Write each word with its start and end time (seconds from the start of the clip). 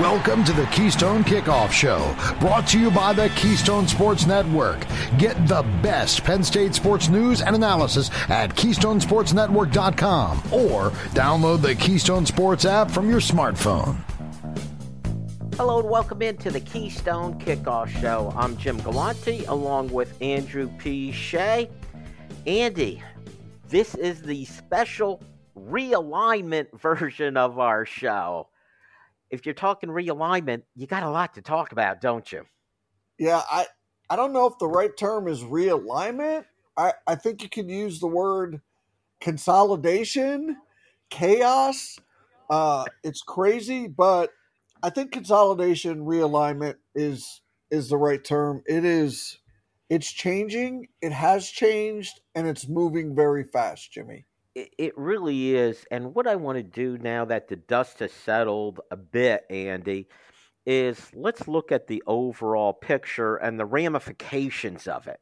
Welcome 0.00 0.44
to 0.44 0.52
the 0.52 0.66
Keystone 0.66 1.24
Kickoff 1.24 1.72
Show, 1.72 2.14
brought 2.38 2.66
to 2.68 2.78
you 2.78 2.90
by 2.90 3.14
the 3.14 3.30
Keystone 3.30 3.88
Sports 3.88 4.26
Network. 4.26 4.84
Get 5.16 5.48
the 5.48 5.62
best 5.82 6.22
Penn 6.22 6.44
State 6.44 6.74
sports 6.74 7.08
news 7.08 7.40
and 7.40 7.56
analysis 7.56 8.10
at 8.28 8.54
KeystonesportsNetwork.com 8.54 10.38
or 10.52 10.90
download 11.14 11.62
the 11.62 11.74
Keystone 11.76 12.26
Sports 12.26 12.66
app 12.66 12.90
from 12.90 13.08
your 13.08 13.20
smartphone. 13.20 13.96
Hello 15.54 15.78
and 15.80 15.88
welcome 15.88 16.20
into 16.20 16.50
the 16.50 16.60
Keystone 16.60 17.40
Kickoff 17.40 17.88
Show. 17.88 18.34
I'm 18.36 18.58
Jim 18.58 18.76
Galante 18.82 19.46
along 19.46 19.88
with 19.88 20.20
Andrew 20.20 20.68
P. 20.76 21.10
Shea. 21.10 21.70
Andy, 22.46 23.02
this 23.70 23.94
is 23.94 24.20
the 24.20 24.44
special 24.44 25.22
realignment 25.58 26.78
version 26.78 27.38
of 27.38 27.58
our 27.58 27.86
show 27.86 28.48
if 29.36 29.46
you're 29.46 29.54
talking 29.54 29.90
realignment, 29.90 30.64
you 30.76 30.88
got 30.88 31.04
a 31.04 31.10
lot 31.10 31.34
to 31.34 31.42
talk 31.42 31.72
about, 31.72 32.00
don't 32.02 32.32
you? 32.32 32.44
Yeah, 33.18 33.42
I 33.50 33.66
I 34.10 34.16
don't 34.16 34.32
know 34.32 34.46
if 34.46 34.58
the 34.58 34.68
right 34.68 34.96
term 34.96 35.28
is 35.28 35.42
realignment. 35.42 36.46
I, 36.76 36.94
I 37.06 37.14
think 37.16 37.42
you 37.42 37.48
can 37.48 37.68
use 37.68 38.00
the 38.00 38.08
word 38.08 38.60
consolidation, 39.20 40.56
chaos. 41.10 41.98
Uh, 42.50 42.84
it's 43.04 43.22
crazy, 43.22 43.88
but 43.88 44.30
I 44.82 44.90
think 44.90 45.12
consolidation, 45.12 46.04
realignment 46.04 46.76
is 46.94 47.42
is 47.70 47.88
the 47.90 47.98
right 47.98 48.24
term. 48.24 48.62
It 48.66 48.84
is 48.84 49.38
it's 49.90 50.12
changing, 50.12 50.88
it 51.02 51.12
has 51.12 51.48
changed, 51.48 52.20
and 52.34 52.48
it's 52.48 52.68
moving 52.68 53.14
very 53.16 53.44
fast, 53.44 53.92
Jimmy 53.92 54.26
it 54.56 54.96
really 54.96 55.54
is. 55.54 55.84
And 55.90 56.14
what 56.14 56.26
I 56.26 56.36
want 56.36 56.56
to 56.56 56.62
do 56.62 56.96
now 56.96 57.26
that 57.26 57.48
the 57.48 57.56
dust 57.56 57.98
has 57.98 58.12
settled 58.12 58.80
a 58.90 58.96
bit, 58.96 59.44
Andy, 59.50 60.08
is 60.64 60.98
let's 61.14 61.46
look 61.46 61.70
at 61.72 61.86
the 61.86 62.02
overall 62.06 62.72
picture 62.72 63.36
and 63.36 63.60
the 63.60 63.66
ramifications 63.66 64.88
of 64.88 65.08
it. 65.08 65.20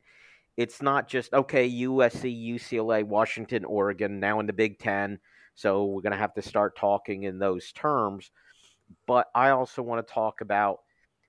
It's 0.56 0.80
not 0.80 1.08
just, 1.08 1.34
okay, 1.34 1.68
USC, 1.68 2.54
UCLA, 2.54 3.02
Washington, 3.02 3.64
Oregon, 3.64 4.20
now 4.20 4.38
in 4.38 4.46
the 4.46 4.52
Big 4.52 4.78
Ten. 4.78 5.18
So 5.56 5.84
we're 5.84 6.02
going 6.02 6.12
to 6.12 6.18
have 6.18 6.34
to 6.34 6.42
start 6.42 6.76
talking 6.76 7.24
in 7.24 7.40
those 7.40 7.72
terms. 7.72 8.30
But 9.06 9.28
I 9.34 9.50
also 9.50 9.82
want 9.82 10.06
to 10.06 10.14
talk 10.14 10.42
about 10.42 10.78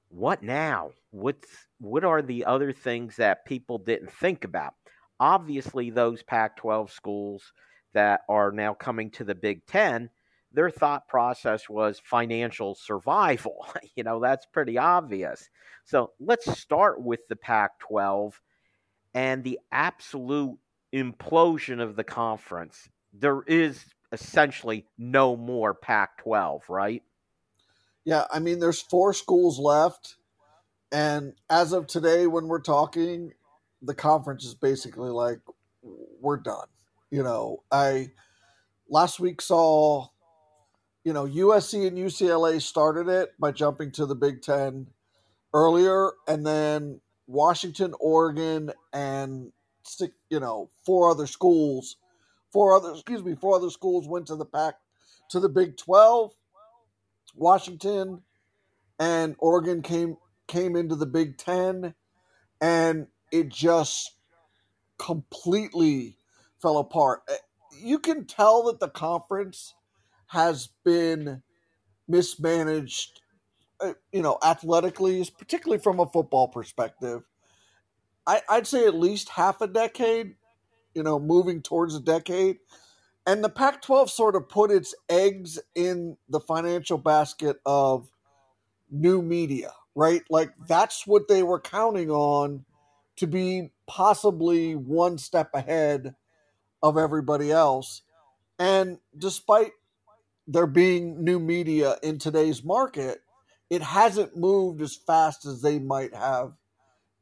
what 0.10 0.44
now? 0.44 0.92
What's, 1.10 1.50
what 1.80 2.04
are 2.04 2.22
the 2.22 2.46
other 2.46 2.72
things 2.72 3.16
that 3.16 3.46
people 3.46 3.80
didn't 3.80 4.12
think 4.12 4.44
about? 4.44 4.76
Obviously, 5.20 5.90
those 5.90 6.22
Pac 6.22 6.58
12 6.58 6.92
schools 6.92 7.52
that 7.96 8.22
are 8.30 8.52
now 8.52 8.74
coming 8.74 9.10
to 9.12 9.24
the 9.24 9.34
Big 9.34 9.66
Ten, 9.66 10.10
their 10.52 10.70
thought 10.70 11.08
process 11.08 11.68
was 11.68 12.00
financial 12.04 12.76
survival. 12.76 13.68
you 13.96 14.04
know, 14.04 14.20
that's 14.20 14.46
pretty 14.46 14.78
obvious. 14.78 15.50
So 15.86 16.12
let's 16.20 16.58
start 16.60 17.02
with 17.02 17.28
the 17.28 17.36
Pac 17.36 17.80
12 17.80 18.40
and 19.14 19.44
the 19.44 19.60
absolute 19.72 20.58
implosion 20.94 21.82
of 21.82 21.96
the 21.96 22.04
conference. 22.04 22.90
There 23.14 23.42
is 23.48 23.84
essentially 24.12 24.86
no 24.98 25.36
more 25.36 25.74
Pac 25.74 26.18
12, 26.20 26.64
right? 26.70 27.04
Yeah, 28.04 28.26
I 28.32 28.40
mean, 28.40 28.60
there's 28.60 28.82
four 28.82 29.14
schools 29.14 29.58
left. 29.58 30.16
And 30.92 31.34
as 31.50 31.74
of 31.74 31.88
today, 31.88 32.28
when 32.28 32.48
we're 32.48 32.62
talking, 32.62 33.34
the 33.82 33.96
conference 33.96 34.46
is 34.46 34.54
basically 34.54 35.10
like, 35.10 35.40
we're 35.82 36.38
done. 36.38 36.68
You 37.12 37.24
know, 37.24 37.64
I 37.72 38.12
last 38.90 39.20
week 39.20 39.42
saw, 39.42 40.08
you 41.04 41.14
know, 41.14 41.26
USC 41.26 41.88
and 41.88 41.98
UCLA 41.98 42.62
started 42.62 43.08
it 43.08 43.32
by 43.40 43.52
jumping 43.52 43.92
to 43.94 44.06
the 44.06 44.16
Big 44.16 44.42
Ten 44.42 44.88
earlier, 45.54 46.12
and 46.28 46.46
then 46.46 47.02
Washington, 47.28 47.94
Oregon, 48.00 48.72
and 48.94 49.52
you 50.30 50.40
know, 50.40 50.70
four 50.86 51.12
other 51.12 51.28
schools, 51.28 51.98
four 52.52 52.76
other 52.76 52.92
excuse 52.92 53.24
me, 53.24 53.36
four 53.36 53.56
other 53.56 53.70
schools 53.70 54.08
went 54.08 54.28
to 54.28 54.36
the 54.36 54.46
pack 54.46 54.76
to 55.30 55.40
the 55.40 55.50
Big 55.50 55.78
Twelve. 55.78 56.34
Washington 57.36 58.22
and 59.00 59.36
Oregon 59.40 59.82
came 59.82 60.18
came 60.48 60.76
into 60.76 60.96
the 60.96 61.06
Big 61.06 61.38
Ten, 61.38 61.94
and 62.62 63.08
it 63.32 63.50
just 63.50 64.12
completely 64.98 66.18
fell 66.62 66.78
apart. 66.78 67.22
Eh, 67.30 67.36
you 67.82 68.00
can 68.00 68.26
tell 68.26 68.64
that 68.64 68.80
the 68.80 68.90
conference 68.90 69.74
has 70.28 70.70
been 70.84 71.42
mismanaged, 72.08 73.22
eh, 73.82 73.94
you 74.12 74.22
know, 74.22 74.38
athletically, 74.44 75.28
particularly 75.38 75.82
from 75.82 76.00
a 76.00 76.06
football 76.06 76.48
perspective. 76.48 77.24
I, 78.28 78.42
I'd 78.50 78.68
say 78.68 78.86
at 78.86 78.96
least 78.96 79.30
half 79.30 79.62
a 79.62 79.68
decade, 79.68 80.36
you 80.94 81.04
know, 81.04 81.20
moving 81.20 81.62
towards 81.62 81.96
a 81.96 82.00
decade. 82.00 82.58
And 83.28 83.44
the 83.44 83.50
Pac 83.50 83.82
12 83.82 84.10
sort 84.10 84.36
of 84.36 84.50
put 84.50 84.72
its 84.72 84.94
eggs 85.10 85.60
in 85.74 86.18
the 86.30 86.40
financial 86.40 86.98
basket 86.98 87.58
of 87.66 88.08
new 88.92 89.22
media, 89.22 89.72
right? 89.96 90.22
Like 90.30 90.52
that's 90.68 91.08
what 91.08 91.28
they 91.28 91.44
were 91.44 91.60
counting 91.60 92.12
on 92.12 92.66
to 93.18 93.28
be 93.28 93.72
possibly 93.88 94.76
one 94.76 95.18
step 95.18 95.50
ahead 95.54 96.16
of 96.86 97.00
everybody 97.00 97.52
else. 97.52 98.04
And 98.60 99.00
despite 99.18 99.72
there 100.48 100.68
being 100.68 101.24
new 101.24 101.40
media 101.40 101.98
in 102.04 102.20
today's 102.20 102.64
market, 102.64 103.24
it 103.72 103.82
hasn't 103.82 104.38
moved 104.38 104.84
as 104.84 104.96
fast 104.96 105.48
as 105.48 105.64
they 105.64 105.80
might 105.80 106.14
have 106.14 106.54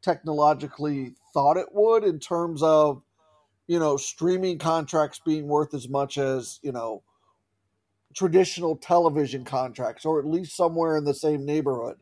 technologically 0.02 1.16
thought 1.34 1.56
it 1.56 1.68
would 1.72 2.04
in 2.04 2.20
terms 2.20 2.62
of, 2.62 3.04
you 3.66 3.80
know, 3.80 3.96
streaming 3.96 4.58
contracts 4.58 5.22
being 5.26 5.48
worth 5.48 5.74
as 5.74 5.88
much 5.88 6.18
as, 6.18 6.60
you 6.62 6.74
know, 6.74 7.02
traditional 8.14 8.76
television 8.76 9.46
contracts, 9.46 10.04
or 10.04 10.20
at 10.20 10.26
least 10.26 10.58
somewhere 10.58 10.98
in 10.98 11.06
the 11.06 11.14
same 11.14 11.46
neighborhood. 11.46 11.96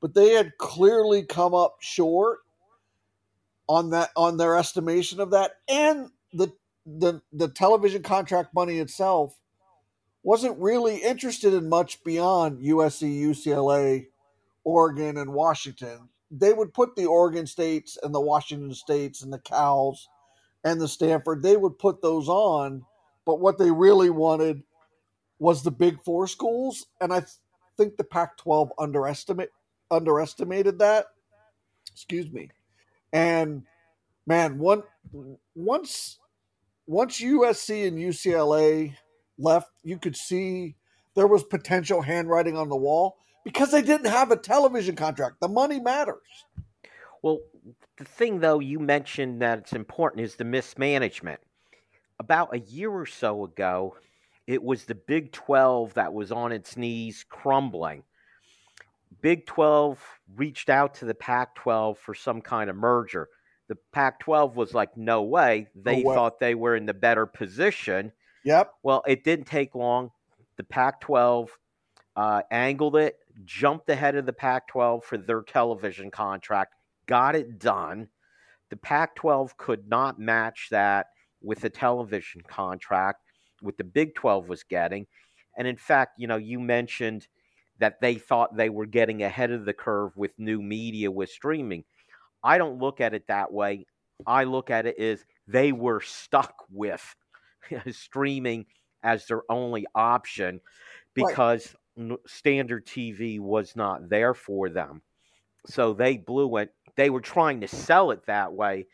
But 0.00 0.14
they 0.14 0.30
had 0.30 0.58
clearly 0.58 1.22
come 1.22 1.54
up 1.54 1.76
short 1.78 2.40
on 3.68 3.90
that 3.90 4.10
on 4.16 4.38
their 4.38 4.56
estimation 4.56 5.20
of 5.20 5.30
that 5.30 5.52
and 5.68 6.10
the 6.32 6.52
the 6.86 7.20
the 7.32 7.48
television 7.48 8.02
contract 8.02 8.54
money 8.54 8.78
itself 8.78 9.38
wasn't 10.22 10.58
really 10.58 10.96
interested 10.98 11.54
in 11.54 11.68
much 11.68 12.02
beyond 12.04 12.60
USC, 12.60 13.20
UCLA, 13.20 14.06
Oregon, 14.64 15.18
and 15.18 15.32
Washington. 15.32 16.08
They 16.30 16.52
would 16.52 16.74
put 16.74 16.96
the 16.96 17.06
Oregon 17.06 17.46
states 17.46 17.98
and 18.02 18.14
the 18.14 18.20
Washington 18.20 18.74
states 18.74 19.22
and 19.22 19.32
the 19.32 19.38
Cals 19.38 19.98
and 20.66 20.80
the 20.80 20.88
Stanford, 20.88 21.42
they 21.42 21.56
would 21.56 21.78
put 21.78 22.02
those 22.02 22.28
on. 22.28 22.84
But 23.24 23.40
what 23.40 23.56
they 23.56 23.70
really 23.70 24.10
wanted 24.10 24.62
was 25.38 25.62
the 25.62 25.70
big 25.70 26.02
four 26.04 26.26
schools. 26.26 26.86
And 27.00 27.12
I 27.12 27.20
th- 27.20 27.30
think 27.76 27.96
the 27.96 28.04
Pac 28.04 28.36
12 28.38 28.72
underestimate 28.78 29.50
underestimated 29.90 30.80
that. 30.80 31.06
Excuse 31.92 32.32
me. 32.32 32.50
And 33.12 33.62
man, 34.26 34.58
one 34.58 34.82
once 35.54 36.18
once 36.86 37.20
USC 37.20 37.86
and 37.86 37.98
UCLA 37.98 38.94
left, 39.38 39.70
you 39.82 39.98
could 39.98 40.16
see 40.16 40.76
there 41.14 41.26
was 41.26 41.42
potential 41.44 42.02
handwriting 42.02 42.56
on 42.56 42.68
the 42.68 42.76
wall 42.76 43.16
because 43.44 43.70
they 43.70 43.82
didn't 43.82 44.10
have 44.10 44.30
a 44.30 44.36
television 44.36 44.96
contract. 44.96 45.36
The 45.40 45.48
money 45.48 45.80
matters. 45.80 46.46
Well, 47.22 47.40
the 47.96 48.04
thing 48.04 48.40
though 48.40 48.60
you 48.60 48.78
mentioned 48.78 49.42
that 49.42 49.58
it's 49.58 49.72
important 49.72 50.24
is 50.24 50.36
the 50.36 50.44
mismanagement. 50.44 51.40
About 52.18 52.54
a 52.54 52.60
year 52.60 52.90
or 52.90 53.06
so 53.06 53.44
ago, 53.44 53.96
it 54.46 54.62
was 54.62 54.84
the 54.84 54.94
Big 54.94 55.32
12 55.32 55.94
that 55.94 56.12
was 56.12 56.30
on 56.30 56.52
its 56.52 56.76
knees 56.76 57.24
crumbling. 57.28 58.04
Big 59.20 59.44
12 59.46 59.98
reached 60.36 60.70
out 60.70 60.94
to 60.94 61.04
the 61.04 61.14
Pac 61.14 61.54
12 61.56 61.98
for 61.98 62.14
some 62.14 62.40
kind 62.40 62.70
of 62.70 62.76
merger 62.76 63.28
the 63.68 63.76
Pac 63.92 64.20
12 64.20 64.56
was 64.56 64.74
like, 64.74 64.96
no 64.96 65.22
way. 65.22 65.68
They 65.74 66.02
no 66.02 66.08
way. 66.08 66.14
thought 66.14 66.40
they 66.40 66.54
were 66.54 66.76
in 66.76 66.86
the 66.86 66.94
better 66.94 67.26
position. 67.26 68.12
Yep. 68.44 68.72
Well, 68.82 69.02
it 69.06 69.24
didn't 69.24 69.46
take 69.46 69.74
long. 69.74 70.10
The 70.56 70.64
Pac 70.64 71.00
12 71.00 71.50
uh, 72.16 72.42
angled 72.50 72.96
it, 72.96 73.18
jumped 73.44 73.88
ahead 73.90 74.14
of 74.14 74.24
the 74.24 74.32
Pac 74.32 74.68
12 74.68 75.04
for 75.04 75.18
their 75.18 75.42
television 75.42 76.10
contract, 76.10 76.74
got 77.06 77.34
it 77.34 77.58
done. 77.58 78.08
The 78.70 78.76
Pac 78.76 79.16
12 79.16 79.56
could 79.56 79.88
not 79.88 80.18
match 80.18 80.68
that 80.70 81.06
with 81.42 81.60
the 81.60 81.70
television 81.70 82.42
contract, 82.42 83.20
what 83.60 83.76
the 83.76 83.84
Big 83.84 84.14
12 84.14 84.48
was 84.48 84.62
getting. 84.62 85.06
And 85.56 85.66
in 85.66 85.76
fact, 85.76 86.14
you 86.18 86.26
know, 86.26 86.36
you 86.36 86.58
mentioned 86.58 87.26
that 87.78 88.00
they 88.00 88.14
thought 88.14 88.56
they 88.56 88.70
were 88.70 88.86
getting 88.86 89.22
ahead 89.22 89.50
of 89.50 89.64
the 89.64 89.74
curve 89.74 90.16
with 90.16 90.38
new 90.38 90.62
media 90.62 91.10
with 91.10 91.28
streaming. 91.30 91.84
I 92.42 92.58
don't 92.58 92.78
look 92.78 93.00
at 93.00 93.14
it 93.14 93.26
that 93.28 93.52
way. 93.52 93.86
I 94.26 94.44
look 94.44 94.70
at 94.70 94.86
it 94.86 94.98
as 94.98 95.24
they 95.46 95.72
were 95.72 96.00
stuck 96.00 96.64
with 96.70 97.02
streaming 97.90 98.66
as 99.02 99.26
their 99.26 99.42
only 99.48 99.86
option 99.94 100.60
because 101.14 101.74
standard 102.26 102.86
TV 102.86 103.40
was 103.40 103.76
not 103.76 104.08
there 104.08 104.34
for 104.34 104.68
them. 104.68 105.02
So 105.66 105.94
they 105.94 106.16
blew 106.16 106.56
it. 106.58 106.72
They 106.96 107.10
were 107.10 107.20
trying 107.20 107.60
to 107.60 107.68
sell 107.68 108.10
it 108.10 108.26
that 108.26 108.52
way. 108.52 108.86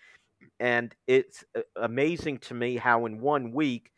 And 0.58 0.94
it's 1.06 1.44
uh, 1.56 1.60
amazing 1.76 2.38
to 2.38 2.54
me 2.54 2.76
how 2.76 3.06
in 3.06 3.20
one 3.20 3.52
week 3.52 3.90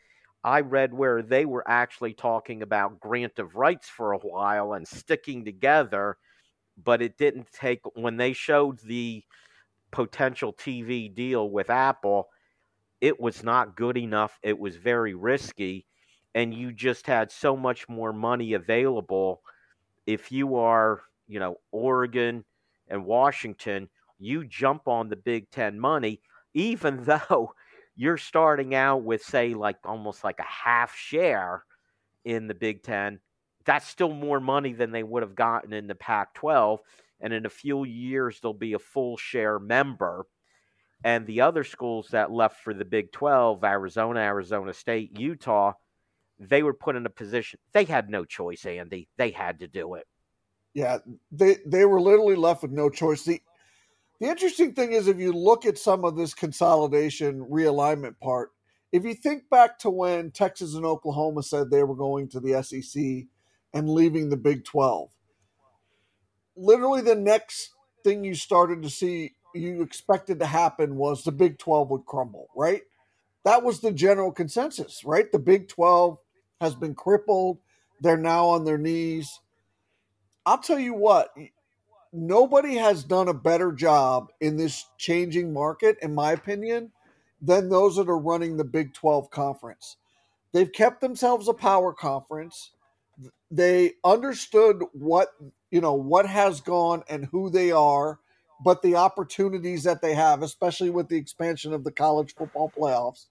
I 0.42 0.60
read 0.60 0.92
where 0.92 1.22
they 1.22 1.46
were 1.46 1.64
actually 1.66 2.14
talking 2.14 2.62
about 2.62 3.00
grant 3.00 3.38
of 3.38 3.54
rights 3.54 3.88
for 3.88 4.12
a 4.12 4.18
while 4.18 4.74
and 4.74 4.86
sticking 4.86 5.44
together, 5.44 6.18
but 6.82 7.02
it 7.02 7.16
didn't 7.18 7.50
take 7.52 7.80
when 7.94 8.16
they 8.16 8.32
showed 8.32 8.80
the 8.80 9.22
potential 9.90 10.52
TV 10.52 11.12
deal 11.14 11.50
with 11.50 11.70
Apple, 11.70 12.28
it 13.00 13.20
was 13.20 13.42
not 13.42 13.76
good 13.76 13.96
enough. 13.96 14.38
It 14.42 14.58
was 14.58 14.76
very 14.76 15.14
risky 15.14 15.86
and 16.34 16.52
you 16.52 16.72
just 16.72 17.06
had 17.06 17.30
so 17.30 17.56
much 17.56 17.88
more 17.88 18.12
money 18.12 18.54
available 18.54 19.42
if 20.06 20.32
you 20.32 20.56
are, 20.56 21.02
you 21.28 21.38
know, 21.38 21.56
Oregon 21.70 22.44
and 22.88 23.04
Washington, 23.04 23.88
you 24.18 24.44
jump 24.44 24.88
on 24.88 25.08
the 25.08 25.16
Big 25.16 25.50
10 25.50 25.78
money 25.78 26.20
even 26.54 27.02
though 27.04 27.52
you're 27.96 28.18
starting 28.18 28.74
out 28.74 29.02
with 29.02 29.22
say 29.22 29.54
like 29.54 29.76
almost 29.84 30.24
like 30.24 30.38
a 30.40 30.44
half 30.44 30.94
share 30.96 31.64
in 32.24 32.46
the 32.46 32.54
Big 32.54 32.82
10, 32.82 33.20
that's 33.64 33.88
still 33.88 34.12
more 34.12 34.40
money 34.40 34.72
than 34.72 34.92
they 34.92 35.02
would 35.02 35.22
have 35.22 35.34
gotten 35.34 35.72
in 35.72 35.86
the 35.86 35.94
Pac 35.94 36.34
12. 36.34 36.80
And 37.20 37.32
in 37.32 37.46
a 37.46 37.50
few 37.50 37.84
years, 37.84 38.40
they'll 38.40 38.52
be 38.52 38.74
a 38.74 38.78
full 38.78 39.16
share 39.16 39.58
member. 39.58 40.26
And 41.04 41.26
the 41.26 41.42
other 41.42 41.64
schools 41.64 42.08
that 42.10 42.30
left 42.30 42.62
for 42.62 42.74
the 42.74 42.84
Big 42.84 43.12
12, 43.12 43.62
Arizona, 43.64 44.20
Arizona 44.20 44.72
State, 44.72 45.18
Utah, 45.18 45.72
they 46.38 46.62
were 46.62 46.74
put 46.74 46.96
in 46.96 47.06
a 47.06 47.10
position 47.10 47.60
they 47.72 47.84
had 47.84 48.10
no 48.10 48.24
choice, 48.24 48.66
Andy. 48.66 49.08
They 49.16 49.30
had 49.30 49.60
to 49.60 49.68
do 49.68 49.94
it. 49.94 50.06
Yeah, 50.72 50.98
they 51.30 51.58
they 51.64 51.84
were 51.84 52.00
literally 52.00 52.34
left 52.34 52.62
with 52.62 52.72
no 52.72 52.90
choice. 52.90 53.24
The 53.24 53.40
the 54.20 54.26
interesting 54.26 54.74
thing 54.74 54.92
is 54.92 55.06
if 55.06 55.18
you 55.18 55.32
look 55.32 55.66
at 55.66 55.78
some 55.78 56.04
of 56.04 56.16
this 56.16 56.34
consolidation 56.34 57.44
realignment 57.44 58.18
part, 58.20 58.50
if 58.90 59.04
you 59.04 59.14
think 59.14 59.48
back 59.50 59.78
to 59.80 59.90
when 59.90 60.30
Texas 60.30 60.74
and 60.74 60.84
Oklahoma 60.84 61.42
said 61.42 61.70
they 61.70 61.84
were 61.84 61.94
going 61.94 62.28
to 62.30 62.40
the 62.40 62.62
SEC 62.62 63.26
and 63.74 63.90
leaving 63.90 64.30
the 64.30 64.36
Big 64.36 64.64
12, 64.64 65.10
literally 66.56 67.02
the 67.02 67.14
next 67.14 67.72
thing 68.04 68.24
you 68.24 68.34
started 68.34 68.82
to 68.82 68.90
see 68.90 69.34
you 69.54 69.82
expected 69.82 70.38
to 70.40 70.46
happen 70.46 70.96
was 70.96 71.22
the 71.22 71.32
Big 71.32 71.58
12 71.58 71.90
would 71.90 72.06
crumble, 72.06 72.48
right? 72.56 72.82
That 73.44 73.62
was 73.62 73.80
the 73.80 73.92
general 73.92 74.32
consensus, 74.32 75.04
right? 75.04 75.30
The 75.30 75.38
Big 75.38 75.68
12 75.68 76.18
has 76.60 76.74
been 76.74 76.94
crippled. 76.94 77.58
They're 78.00 78.16
now 78.16 78.46
on 78.46 78.64
their 78.64 78.78
knees. 78.78 79.40
I'll 80.46 80.58
tell 80.58 80.78
you 80.78 80.94
what, 80.94 81.34
nobody 82.12 82.74
has 82.76 83.04
done 83.04 83.28
a 83.28 83.34
better 83.34 83.72
job 83.72 84.30
in 84.40 84.56
this 84.56 84.86
changing 84.98 85.52
market, 85.52 85.98
in 86.02 86.14
my 86.14 86.32
opinion, 86.32 86.92
than 87.40 87.68
those 87.68 87.96
that 87.96 88.08
are 88.08 88.18
running 88.18 88.56
the 88.56 88.64
Big 88.64 88.94
12 88.94 89.30
conference. 89.30 89.96
They've 90.52 90.70
kept 90.70 91.00
themselves 91.00 91.48
a 91.48 91.54
power 91.54 91.92
conference. 91.92 92.72
They 93.54 93.92
understood 94.02 94.82
what, 94.92 95.28
you 95.70 95.80
know, 95.80 95.94
what 95.94 96.26
has 96.26 96.60
gone 96.60 97.04
and 97.08 97.26
who 97.26 97.50
they 97.50 97.70
are, 97.70 98.18
but 98.64 98.82
the 98.82 98.96
opportunities 98.96 99.84
that 99.84 100.02
they 100.02 100.14
have, 100.14 100.42
especially 100.42 100.90
with 100.90 101.08
the 101.08 101.16
expansion 101.16 101.72
of 101.72 101.84
the 101.84 101.92
college 101.92 102.34
football 102.34 102.72
playoffs. 102.76 103.26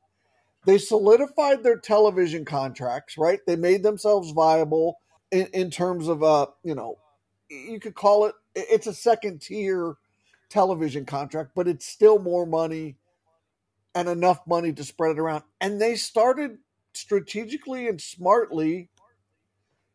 They 0.65 0.77
solidified 0.77 1.63
their 1.63 1.77
television 1.77 2.45
contracts, 2.45 3.17
right? 3.17 3.41
They 3.45 3.57
made 3.57 3.83
themselves 3.83 4.31
viable 4.31 4.99
in, 5.29 5.47
in 5.47 5.69
terms 5.69 6.07
of, 6.07 6.23
uh, 6.23 6.47
you 6.63 6.73
know, 6.73 6.99
you 7.49 7.81
could 7.81 7.95
call 7.95 8.25
it, 8.25 8.35
it's 8.55 8.87
a 8.87 8.93
second 8.93 9.41
tier 9.41 9.95
television 10.49 11.05
contract, 11.05 11.51
but 11.53 11.67
it's 11.67 11.85
still 11.85 12.17
more 12.17 12.45
money 12.45 12.95
and 13.93 14.07
enough 14.07 14.39
money 14.47 14.71
to 14.71 14.85
spread 14.85 15.17
it 15.17 15.19
around. 15.19 15.43
And 15.59 15.81
they 15.81 15.95
started 15.95 16.59
strategically 16.93 17.89
and 17.89 17.99
smartly, 17.99 18.89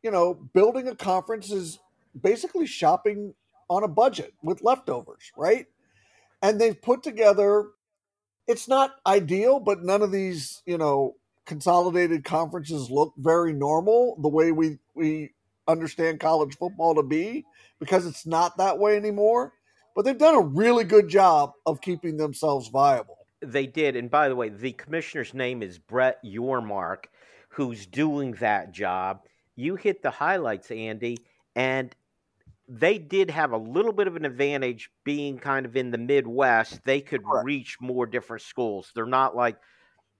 you 0.08 0.12
know, 0.12 0.32
building 0.54 0.88
a 0.88 0.96
conference 0.96 1.52
is 1.52 1.80
basically 2.18 2.66
shopping 2.66 3.34
on 3.68 3.84
a 3.84 3.88
budget 3.88 4.32
with 4.42 4.62
leftovers, 4.62 5.32
right? 5.36 5.66
And 6.40 6.58
they've 6.58 6.80
put 6.80 7.02
together 7.02 7.66
it's 8.46 8.68
not 8.68 8.94
ideal, 9.06 9.60
but 9.60 9.82
none 9.82 10.00
of 10.00 10.10
these, 10.10 10.62
you 10.64 10.78
know, 10.78 11.16
consolidated 11.44 12.24
conferences 12.24 12.90
look 12.90 13.12
very 13.18 13.52
normal 13.52 14.16
the 14.22 14.30
way 14.30 14.50
we 14.50 14.78
we 14.94 15.32
understand 15.66 16.20
college 16.20 16.56
football 16.56 16.94
to 16.94 17.02
be 17.02 17.44
because 17.78 18.06
it's 18.06 18.24
not 18.24 18.56
that 18.56 18.78
way 18.78 18.96
anymore. 18.96 19.52
But 19.94 20.06
they've 20.06 20.16
done 20.16 20.36
a 20.36 20.40
really 20.40 20.84
good 20.84 21.08
job 21.10 21.52
of 21.66 21.82
keeping 21.82 22.16
themselves 22.16 22.68
viable. 22.68 23.18
They 23.42 23.66
did, 23.66 23.94
and 23.94 24.10
by 24.10 24.30
the 24.30 24.36
way, 24.36 24.48
the 24.48 24.72
commissioner's 24.72 25.34
name 25.34 25.62
is 25.62 25.76
Brett 25.78 26.24
Yormark, 26.24 27.04
who's 27.50 27.84
doing 27.84 28.32
that 28.40 28.72
job. 28.72 29.20
You 29.58 29.74
hit 29.74 30.02
the 30.02 30.12
highlights, 30.12 30.70
Andy, 30.70 31.18
and 31.56 31.92
they 32.68 32.96
did 32.96 33.28
have 33.28 33.50
a 33.50 33.56
little 33.56 33.92
bit 33.92 34.06
of 34.06 34.14
an 34.14 34.24
advantage 34.24 34.88
being 35.04 35.36
kind 35.36 35.66
of 35.66 35.76
in 35.76 35.90
the 35.90 35.98
Midwest. 35.98 36.80
They 36.84 37.00
could 37.00 37.24
Correct. 37.24 37.44
reach 37.44 37.76
more 37.80 38.06
different 38.06 38.42
schools. 38.42 38.92
They're 38.94 39.04
not 39.04 39.34
like 39.34 39.56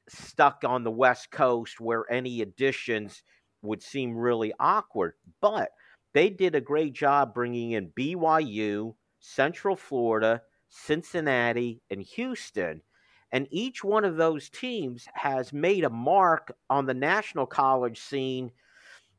stuck 0.09 0.65
on 0.67 0.83
the 0.83 0.91
West 0.91 1.31
Coast 1.31 1.79
where 1.79 2.11
any 2.11 2.41
additions 2.41 3.23
would 3.63 3.81
seem 3.81 4.17
really 4.17 4.53
awkward. 4.59 5.13
But 5.41 5.71
they 6.15 6.31
did 6.31 6.57
a 6.57 6.61
great 6.61 6.95
job 6.95 7.33
bringing 7.33 7.73
in 7.73 7.93
BYU, 7.97 8.97
Central 9.21 9.77
Florida, 9.77 10.43
Cincinnati, 10.69 11.81
and 11.91 12.03
Houston. 12.03 12.83
And 13.31 13.47
each 13.53 13.85
one 13.85 14.05
of 14.05 14.17
those 14.17 14.49
teams 14.49 15.07
has 15.15 15.53
made 15.53 15.85
a 15.85 15.91
mark 15.91 16.57
on 16.69 16.87
the 16.87 16.95
national 16.95 17.47
college 17.47 18.01
scene 18.01 18.51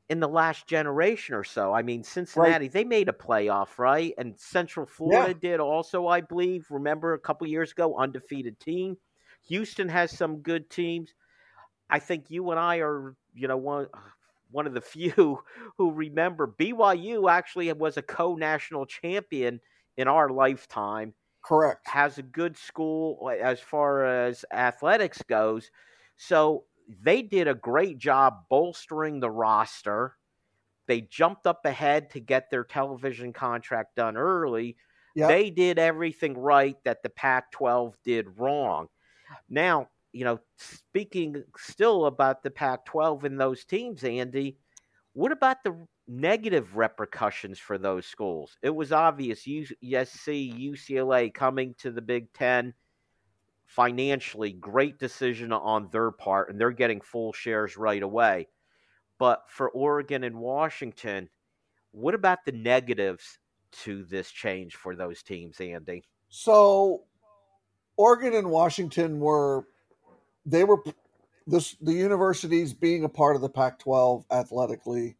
in 0.10 0.20
the 0.20 0.28
last 0.28 0.66
generation 0.68 1.36
or 1.36 1.44
so. 1.44 1.72
I 1.72 1.84
mean, 1.84 2.04
Cincinnati, 2.04 2.66
right. 2.66 2.72
they 2.72 2.84
made 2.84 3.10
a 3.10 3.14
playoff, 3.14 3.78
right? 3.78 4.14
And 4.18 4.38
Central 4.40 4.88
Florida 4.88 5.38
yeah. 5.42 5.52
did 5.52 5.60
also, 5.60 6.08
I 6.08 6.22
believe. 6.22 6.66
Remember 6.72 7.14
a 7.14 7.20
couple 7.20 7.46
years 7.48 7.72
ago, 7.72 7.96
undefeated 7.98 8.60
team. 8.60 8.98
Houston 9.48 9.88
has 9.88 10.12
some 10.12 10.38
good 10.38 10.70
teams. 10.70 11.14
I 11.90 12.00
think 12.00 12.26
you 12.30 12.50
and 12.52 12.60
I 12.60 12.78
are, 12.78 13.16
you 13.34 13.48
know, 13.48 13.58
one 13.58 13.88
one 14.52 14.66
of 14.66 14.74
the 14.74 14.82
few 14.96 15.44
who 15.78 15.92
remember 15.92 16.48
BYU 16.60 17.30
actually 17.32 17.72
was 17.74 17.98
a 17.98 18.02
co-national 18.02 18.88
champion 18.88 19.60
in 19.96 20.08
our 20.08 20.30
lifetime. 20.30 21.14
Correct. 21.46 21.88
Has 21.88 22.18
a 22.18 22.24
good 22.24 22.58
school 22.58 23.20
uh, 23.24 23.30
as 23.30 23.60
far 23.60 24.06
as 24.06 24.44
athletics 24.52 25.22
goes. 25.22 25.70
So 26.18 26.66
they 27.02 27.22
did 27.22 27.48
a 27.48 27.54
great 27.54 28.00
job 28.00 28.46
bolstering 28.50 29.20
the 29.20 29.30
roster. 29.30 30.16
They 30.88 31.02
jumped 31.02 31.46
up 31.46 31.66
ahead 31.66 32.10
to 32.12 32.20
get 32.20 32.50
their 32.50 32.64
television 32.64 33.32
contract 33.32 33.96
done 33.96 34.18
early. 34.18 34.76
Yep. 35.16 35.28
They 35.28 35.50
did 35.52 35.78
everything 35.78 36.38
right 36.38 36.76
that 36.86 37.04
the 37.04 37.10
Pac 37.10 37.52
12 37.52 37.96
did 38.04 38.40
wrong. 38.40 38.88
Now, 39.48 39.90
you 40.12 40.26
know, 40.26 40.40
speaking 40.58 41.44
still 41.58 42.06
about 42.06 42.42
the 42.42 42.50
Pac 42.50 42.86
12 42.86 43.26
and 43.26 43.40
those 43.40 43.66
teams, 43.66 44.04
Andy, 44.04 44.58
what 45.14 45.32
about 45.32 45.58
the 45.64 45.76
negative 46.08 46.76
repercussions 46.76 47.60
for 47.60 47.78
those 47.78 48.08
schools? 48.08 48.58
It 48.64 48.74
was 48.74 48.92
obvious 48.92 49.46
USC, 49.46 50.72
UCLA 50.72 51.32
coming 51.32 51.76
to 51.80 51.92
the 51.92 52.02
Big 52.02 52.34
Ten 52.34 52.74
financially, 53.70 54.52
great 54.52 54.98
decision 54.98 55.54
on 55.54 55.88
their 55.92 56.10
part, 56.10 56.50
and 56.50 56.60
they're 56.60 56.72
getting 56.72 57.00
full 57.00 57.32
shares 57.32 57.78
right 57.78 58.02
away. 58.02 58.48
But 59.20 59.44
for 59.48 59.70
Oregon 59.70 60.24
and 60.24 60.38
Washington, 60.38 61.30
what 61.92 62.16
about 62.16 62.40
the 62.46 62.52
negatives 62.52 63.38
to 63.84 64.04
this 64.06 64.32
change 64.32 64.76
for 64.76 64.96
those 64.96 65.22
teams, 65.22 65.62
Andy? 65.62 66.04
So, 66.30 67.04
Oregon 67.96 68.34
and 68.34 68.50
Washington 68.50 69.20
were 69.20 69.66
they 70.48 70.64
were 70.64 70.82
this 71.46 71.76
the 71.80 71.94
universities 71.94 72.74
being 72.74 73.04
a 73.04 73.10
part 73.10 73.36
of 73.36 73.44
the 73.44 73.50
Pac-12 73.50 74.24
athletically, 74.32 75.16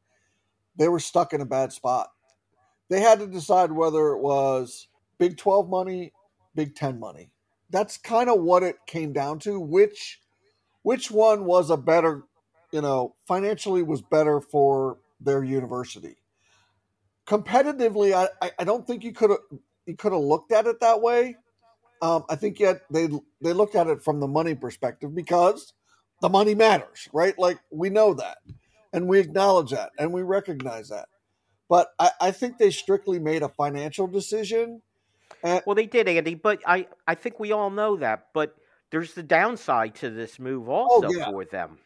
they 0.76 0.88
were 0.88 1.00
stuck 1.00 1.34
in 1.34 1.42
a 1.42 1.46
bad 1.46 1.72
spot. 1.72 2.10
They 2.90 3.00
had 3.00 3.20
to 3.20 3.28
decide 3.28 3.72
whether 3.72 4.08
it 4.10 4.20
was 4.20 4.88
Big 5.20 5.38
12 5.38 5.70
money, 5.70 6.14
Big 6.56 6.74
10 6.74 7.00
money 7.00 7.30
that's 7.70 7.98
kind 7.98 8.30
of 8.30 8.42
what 8.42 8.64
it 8.64 8.78
came 8.88 9.14
down 9.14 9.40
to. 9.40 9.60
Which 9.60 10.20
which 10.84 11.12
one 11.12 11.46
was 11.46 11.70
a 11.70 11.78
better, 11.78 12.24
you 12.72 12.82
know, 12.82 13.16
financially 13.28 13.84
was 13.84 14.02
better 14.02 14.42
for 14.42 14.98
their 15.20 15.44
university. 15.44 16.16
Competitively, 17.28 18.14
I, 18.42 18.52
I 18.58 18.64
don't 18.64 18.88
think 18.88 19.04
you 19.04 19.12
could 19.12 19.30
have 19.30 19.40
you 19.86 19.96
could 19.96 20.14
have 20.14 20.22
looked 20.22 20.52
at 20.52 20.68
it 20.68 20.80
that 20.80 21.02
way. 21.02 21.36
Um, 22.02 22.24
I 22.30 22.36
think 22.36 22.60
yet 22.60 22.82
they 22.90 23.08
they 23.42 23.54
looked 23.54 23.76
at 23.76 23.88
it 23.88 24.04
from 24.04 24.20
the 24.20 24.28
money 24.28 24.56
perspective 24.56 25.14
because 25.14 25.74
the 26.22 26.30
money 26.30 26.56
matters, 26.56 27.10
right? 27.14 27.38
Like 27.38 27.60
we 27.72 27.90
know 27.90 28.14
that. 28.14 28.38
And 28.92 29.08
we 29.08 29.20
acknowledge 29.20 29.72
that 29.72 29.92
and 30.00 30.12
we 30.12 30.24
recognize 30.24 30.90
that. 30.90 31.10
But 31.70 31.90
I, 32.00 32.12
I 32.20 32.32
think 32.32 32.58
they 32.58 32.72
strictly 32.72 33.20
made 33.20 33.44
a 33.44 33.50
financial 33.50 34.08
decision. 34.08 34.82
And, 35.44 35.62
well, 35.66 35.76
they 35.76 35.86
did, 35.86 36.08
Andy, 36.08 36.36
but 36.36 36.60
I, 36.66 36.88
I 37.08 37.16
think 37.16 37.40
we 37.40 37.52
all 37.52 37.70
know 37.70 37.96
that. 37.98 38.28
But 38.34 38.56
there's 38.92 39.14
the 39.14 39.24
downside 39.24 39.96
to 39.96 40.10
this 40.10 40.40
move 40.40 40.70
oh, 40.70 40.74
also 40.74 41.08
oh, 41.08 41.12
yeah. 41.12 41.26
for 41.26 41.46
them. 41.46 41.78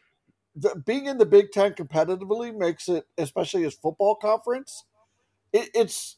The, 0.56 0.82
being 0.86 1.06
in 1.06 1.18
the 1.18 1.26
Big 1.26 1.50
Ten 1.52 1.72
competitively 1.72 2.56
makes 2.56 2.88
it, 2.88 3.04
especially 3.18 3.64
as 3.64 3.74
football 3.74 4.14
conference, 4.14 4.84
it, 5.52 5.70
it's 5.74 6.16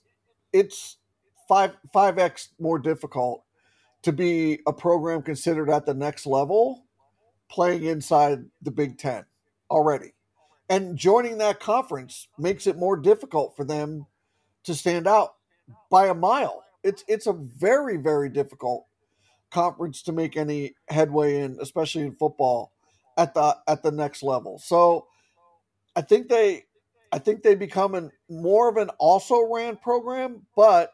it's 0.52 0.98
five 1.48 1.72
five 1.92 2.18
x 2.18 2.50
more 2.58 2.78
difficult 2.78 3.44
to 4.02 4.12
be 4.12 4.60
a 4.66 4.72
program 4.72 5.22
considered 5.22 5.70
at 5.70 5.86
the 5.86 5.94
next 5.94 6.26
level 6.26 6.84
playing 7.48 7.84
inside 7.84 8.44
the 8.62 8.70
Big 8.70 8.98
Ten 8.98 9.24
already. 9.70 10.12
And 10.68 10.96
joining 10.96 11.38
that 11.38 11.60
conference 11.60 12.28
makes 12.38 12.66
it 12.66 12.76
more 12.76 12.96
difficult 12.96 13.56
for 13.56 13.64
them 13.64 14.06
to 14.64 14.74
stand 14.74 15.06
out 15.06 15.34
by 15.90 16.08
a 16.08 16.14
mile. 16.14 16.64
It's 16.86 17.04
it's 17.08 17.26
a 17.26 17.32
very, 17.32 17.96
very 17.96 18.28
difficult 18.28 18.86
conference 19.50 20.02
to 20.02 20.12
make 20.12 20.36
any 20.36 20.74
headway 20.88 21.40
in, 21.40 21.58
especially 21.60 22.02
in 22.02 22.14
football 22.14 22.72
at 23.16 23.34
the 23.34 23.56
at 23.66 23.82
the 23.82 23.90
next 23.90 24.22
level. 24.22 24.58
So 24.58 25.06
I 25.94 26.02
think 26.02 26.28
they 26.28 26.64
I 27.12 27.18
think 27.18 27.42
they 27.42 27.54
become 27.54 27.94
an 27.94 28.12
more 28.28 28.68
of 28.68 28.76
an 28.76 28.90
also 28.98 29.42
ran 29.52 29.76
program, 29.76 30.46
but 30.54 30.92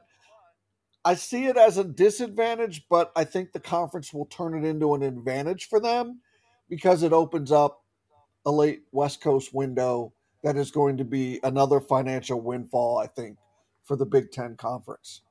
I 1.04 1.14
see 1.14 1.46
it 1.46 1.56
as 1.56 1.78
a 1.78 1.84
disadvantage, 1.84 2.86
but 2.88 3.10
I 3.16 3.24
think 3.24 3.52
the 3.52 3.60
conference 3.60 4.12
will 4.12 4.26
turn 4.26 4.56
it 4.56 4.66
into 4.66 4.94
an 4.94 5.02
advantage 5.02 5.68
for 5.68 5.80
them 5.80 6.20
because 6.68 7.02
it 7.02 7.12
opens 7.12 7.50
up 7.50 7.82
a 8.46 8.52
late 8.52 8.82
West 8.92 9.20
Coast 9.20 9.52
window 9.52 10.12
that 10.44 10.56
is 10.56 10.70
going 10.70 10.96
to 10.98 11.04
be 11.04 11.40
another 11.42 11.80
financial 11.80 12.40
windfall, 12.40 12.98
I 12.98 13.06
think, 13.08 13.38
for 13.84 13.96
the 13.96 14.06
Big 14.06 14.30
Ten 14.30 14.56
Conference. 14.56 15.22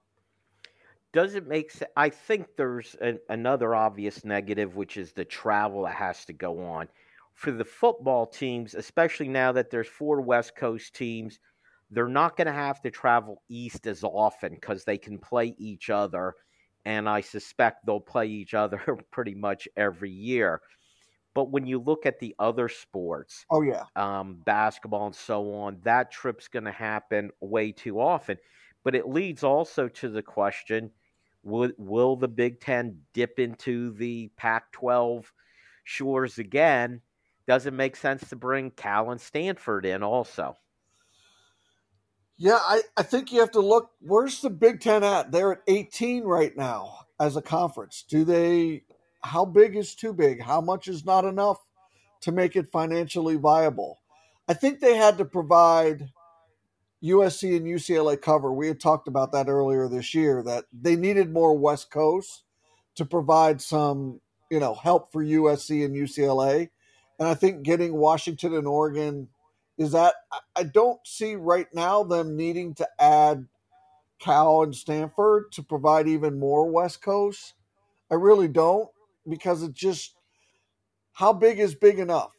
Does 1.13 1.35
it 1.35 1.45
make 1.47 1.71
sense? 1.71 1.91
I 1.97 2.09
think 2.09 2.55
there's 2.55 2.95
an, 2.95 3.19
another 3.29 3.75
obvious 3.75 4.23
negative, 4.23 4.75
which 4.75 4.95
is 4.97 5.11
the 5.13 5.25
travel 5.25 5.83
that 5.83 5.95
has 5.95 6.25
to 6.25 6.33
go 6.33 6.63
on. 6.65 6.87
For 7.33 7.51
the 7.51 7.65
football 7.65 8.25
teams, 8.27 8.75
especially 8.75 9.27
now 9.27 9.51
that 9.53 9.69
there's 9.69 9.87
four 9.87 10.21
West 10.21 10.55
Coast 10.55 10.95
teams, 10.95 11.39
they're 11.89 12.07
not 12.07 12.37
going 12.37 12.47
to 12.47 12.53
have 12.53 12.81
to 12.81 12.91
travel 12.91 13.43
east 13.49 13.87
as 13.87 14.03
often 14.03 14.53
because 14.53 14.85
they 14.85 14.97
can 14.97 15.19
play 15.19 15.55
each 15.57 15.89
other. 15.89 16.35
And 16.85 17.09
I 17.09 17.21
suspect 17.21 17.85
they'll 17.85 17.99
play 17.99 18.27
each 18.27 18.53
other 18.53 18.79
pretty 19.11 19.35
much 19.35 19.67
every 19.75 20.11
year. 20.11 20.61
But 21.33 21.51
when 21.51 21.65
you 21.65 21.79
look 21.79 22.05
at 22.05 22.19
the 22.19 22.35
other 22.39 22.69
sports, 22.69 23.45
oh 23.49 23.61
yeah, 23.61 23.85
um, 23.95 24.41
basketball 24.45 25.07
and 25.07 25.15
so 25.15 25.53
on, 25.53 25.81
that 25.83 26.11
trip's 26.11 26.47
going 26.47 26.65
to 26.65 26.71
happen 26.71 27.31
way 27.41 27.71
too 27.71 27.99
often. 27.99 28.37
But 28.83 28.95
it 28.95 29.07
leads 29.07 29.43
also 29.43 29.87
to 29.89 30.09
the 30.09 30.23
question: 30.23 30.91
Will 31.43 31.71
will 31.77 32.15
the 32.15 32.27
Big 32.27 32.59
Ten 32.59 33.01
dip 33.13 33.39
into 33.39 33.93
the 33.93 34.31
Pac-12 34.37 35.25
shores 35.83 36.37
again? 36.37 37.01
Does 37.47 37.65
it 37.65 37.73
make 37.73 37.95
sense 37.95 38.29
to 38.29 38.35
bring 38.35 38.71
Cal 38.71 39.11
and 39.11 39.19
Stanford 39.19 39.85
in 39.85 40.03
also? 40.03 40.57
Yeah, 42.37 42.59
I, 42.59 42.81
I 42.97 43.03
think 43.03 43.31
you 43.31 43.39
have 43.39 43.51
to 43.51 43.59
look. 43.59 43.91
Where's 43.99 44.41
the 44.41 44.49
Big 44.49 44.81
Ten 44.81 45.03
at? 45.03 45.31
They're 45.31 45.53
at 45.53 45.61
18 45.67 46.23
right 46.23 46.55
now 46.55 47.05
as 47.19 47.35
a 47.35 47.41
conference. 47.41 48.03
Do 48.07 48.23
they 48.23 48.83
how 49.23 49.45
big 49.45 49.75
is 49.75 49.95
too 49.95 50.13
big? 50.13 50.41
How 50.41 50.61
much 50.61 50.87
is 50.87 51.05
not 51.05 51.25
enough 51.25 51.57
to 52.21 52.31
make 52.31 52.55
it 52.55 52.71
financially 52.71 53.35
viable? 53.35 53.99
I 54.47 54.53
think 54.53 54.79
they 54.79 54.97
had 54.97 55.17
to 55.19 55.25
provide 55.25 56.09
USC 57.03 57.55
and 57.55 57.65
UCLA 57.65 58.21
cover. 58.21 58.51
We 58.53 58.67
had 58.67 58.79
talked 58.79 59.07
about 59.07 59.31
that 59.31 59.47
earlier 59.47 59.87
this 59.87 60.13
year 60.13 60.43
that 60.43 60.65
they 60.71 60.95
needed 60.95 61.31
more 61.31 61.57
West 61.57 61.89
Coast 61.91 62.43
to 62.95 63.05
provide 63.05 63.61
some, 63.61 64.21
you 64.49 64.59
know, 64.59 64.75
help 64.75 65.11
for 65.11 65.23
USC 65.23 65.83
and 65.83 65.95
UCLA. 65.95 66.69
And 67.19 67.27
I 67.27 67.33
think 67.33 67.63
getting 67.63 67.95
Washington 67.95 68.53
and 68.53 68.67
Oregon 68.67 69.29
is 69.77 69.93
that 69.93 70.13
I 70.55 70.63
don't 70.63 70.99
see 71.05 71.35
right 71.35 71.67
now 71.73 72.03
them 72.03 72.35
needing 72.35 72.75
to 72.75 72.87
add 72.99 73.47
Cal 74.19 74.61
and 74.61 74.75
Stanford 74.75 75.51
to 75.53 75.63
provide 75.63 76.07
even 76.07 76.37
more 76.37 76.69
West 76.69 77.01
Coast. 77.01 77.55
I 78.11 78.15
really 78.15 78.47
don't 78.47 78.89
because 79.27 79.63
it 79.63 79.73
just 79.73 80.15
how 81.13 81.33
big 81.33 81.59
is 81.59 81.75
big 81.75 81.99
enough? 81.99 82.31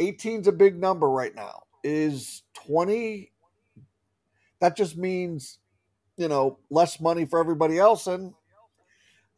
18's 0.00 0.48
a 0.48 0.52
big 0.52 0.78
number 0.78 1.08
right 1.08 1.34
now. 1.34 1.64
Is 1.84 2.42
20 2.66 3.30
that 4.60 4.76
just 4.76 4.96
means 4.96 5.58
you 6.16 6.28
know 6.28 6.58
less 6.70 7.00
money 7.00 7.24
for 7.24 7.38
everybody 7.38 7.78
else 7.78 8.06
and 8.06 8.32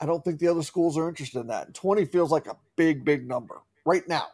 I 0.01 0.07
don't 0.07 0.25
think 0.25 0.39
the 0.39 0.49
other 0.49 0.63
schools 0.63 0.97
are 0.97 1.09
interested 1.09 1.41
in 1.41 1.49
that. 1.49 1.75
20 1.75 2.07
feels 2.07 2.31
like 2.31 2.47
a 2.47 2.57
big 2.77 3.05
big 3.05 3.29
number 3.29 3.61
right 3.85 4.07
now. 4.09 4.27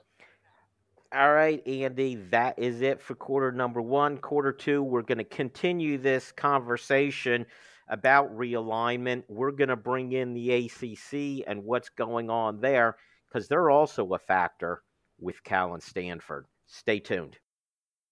All 1.12 1.32
right, 1.32 1.66
Andy, 1.66 2.16
that 2.30 2.58
is 2.58 2.82
it 2.82 3.00
for 3.00 3.14
quarter 3.14 3.52
number 3.52 3.80
1. 3.80 4.18
Quarter 4.18 4.52
2, 4.52 4.82
we're 4.82 5.02
going 5.02 5.18
to 5.18 5.24
continue 5.24 5.98
this 5.98 6.32
conversation 6.32 7.46
about 7.88 8.36
realignment. 8.36 9.22
We're 9.28 9.52
going 9.52 9.68
to 9.68 9.76
bring 9.76 10.12
in 10.12 10.34
the 10.34 10.52
ACC 10.52 11.44
and 11.46 11.64
what's 11.64 11.88
going 11.90 12.28
on 12.28 12.60
there 12.60 12.96
because 13.28 13.48
they're 13.48 13.70
also 13.70 14.14
a 14.14 14.18
factor 14.18 14.82
with 15.18 15.42
Cal 15.44 15.74
and 15.74 15.82
Stanford. 15.82 16.46
Stay 16.66 16.98
tuned. 16.98 17.38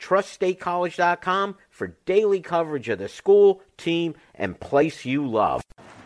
Trust 0.00 0.40
statecollege.com 0.40 1.56
for 1.68 1.88
daily 2.06 2.40
coverage 2.40 2.88
of 2.88 2.98
the 2.98 3.08
school, 3.08 3.60
team, 3.76 4.14
and 4.34 4.58
place 4.58 5.04
you 5.04 5.26
love. 5.26 5.62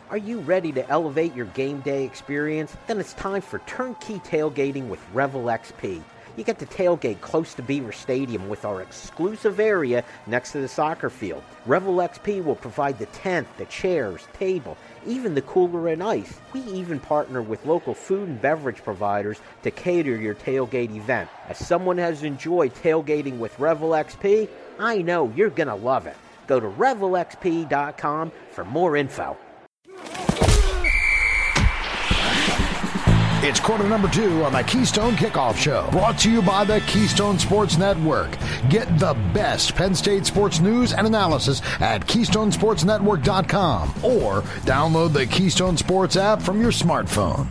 Are 0.09 0.17
you 0.17 0.39
ready 0.39 0.73
to 0.73 0.87
elevate 0.89 1.33
your 1.33 1.45
game 1.47 1.79
day 1.79 2.03
experience? 2.03 2.75
Then 2.87 2.99
it's 2.99 3.13
time 3.13 3.41
for 3.41 3.59
turnkey 3.59 4.19
tailgating 4.19 4.89
with 4.89 4.99
Revel 5.13 5.45
XP. 5.45 6.03
You 6.35 6.43
get 6.43 6.59
to 6.59 6.65
tailgate 6.65 7.21
close 7.21 7.53
to 7.53 7.61
Beaver 7.61 7.93
Stadium 7.93 8.49
with 8.49 8.65
our 8.65 8.81
exclusive 8.81 9.61
area 9.61 10.03
next 10.27 10.51
to 10.51 10.59
the 10.59 10.67
soccer 10.67 11.09
field. 11.09 11.43
Revel 11.65 11.95
XP 11.95 12.43
will 12.43 12.57
provide 12.57 12.99
the 12.99 13.05
tent, 13.07 13.47
the 13.57 13.65
chairs, 13.65 14.27
table, 14.33 14.77
even 15.05 15.35
the 15.35 15.41
cooler 15.41 15.87
and 15.89 16.03
ice. 16.03 16.39
We 16.53 16.61
even 16.61 16.99
partner 16.99 17.41
with 17.41 17.65
local 17.65 17.93
food 17.93 18.27
and 18.27 18.41
beverage 18.41 18.83
providers 18.83 19.39
to 19.63 19.71
cater 19.71 20.15
your 20.15 20.35
tailgate 20.35 20.95
event. 20.95 21.29
As 21.47 21.57
someone 21.57 21.97
has 21.97 22.23
enjoyed 22.23 22.73
tailgating 22.75 23.37
with 23.37 23.59
Revel 23.59 23.89
XP, 23.89 24.49
I 24.79 25.01
know 25.01 25.31
you're 25.35 25.49
going 25.49 25.67
to 25.67 25.75
love 25.75 26.07
it. 26.07 26.17
Go 26.47 26.59
to 26.59 26.67
revelxp.com 26.67 28.31
for 28.51 28.65
more 28.65 28.95
info. 28.95 29.37
It's 33.47 33.59
quarter 33.59 33.87
number 33.87 34.07
two 34.07 34.43
on 34.43 34.53
the 34.53 34.63
Keystone 34.63 35.13
Kickoff 35.13 35.55
Show, 35.55 35.87
brought 35.91 36.17
to 36.21 36.31
you 36.31 36.41
by 36.41 36.63
the 36.63 36.81
Keystone 36.87 37.37
Sports 37.37 37.77
Network. 37.77 38.35
Get 38.69 38.87
the 38.97 39.13
best 39.35 39.75
Penn 39.75 39.93
State 39.93 40.25
sports 40.25 40.59
news 40.59 40.93
and 40.93 41.05
analysis 41.05 41.61
at 41.79 42.07
KeystonesportsNetwork.com 42.07 43.89
or 44.03 44.41
download 44.65 45.13
the 45.13 45.27
Keystone 45.27 45.77
Sports 45.77 46.17
app 46.17 46.41
from 46.41 46.59
your 46.59 46.71
smartphone. 46.71 47.45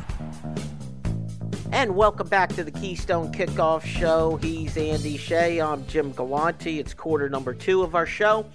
And 1.71 1.95
welcome 1.95 2.27
back 2.27 2.53
to 2.55 2.65
the 2.65 2.73
Keystone 2.73 3.31
Kickoff 3.31 3.85
Show. 3.85 4.35
He's 4.43 4.77
Andy 4.77 5.17
Shea. 5.17 5.61
I'm 5.61 5.87
Jim 5.87 6.11
Galante. 6.11 6.81
It's 6.81 6.93
quarter 6.93 7.29
number 7.29 7.55
two 7.55 7.85
of 7.85 7.95
our 7.95 8.05
show. 8.05 8.47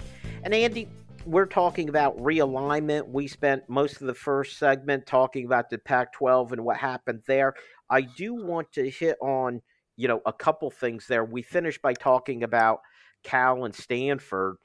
And 0.44 0.54
Andy, 0.54 0.90
we're 1.26 1.46
talking 1.46 1.90
about 1.90 2.18
realignment. 2.18 3.08
We 3.08 3.28
spent 3.28 3.70
most 3.70 4.02
of 4.02 4.08
the 4.08 4.14
first 4.14 4.58
segment 4.58 5.06
talking 5.06 5.46
about 5.46 5.70
the 5.70 5.78
Pac 5.78 6.14
12 6.14 6.54
and 6.54 6.64
what 6.64 6.78
happened 6.78 7.22
there. 7.28 7.54
I 7.90 8.02
do 8.02 8.34
want 8.34 8.72
to 8.74 8.90
hit 8.90 9.18
on, 9.22 9.62
you 9.98 10.08
know, 10.08 10.22
a 10.26 10.34
couple 10.34 10.70
things 10.72 11.08
there. 11.08 11.24
We 11.26 11.42
finished 11.42 11.82
by 11.82 11.94
talking 11.94 12.44
about 12.44 12.80
Cal 13.24 13.66
and 13.66 13.76
Stanford, 13.76 14.58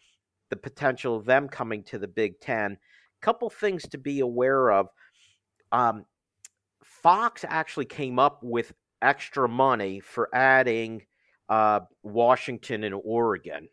the 0.50 0.56
potential 0.56 1.16
of 1.16 1.25
them 1.25 1.49
coming 1.49 1.82
to 1.84 1.99
the 1.99 2.08
Big 2.08 2.40
Ten. 2.40 2.78
Couple 3.20 3.49
things 3.50 3.82
to 3.88 3.99
be 3.99 4.20
aware 4.20 4.70
of. 4.70 4.88
Um, 5.73 6.04
Fox 6.84 7.44
actually 7.49 7.87
came 7.87 8.18
up 8.18 8.40
with 8.42 8.73
extra 9.02 9.49
money 9.49 10.00
for 10.00 10.28
adding 10.34 11.02
uh, 11.49 11.80
Washington 12.02 12.84
and 12.84 12.94
Oregon. 13.04 13.68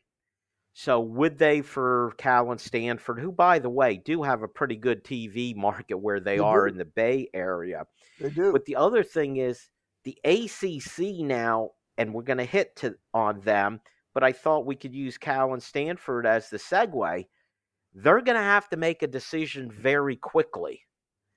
So 0.73 1.01
would 1.01 1.37
they 1.37 1.61
for 1.61 2.13
Cal 2.17 2.51
and 2.51 2.59
Stanford, 2.59 3.19
who 3.19 3.31
by 3.31 3.59
the 3.59 3.69
way 3.69 3.97
do 3.97 4.23
have 4.23 4.41
a 4.41 4.47
pretty 4.47 4.77
good 4.77 5.03
TV 5.03 5.55
market 5.55 5.97
where 5.97 6.19
they, 6.19 6.37
they 6.37 6.39
are 6.41 6.67
do. 6.67 6.71
in 6.71 6.77
the 6.77 6.85
Bay 6.85 7.27
Area. 7.33 7.85
They 8.19 8.29
do. 8.29 8.51
But 8.51 8.65
the 8.65 8.77
other 8.77 9.03
thing 9.03 9.37
is 9.37 9.69
the 10.03 10.17
ACC 10.23 11.19
now, 11.25 11.71
and 11.97 12.13
we're 12.13 12.23
going 12.23 12.37
to 12.37 12.45
hit 12.45 12.75
to 12.77 12.95
on 13.13 13.41
them. 13.41 13.81
But 14.13 14.23
I 14.23 14.31
thought 14.31 14.65
we 14.65 14.75
could 14.75 14.93
use 14.93 15.17
Cal 15.17 15.53
and 15.53 15.63
Stanford 15.63 16.25
as 16.25 16.49
the 16.49 16.57
segue. 16.57 17.25
They're 17.93 18.21
going 18.21 18.37
to 18.37 18.43
have 18.43 18.69
to 18.69 18.77
make 18.77 19.03
a 19.03 19.07
decision 19.07 19.69
very 19.69 20.15
quickly. 20.15 20.81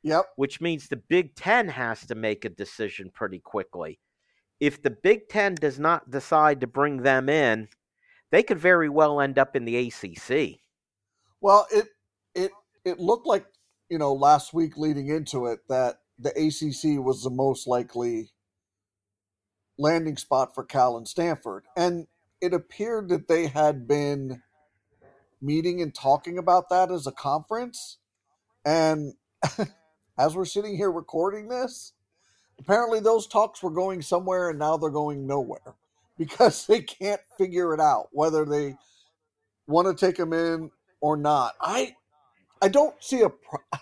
Yep. 0.02 0.26
Which 0.36 0.60
means 0.60 0.86
the 0.86 0.96
Big 0.96 1.34
Ten 1.34 1.66
has 1.68 2.06
to 2.06 2.14
make 2.14 2.44
a 2.44 2.50
decision 2.50 3.10
pretty 3.12 3.38
quickly. 3.38 3.98
If 4.60 4.82
the 4.82 4.90
Big 4.90 5.28
Ten 5.28 5.54
does 5.54 5.78
not 5.78 6.10
decide 6.10 6.60
to 6.60 6.66
bring 6.66 6.98
them 6.98 7.28
in, 7.28 7.68
they 8.34 8.42
could 8.42 8.58
very 8.58 8.88
well 8.88 9.20
end 9.20 9.38
up 9.38 9.54
in 9.54 9.64
the 9.64 9.76
ACC. 9.76 10.58
Well, 11.40 11.68
it 11.72 11.86
it 12.34 12.50
it 12.84 12.98
looked 12.98 13.28
like 13.28 13.46
you 13.88 13.96
know 13.96 14.12
last 14.12 14.52
week 14.52 14.76
leading 14.76 15.06
into 15.06 15.46
it 15.46 15.60
that 15.68 16.00
the 16.18 16.30
ACC 16.30 17.00
was 17.00 17.22
the 17.22 17.30
most 17.30 17.68
likely 17.68 18.30
landing 19.78 20.16
spot 20.16 20.52
for 20.52 20.64
Cal 20.64 20.96
and 20.96 21.06
Stanford, 21.06 21.66
and 21.76 22.08
it 22.40 22.52
appeared 22.52 23.08
that 23.10 23.28
they 23.28 23.46
had 23.46 23.86
been 23.86 24.42
meeting 25.40 25.80
and 25.80 25.94
talking 25.94 26.36
about 26.36 26.68
that 26.70 26.90
as 26.90 27.06
a 27.06 27.12
conference, 27.12 27.98
and 28.64 29.12
as 30.18 30.34
we're 30.34 30.44
sitting 30.44 30.76
here 30.76 30.90
recording 30.90 31.46
this, 31.46 31.92
apparently 32.58 32.98
those 32.98 33.28
talks 33.28 33.62
were 33.62 33.70
going 33.70 34.02
somewhere, 34.02 34.50
and 34.50 34.58
now 34.58 34.76
they're 34.76 34.90
going 34.90 35.24
nowhere 35.24 35.76
because 36.18 36.66
they 36.66 36.80
can't 36.82 37.20
figure 37.38 37.74
it 37.74 37.80
out 37.80 38.08
whether 38.12 38.44
they 38.44 38.76
want 39.66 39.86
to 39.86 40.06
take 40.06 40.18
him 40.18 40.32
in 40.32 40.70
or 41.00 41.16
not. 41.16 41.54
I 41.60 41.96
I 42.62 42.68
don't 42.68 42.94
see 43.02 43.20
a. 43.22 43.28
Pro- 43.28 43.78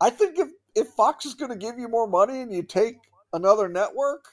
I 0.00 0.10
think 0.10 0.38
if 0.38 0.48
if 0.74 0.88
Fox 0.88 1.26
is 1.26 1.34
going 1.34 1.50
to 1.50 1.56
give 1.56 1.78
you 1.78 1.88
more 1.88 2.06
money 2.06 2.40
and 2.40 2.52
you 2.52 2.62
take 2.62 2.96
another 3.32 3.68
network, 3.68 4.24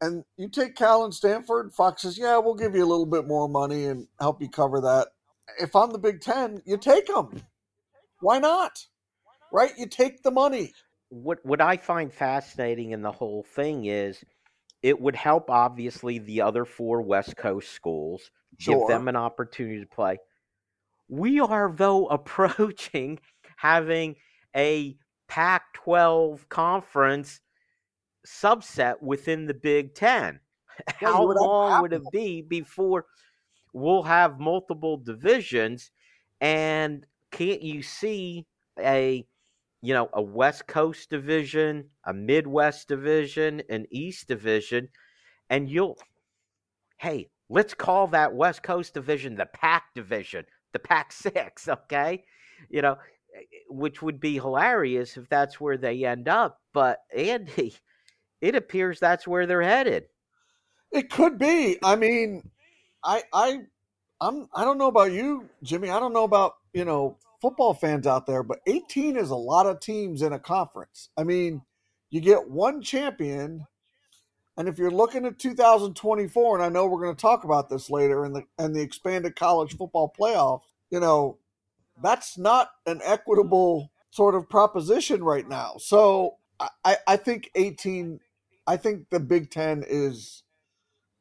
and 0.00 0.24
you 0.36 0.48
take 0.48 0.76
Cal 0.76 1.04
and 1.04 1.14
Stanford, 1.14 1.72
Fox 1.72 2.02
says, 2.02 2.18
"Yeah, 2.18 2.38
we'll 2.38 2.54
give 2.54 2.74
you 2.74 2.84
a 2.84 2.86
little 2.86 3.06
bit 3.06 3.26
more 3.26 3.48
money 3.48 3.86
and 3.86 4.06
help 4.20 4.40
you 4.40 4.48
cover 4.48 4.80
that." 4.82 5.08
If 5.60 5.74
I'm 5.74 5.90
the 5.90 5.98
Big 5.98 6.20
Ten, 6.20 6.62
you 6.64 6.76
take 6.76 7.06
them. 7.06 7.42
Why 8.20 8.38
not? 8.38 8.86
Right? 9.52 9.72
You 9.76 9.86
take 9.86 10.22
the 10.22 10.30
money. 10.30 10.72
What 11.08 11.44
what 11.44 11.60
I 11.60 11.76
find 11.76 12.12
fascinating 12.12 12.92
in 12.92 13.02
the 13.02 13.12
whole 13.12 13.42
thing 13.42 13.86
is 13.86 14.22
it 14.82 15.00
would 15.00 15.16
help 15.16 15.50
obviously 15.50 16.18
the 16.18 16.40
other 16.40 16.64
four 16.64 17.02
West 17.02 17.36
Coast 17.36 17.72
schools, 17.72 18.30
sure. 18.58 18.78
give 18.78 18.88
them 18.88 19.08
an 19.08 19.16
opportunity 19.16 19.80
to 19.80 19.86
play. 19.86 20.18
We 21.08 21.40
are 21.40 21.72
though 21.74 22.06
approaching 22.08 23.20
having 23.56 24.16
a 24.56 24.96
Pac 25.28 25.72
12 25.74 26.48
conference 26.48 27.40
subset 28.26 29.00
within 29.00 29.46
the 29.46 29.54
Big 29.54 29.94
Ten. 29.94 30.40
How 30.88 31.30
long 31.30 31.82
would 31.82 31.92
it 31.92 32.02
be 32.10 32.42
before 32.42 33.06
we'll 33.72 34.02
have 34.02 34.40
multiple 34.40 34.96
divisions? 34.96 35.90
And 36.40 37.04
can't 37.30 37.62
you 37.62 37.82
see 37.82 38.46
a 38.78 39.26
you 39.82 39.94
know, 39.94 40.08
a 40.12 40.22
West 40.22 40.66
Coast 40.66 41.10
division, 41.10 41.88
a 42.04 42.12
Midwest 42.12 42.88
division, 42.88 43.62
an 43.68 43.86
East 43.90 44.28
division, 44.28 44.88
and 45.48 45.70
you'll, 45.70 45.96
hey, 46.98 47.30
let's 47.48 47.74
call 47.74 48.06
that 48.08 48.34
West 48.34 48.62
Coast 48.62 48.94
division 48.94 49.36
the 49.36 49.46
Pac 49.46 49.84
division, 49.94 50.44
the 50.72 50.78
Pac 50.78 51.12
Six, 51.12 51.68
okay? 51.68 52.24
You 52.68 52.82
know, 52.82 52.92
eh, 53.34 53.40
eh, 53.40 53.58
which 53.68 54.02
would 54.02 54.20
be 54.20 54.34
hilarious 54.34 55.16
if 55.16 55.28
that's 55.28 55.60
where 55.60 55.78
they 55.78 56.04
end 56.04 56.28
up. 56.28 56.60
But 56.72 56.98
Andy, 57.16 57.74
it 58.40 58.54
appears 58.54 59.00
that's 59.00 59.26
where 59.26 59.46
they're 59.46 59.62
headed. 59.62 60.04
It 60.92 61.08
could 61.08 61.38
be. 61.38 61.78
I 61.82 61.96
mean, 61.96 62.50
I, 63.02 63.22
I, 63.32 63.60
I'm, 64.20 64.48
I 64.54 64.64
don't 64.64 64.76
know 64.76 64.88
about 64.88 65.12
you, 65.12 65.48
Jimmy. 65.62 65.88
I 65.88 66.00
don't 66.00 66.12
know 66.12 66.24
about 66.24 66.54
you 66.74 66.84
know 66.84 67.16
football 67.40 67.74
fans 67.74 68.06
out 68.06 68.26
there, 68.26 68.42
but 68.42 68.60
18 68.66 69.16
is 69.16 69.30
a 69.30 69.36
lot 69.36 69.66
of 69.66 69.80
teams 69.80 70.22
in 70.22 70.32
a 70.32 70.38
conference. 70.38 71.10
I 71.16 71.24
mean, 71.24 71.62
you 72.10 72.20
get 72.20 72.50
one 72.50 72.82
champion, 72.82 73.66
and 74.56 74.68
if 74.68 74.78
you're 74.78 74.90
looking 74.90 75.24
at 75.24 75.38
2024, 75.38 76.56
and 76.56 76.64
I 76.64 76.68
know 76.68 76.86
we're 76.86 77.02
going 77.02 77.14
to 77.14 77.20
talk 77.20 77.44
about 77.44 77.68
this 77.68 77.88
later, 77.88 78.24
and 78.24 78.34
the 78.34 78.44
and 78.58 78.74
the 78.74 78.80
expanded 78.80 79.36
college 79.36 79.76
football 79.76 80.12
playoff, 80.18 80.60
you 80.90 81.00
know, 81.00 81.38
that's 82.02 82.36
not 82.36 82.70
an 82.86 83.00
equitable 83.04 83.90
sort 84.10 84.34
of 84.34 84.48
proposition 84.48 85.22
right 85.22 85.48
now. 85.48 85.74
So 85.78 86.36
I, 86.84 86.96
I 87.06 87.16
think 87.16 87.50
18, 87.54 88.20
I 88.66 88.76
think 88.76 89.08
the 89.10 89.20
Big 89.20 89.50
Ten 89.50 89.84
is 89.88 90.42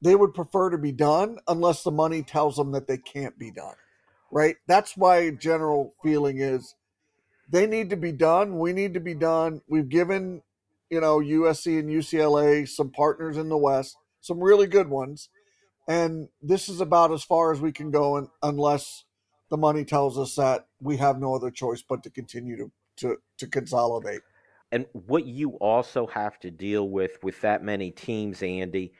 they 0.01 0.15
would 0.15 0.33
prefer 0.33 0.71
to 0.71 0.77
be 0.77 0.91
done 0.91 1.37
unless 1.47 1.83
the 1.83 1.91
money 1.91 2.23
tells 2.23 2.55
them 2.55 2.71
that 2.71 2.87
they 2.87 2.97
can't 2.97 3.37
be 3.37 3.51
done 3.51 3.75
right? 4.31 4.55
That's 4.67 4.97
my 4.97 5.31
general 5.31 5.93
feeling 6.03 6.39
is 6.39 6.75
they 7.49 7.65
need 7.65 7.89
to 7.89 7.97
be 7.97 8.11
done. 8.11 8.59
We 8.59 8.73
need 8.73 8.93
to 8.93 8.99
be 8.99 9.15
done. 9.15 9.61
We've 9.67 9.89
given, 9.89 10.41
you 10.89 11.01
know, 11.01 11.17
USC 11.17 11.79
and 11.79 11.89
UCLA 11.89 12.67
some 12.67 12.91
partners 12.91 13.37
in 13.37 13.49
the 13.49 13.57
West, 13.57 13.97
some 14.21 14.39
really 14.39 14.67
good 14.67 14.89
ones. 14.89 15.29
And 15.87 16.29
this 16.41 16.69
is 16.69 16.81
about 16.81 17.11
as 17.11 17.23
far 17.23 17.51
as 17.51 17.59
we 17.59 17.71
can 17.71 17.89
go 17.89 18.17
and, 18.17 18.27
unless 18.43 19.05
the 19.49 19.57
money 19.57 19.83
tells 19.83 20.19
us 20.19 20.35
that 20.35 20.67
we 20.79 20.97
have 20.97 21.19
no 21.19 21.35
other 21.35 21.49
choice 21.49 21.81
but 21.81 22.03
to 22.03 22.11
continue 22.11 22.55
to, 22.57 22.71
to, 22.97 23.17
to 23.39 23.47
consolidate. 23.47 24.21
And 24.71 24.85
what 24.93 25.25
you 25.25 25.53
also 25.53 26.05
have 26.07 26.39
to 26.41 26.51
deal 26.51 26.87
with 26.87 27.17
with 27.23 27.41
that 27.41 27.63
many 27.63 27.89
teams, 27.89 28.43
Andy, 28.43 28.93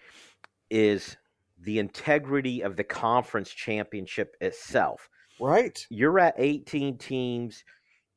is 0.71 1.15
the 1.59 1.77
integrity 1.77 2.61
of 2.61 2.75
the 2.75 2.83
conference 2.83 3.51
championship 3.51 4.35
itself. 4.41 5.09
Right. 5.39 5.86
You're 5.89 6.19
at 6.19 6.36
18 6.38 6.97
teams. 6.97 7.63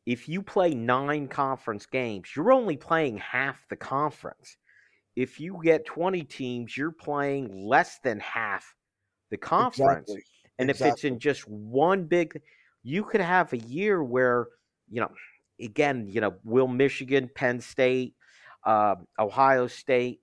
If 0.07 0.29
you 0.29 0.43
play 0.43 0.75
nine 0.75 1.29
conference 1.29 1.87
games, 1.87 2.29
you're 2.35 2.53
only 2.53 2.77
playing 2.77 3.19
half 3.19 3.65
the 3.69 3.77
conference. 3.77 4.57
If 5.15 5.39
you 5.39 5.61
get 5.63 5.85
20 5.85 6.23
teams, 6.25 6.77
you're 6.77 6.91
playing 6.91 7.67
less 7.67 7.99
than 8.03 8.19
half 8.21 8.75
the 9.31 9.37
conference. 9.37 10.09
Exactly. 10.09 10.25
And 10.59 10.71
exactly. 10.71 10.89
if 10.89 10.95
it's 10.95 11.05
in 11.05 11.19
just 11.19 11.49
one 11.49 12.05
big, 12.05 12.41
you 12.83 13.05
could 13.05 13.21
have 13.21 13.53
a 13.53 13.59
year 13.59 14.03
where, 14.03 14.49
you 14.91 15.01
know, 15.01 15.11
again, 15.61 16.07
you 16.09 16.21
know, 16.21 16.35
will 16.45 16.69
Michigan, 16.69 17.31
Penn 17.35 17.61
State, 17.61 18.15
uh, 18.65 18.97
Ohio 19.19 19.67
State 19.67 20.21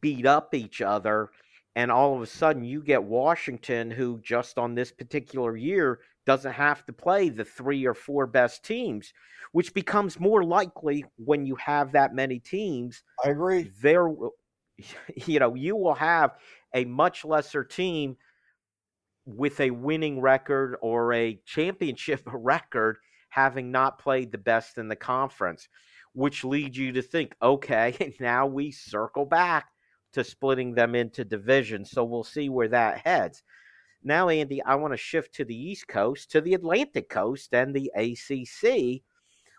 beat 0.00 0.26
up 0.26 0.54
each 0.54 0.80
other? 0.80 1.30
And 1.74 1.90
all 1.90 2.14
of 2.14 2.22
a 2.22 2.26
sudden, 2.26 2.64
you 2.64 2.82
get 2.82 3.02
Washington, 3.02 3.90
who 3.90 4.20
just 4.22 4.58
on 4.58 4.74
this 4.74 4.92
particular 4.92 5.56
year 5.56 6.00
doesn't 6.26 6.52
have 6.52 6.84
to 6.86 6.92
play 6.92 7.28
the 7.28 7.44
three 7.44 7.84
or 7.86 7.94
four 7.94 8.26
best 8.26 8.64
teams, 8.64 9.12
which 9.52 9.74
becomes 9.74 10.20
more 10.20 10.44
likely 10.44 11.04
when 11.16 11.46
you 11.46 11.56
have 11.56 11.92
that 11.92 12.14
many 12.14 12.38
teams. 12.38 13.02
I 13.24 13.30
agree. 13.30 13.70
There, 13.80 14.08
you 15.26 15.38
know, 15.38 15.54
you 15.54 15.76
will 15.76 15.94
have 15.94 16.36
a 16.74 16.84
much 16.84 17.24
lesser 17.24 17.64
team 17.64 18.16
with 19.24 19.60
a 19.60 19.70
winning 19.70 20.20
record 20.20 20.76
or 20.80 21.12
a 21.12 21.40
championship 21.44 22.22
record 22.26 22.96
having 23.28 23.70
not 23.70 23.98
played 23.98 24.30
the 24.30 24.38
best 24.38 24.78
in 24.78 24.88
the 24.88 24.96
conference, 24.96 25.68
which 26.12 26.44
leads 26.44 26.76
you 26.76 26.92
to 26.92 27.02
think, 27.02 27.34
okay, 27.42 28.14
now 28.20 28.46
we 28.46 28.70
circle 28.70 29.24
back 29.24 29.68
to 30.12 30.22
splitting 30.22 30.74
them 30.74 30.94
into 30.94 31.24
divisions. 31.24 31.90
So 31.90 32.04
we'll 32.04 32.24
see 32.24 32.48
where 32.48 32.68
that 32.68 32.98
heads. 32.98 33.42
Now, 34.04 34.28
Andy, 34.28 34.62
I 34.62 34.74
want 34.74 34.92
to 34.92 34.98
shift 34.98 35.34
to 35.36 35.44
the 35.44 35.56
East 35.56 35.86
Coast, 35.88 36.30
to 36.32 36.40
the 36.40 36.54
Atlantic 36.54 37.08
Coast, 37.08 37.54
and 37.54 37.74
the 37.74 37.90
ACC, 37.96 39.02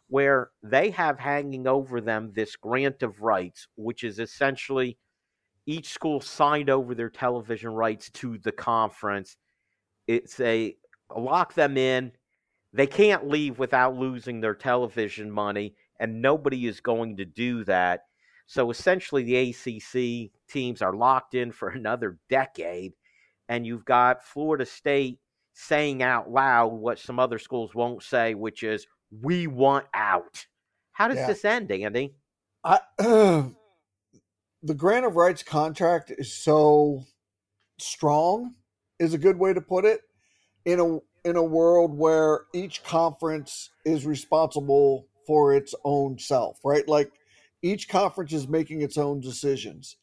where 0.08 0.52
they 0.62 0.90
have 0.92 1.18
hanging 1.18 1.66
over 1.66 2.02
them 2.02 2.32
this 2.34 2.56
grant 2.56 3.04
of 3.04 3.22
rights, 3.22 3.68
which 3.76 4.04
is 4.04 4.20
essentially 4.20 4.98
each 5.66 5.90
school 5.90 6.20
signed 6.20 6.70
over 6.70 6.94
their 6.94 7.10
television 7.10 7.72
rights 7.72 8.10
to 8.12 8.38
the 8.40 8.52
conference. 8.52 9.38
It's 10.08 10.40
a 10.42 10.76
lock 11.16 11.54
them 11.54 11.78
in. 11.78 12.12
They 12.74 12.88
can't 12.88 13.30
leave 13.30 13.60
without 13.60 13.96
losing 13.96 14.42
their 14.42 14.56
television 14.56 15.32
money, 15.32 15.76
and 16.00 16.22
nobody 16.22 16.68
is 16.68 16.82
going 16.82 17.18
to 17.18 17.26
do 17.26 17.64
that. 17.64 18.02
So 18.46 18.72
essentially, 18.72 19.24
the 19.24 19.52
ACC 19.52 20.32
teams 20.50 20.82
are 20.82 20.94
locked 20.94 21.34
in 21.34 21.54
for 21.54 21.70
another 21.70 22.18
decade, 22.30 22.94
and 23.50 23.66
you've 23.66 23.86
got 23.86 24.26
Florida 24.26 24.66
State 24.66 25.20
saying 25.54 26.02
out 26.02 26.32
loud 26.32 26.68
what 26.74 27.00
some 27.00 27.20
other 27.20 27.40
schools 27.40 27.76
won't 27.76 28.04
say, 28.04 28.34
which 28.34 28.64
is, 28.64 28.88
"We 29.22 29.48
want 29.48 29.86
out." 29.94 30.46
How 30.94 31.08
does 31.08 31.18
yeah. 31.18 31.28
this 31.28 31.46
end, 31.46 31.72
Andy? 31.72 32.16
I, 32.64 32.80
uh, 33.00 33.44
the 34.64 34.74
grant 34.76 35.06
of 35.06 35.16
rights 35.16 35.44
contract 35.44 36.12
is 36.18 36.34
so 36.34 37.04
strong, 37.80 38.56
is 39.00 39.14
a 39.14 39.18
good 39.18 39.38
way 39.38 39.54
to 39.54 39.62
put 39.62 39.86
it. 39.86 40.02
In 40.66 40.80
a 40.80 41.00
in 41.28 41.36
a 41.36 41.44
world 41.44 41.98
where 41.98 42.42
each 42.54 42.84
conference 42.84 43.70
is 43.86 44.06
responsible 44.06 45.08
for 45.26 45.54
its 45.54 45.74
own 45.84 46.18
self, 46.18 46.60
right? 46.64 46.88
Like 46.88 47.12
each 47.62 47.88
conference 47.88 48.34
is 48.34 48.48
making 48.48 48.82
its 48.82 48.98
own 48.98 49.22
decisions. 49.22 49.98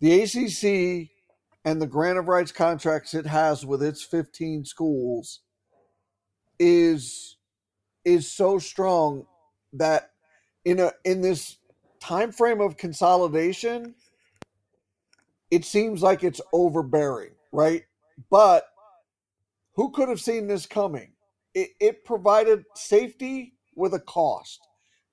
The 0.00 0.22
ACC 0.22 1.10
and 1.68 1.82
the 1.82 1.86
grant 1.86 2.18
of 2.18 2.28
rights 2.28 2.50
contracts 2.50 3.12
it 3.12 3.26
has 3.26 3.66
with 3.66 3.82
its 3.82 4.02
15 4.02 4.64
schools 4.64 5.40
is 6.58 7.36
is 8.04 8.30
so 8.30 8.58
strong 8.58 9.26
that 9.74 10.10
in 10.64 10.80
a 10.80 10.92
in 11.04 11.20
this 11.20 11.58
time 12.00 12.32
frame 12.32 12.60
of 12.60 12.76
consolidation 12.76 13.94
it 15.50 15.64
seems 15.64 16.02
like 16.02 16.24
it's 16.24 16.40
overbearing 16.52 17.32
right? 17.52 17.82
But 18.30 18.64
who 19.74 19.90
could 19.90 20.08
have 20.08 20.20
seen 20.20 20.46
this 20.46 20.66
coming? 20.66 21.12
It, 21.54 21.70
it 21.80 22.04
provided 22.04 22.64
safety 22.74 23.54
with 23.76 23.94
a 23.94 24.00
cost. 24.00 24.60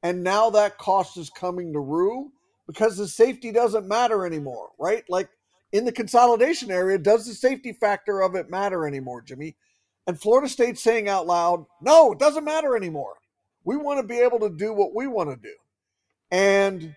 And 0.03 0.23
now 0.23 0.49
that 0.51 0.77
cost 0.77 1.17
is 1.17 1.29
coming 1.29 1.73
to 1.73 1.79
rue 1.79 2.31
because 2.67 2.97
the 2.97 3.07
safety 3.07 3.51
doesn't 3.51 3.87
matter 3.87 4.25
anymore, 4.25 4.69
right? 4.79 5.03
Like 5.09 5.29
in 5.75 5.83
the 5.83 5.91
consolidation 5.91 6.71
area, 6.71 6.97
does 6.97 7.27
the 7.27 7.33
safety 7.33 7.73
factor 7.73 8.21
of 8.21 8.33
it 8.35 8.49
matter 8.49 8.88
anymore, 8.88 9.21
Jimmy? 9.21 9.57
And 10.07 10.19
Florida 10.19 10.47
State 10.47 10.77
saying 10.77 11.09
out 11.09 11.27
loud, 11.27 11.65
no, 11.81 12.13
it 12.13 12.19
doesn't 12.19 12.45
matter 12.45 12.77
anymore. 12.77 13.15
We 13.65 13.75
want 13.75 13.99
to 13.99 14.07
be 14.07 14.19
able 14.19 14.39
to 14.39 14.49
do 14.49 14.71
what 14.71 14.95
we 14.95 15.07
want 15.07 15.31
to 15.31 15.35
do. 15.35 15.53
And 16.31 16.95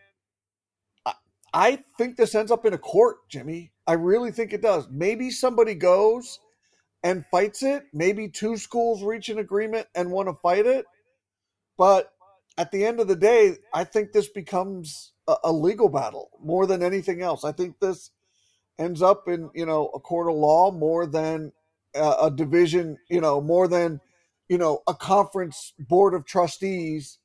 I 1.53 1.83
think 1.97 2.17
this 2.17 2.37
ends 2.37 2.53
up 2.53 2.67
in 2.67 2.75
a 2.75 2.79
court, 2.79 3.29
Jimmy. 3.29 3.73
I 3.85 3.95
really 3.95 4.31
think 4.31 4.53
it 4.53 4.62
does. 4.62 4.87
Maybe 4.88 5.33
somebody 5.33 5.75
goes 5.75 6.38
and 7.03 7.25
fights 7.33 7.64
it. 7.64 7.83
Maybe 7.93 8.29
two 8.29 8.57
schools 8.57 9.03
reach 9.03 9.29
an 9.29 9.38
agreement 9.38 9.88
and 9.97 10.12
want 10.12 10.29
to 10.29 10.35
fight 10.35 10.67
it. 10.67 10.87
But 11.77 12.12
at 12.57 12.71
the 12.71 12.87
end 12.87 13.01
of 13.01 13.09
the 13.09 13.17
day, 13.17 13.57
I 13.75 13.83
think 13.83 14.12
this 14.12 14.29
becomes 14.29 15.14
a, 15.27 15.35
a 15.45 15.53
legal 15.53 15.88
battle 15.88 16.31
more 16.41 16.67
than 16.67 16.83
anything 16.83 17.23
else. 17.23 17.45
I 17.45 17.51
think 17.51 17.81
this 17.81 18.11
ends 18.79 19.03
up 19.03 19.29
in 19.29 19.51
you 19.55 19.67
know 19.67 19.91
a 19.95 20.01
court 20.01 20.29
of 20.29 20.37
law 20.37 20.71
more 20.71 21.07
than 21.07 21.53
a, 21.95 22.14
a 22.23 22.31
division, 22.31 22.99
you 23.09 23.21
know, 23.21 23.41
more 23.41 23.69
than 23.69 24.01
you 24.49 24.59
know 24.59 24.83
a 24.87 24.95
conference 24.95 25.73
board 25.79 26.14
of 26.14 26.25
trustees 26.25 27.19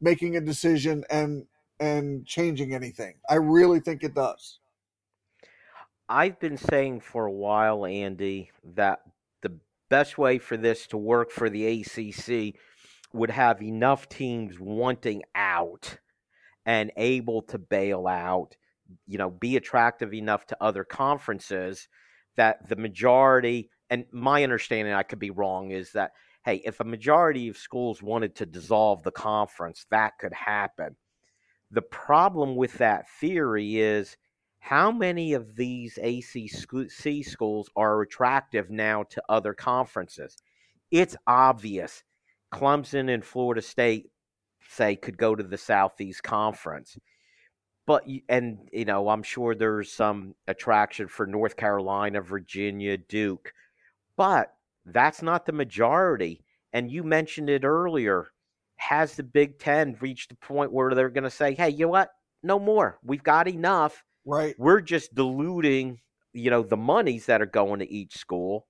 making 0.00 0.36
a 0.36 0.40
decision 0.40 1.04
and 1.10 1.46
and 1.80 2.26
changing 2.26 2.74
anything. 2.74 3.14
I 3.28 3.36
really 3.36 3.80
think 3.80 4.02
it 4.02 4.14
does. 4.14 4.58
I've 6.08 6.40
been 6.40 6.56
saying 6.56 7.00
for 7.00 7.26
a 7.26 7.32
while, 7.32 7.84
Andy, 7.84 8.50
that 8.74 9.00
the 9.42 9.58
best 9.90 10.16
way 10.16 10.38
for 10.38 10.56
this 10.56 10.86
to 10.88 10.96
work 10.96 11.30
for 11.30 11.50
the 11.50 11.82
ACC 11.82 12.54
would 13.12 13.30
have 13.30 13.62
enough 13.62 14.08
teams 14.08 14.58
wanting 14.58 15.22
out 15.34 15.98
and 16.64 16.92
able 16.96 17.42
to 17.42 17.58
bail 17.58 18.06
out, 18.06 18.56
you 19.06 19.18
know, 19.18 19.30
be 19.30 19.56
attractive 19.56 20.14
enough 20.14 20.46
to 20.46 20.56
other 20.62 20.84
conferences 20.84 21.88
that 22.36 22.68
the 22.68 22.76
majority, 22.76 23.70
and 23.90 24.04
my 24.12 24.42
understanding, 24.42 24.94
I 24.94 25.02
could 25.02 25.18
be 25.18 25.30
wrong, 25.30 25.70
is 25.70 25.92
that, 25.92 26.12
hey, 26.44 26.62
if 26.64 26.80
a 26.80 26.84
majority 26.84 27.48
of 27.48 27.56
schools 27.56 28.02
wanted 28.02 28.36
to 28.36 28.46
dissolve 28.46 29.02
the 29.02 29.10
conference, 29.10 29.86
that 29.90 30.18
could 30.18 30.32
happen. 30.32 30.96
The 31.70 31.82
problem 31.82 32.56
with 32.56 32.74
that 32.74 33.06
theory 33.20 33.78
is 33.78 34.16
how 34.60 34.90
many 34.90 35.34
of 35.34 35.56
these 35.56 35.98
ACC 35.98 37.24
schools 37.24 37.70
are 37.76 38.02
attractive 38.02 38.70
now 38.70 39.04
to 39.10 39.22
other 39.28 39.54
conferences? 39.54 40.36
It's 40.90 41.16
obvious 41.26 42.02
Clemson 42.52 43.12
and 43.12 43.24
Florida 43.24 43.62
State 43.62 44.10
say 44.68 44.96
could 44.96 45.18
go 45.18 45.34
to 45.34 45.42
the 45.42 45.58
Southeast 45.58 46.22
Conference. 46.22 46.96
But 47.88 48.06
and 48.28 48.68
you 48.70 48.84
know, 48.84 49.08
I'm 49.08 49.22
sure 49.22 49.54
there's 49.54 49.90
some 49.90 50.34
attraction 50.46 51.08
for 51.08 51.26
North 51.26 51.56
Carolina, 51.56 52.20
Virginia, 52.20 52.98
Duke. 52.98 53.50
But 54.14 54.52
that's 54.84 55.22
not 55.22 55.46
the 55.46 55.52
majority. 55.52 56.44
And 56.74 56.90
you 56.90 57.02
mentioned 57.02 57.48
it 57.48 57.64
earlier. 57.64 58.26
Has 58.76 59.16
the 59.16 59.22
Big 59.22 59.58
Ten 59.58 59.96
reached 60.00 60.28
the 60.28 60.34
point 60.34 60.70
where 60.70 60.94
they're 60.94 61.08
going 61.08 61.24
to 61.24 61.30
say, 61.30 61.54
"Hey, 61.54 61.70
you 61.70 61.86
know 61.86 61.92
what? 61.92 62.10
No 62.42 62.58
more. 62.58 62.98
We've 63.02 63.22
got 63.22 63.48
enough. 63.48 64.04
Right. 64.26 64.54
We're 64.58 64.82
just 64.82 65.14
diluting, 65.14 66.00
you 66.34 66.50
know, 66.50 66.62
the 66.62 66.76
monies 66.76 67.24
that 67.24 67.40
are 67.40 67.46
going 67.46 67.80
to 67.80 67.90
each 67.90 68.18
school." 68.18 68.66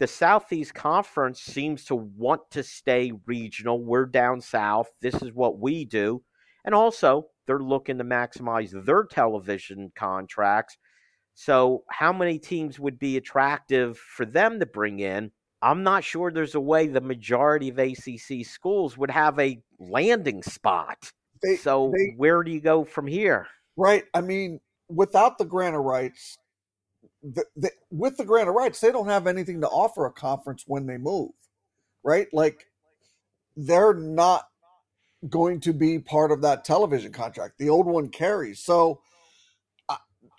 the 0.00 0.06
Southeast 0.06 0.74
Conference 0.74 1.40
seems 1.40 1.84
to 1.86 1.96
want 1.96 2.42
to 2.52 2.62
stay 2.62 3.12
regional. 3.26 3.82
We're 3.82 4.06
down 4.06 4.40
south. 4.40 4.88
This 5.00 5.16
is 5.22 5.32
what 5.32 5.58
we 5.58 5.84
do. 5.84 6.22
And 6.68 6.74
also, 6.74 7.28
they're 7.46 7.60
looking 7.60 7.96
to 7.96 8.04
maximize 8.04 8.72
their 8.84 9.04
television 9.04 9.90
contracts. 9.96 10.76
So, 11.32 11.84
how 11.88 12.12
many 12.12 12.38
teams 12.38 12.78
would 12.78 12.98
be 12.98 13.16
attractive 13.16 13.96
for 13.96 14.26
them 14.26 14.60
to 14.60 14.66
bring 14.66 15.00
in? 15.00 15.30
I'm 15.62 15.82
not 15.82 16.04
sure 16.04 16.30
there's 16.30 16.56
a 16.56 16.60
way 16.60 16.86
the 16.86 17.00
majority 17.00 17.70
of 17.70 17.78
ACC 17.78 18.44
schools 18.44 18.98
would 18.98 19.10
have 19.10 19.38
a 19.38 19.62
landing 19.78 20.42
spot. 20.42 21.10
They, 21.42 21.56
so, 21.56 21.90
they, 21.96 22.12
where 22.18 22.42
do 22.42 22.50
you 22.50 22.60
go 22.60 22.84
from 22.84 23.06
here? 23.06 23.46
Right. 23.74 24.04
I 24.12 24.20
mean, 24.20 24.60
without 24.90 25.38
the 25.38 25.46
grant 25.46 25.74
of 25.74 25.84
rights, 25.84 26.36
the, 27.22 27.46
the, 27.56 27.70
with 27.90 28.18
the 28.18 28.26
grant 28.26 28.50
of 28.50 28.54
rights, 28.54 28.78
they 28.78 28.92
don't 28.92 29.08
have 29.08 29.26
anything 29.26 29.62
to 29.62 29.68
offer 29.68 30.04
a 30.04 30.12
conference 30.12 30.64
when 30.66 30.84
they 30.84 30.98
move, 30.98 31.30
right? 32.04 32.26
Like 32.30 32.66
they're 33.56 33.94
not 33.94 34.48
going 35.28 35.60
to 35.60 35.72
be 35.72 35.98
part 35.98 36.30
of 36.30 36.42
that 36.42 36.64
television 36.64 37.12
contract. 37.12 37.58
The 37.58 37.68
old 37.68 37.86
one 37.86 38.08
carries. 38.08 38.60
So 38.60 39.00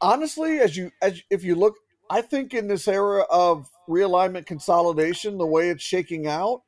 honestly, 0.01 0.59
as 0.59 0.77
you 0.77 0.91
as 1.01 1.21
if 1.29 1.43
you 1.43 1.55
look, 1.55 1.75
I 2.09 2.21
think 2.21 2.53
in 2.53 2.67
this 2.67 2.87
era 2.87 3.25
of 3.29 3.69
realignment 3.87 4.45
consolidation, 4.45 5.37
the 5.37 5.45
way 5.45 5.69
it's 5.69 5.83
shaking 5.83 6.27
out, 6.27 6.61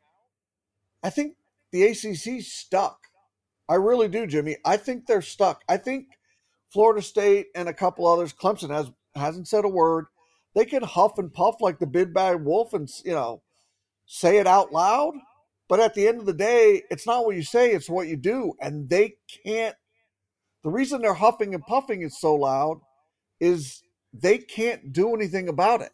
I 1.03 1.09
think 1.09 1.35
the 1.71 1.83
ACC 1.83 2.41
stuck. 2.41 2.99
I 3.69 3.75
really 3.75 4.07
do, 4.07 4.27
Jimmy. 4.27 4.57
I 4.65 4.77
think 4.77 5.05
they're 5.05 5.21
stuck. 5.21 5.63
I 5.69 5.77
think 5.77 6.07
Florida 6.69 7.01
State 7.01 7.47
and 7.55 7.69
a 7.69 7.73
couple 7.73 8.05
others, 8.07 8.33
Clemson 8.33 8.69
has 8.69 8.91
hasn't 9.15 9.47
said 9.47 9.65
a 9.65 9.69
word. 9.69 10.05
They 10.53 10.65
can 10.65 10.83
huff 10.83 11.17
and 11.17 11.33
puff 11.33 11.55
like 11.61 11.79
the 11.79 11.87
big 11.87 12.13
bad 12.13 12.43
wolf 12.43 12.73
and, 12.73 12.89
you 13.05 13.13
know, 13.13 13.41
say 14.05 14.37
it 14.37 14.47
out 14.47 14.73
loud. 14.73 15.13
But 15.71 15.79
at 15.79 15.93
the 15.93 16.05
end 16.05 16.19
of 16.19 16.25
the 16.25 16.33
day, 16.33 16.83
it's 16.91 17.07
not 17.07 17.25
what 17.25 17.37
you 17.37 17.43
say, 17.43 17.71
it's 17.71 17.89
what 17.89 18.09
you 18.09 18.17
do. 18.17 18.55
And 18.59 18.89
they 18.89 19.15
can't. 19.45 19.73
The 20.63 20.69
reason 20.69 21.01
they're 21.01 21.13
huffing 21.13 21.55
and 21.55 21.65
puffing 21.65 22.01
it 22.01 22.11
so 22.11 22.35
loud 22.35 22.81
is 23.39 23.81
they 24.13 24.37
can't 24.37 24.91
do 24.91 25.15
anything 25.15 25.47
about 25.47 25.79
it. 25.79 25.93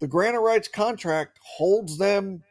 The 0.00 0.06
grant 0.06 0.36
of 0.38 0.42
rights 0.42 0.68
contract 0.68 1.38
holds 1.42 1.98
them 1.98 2.44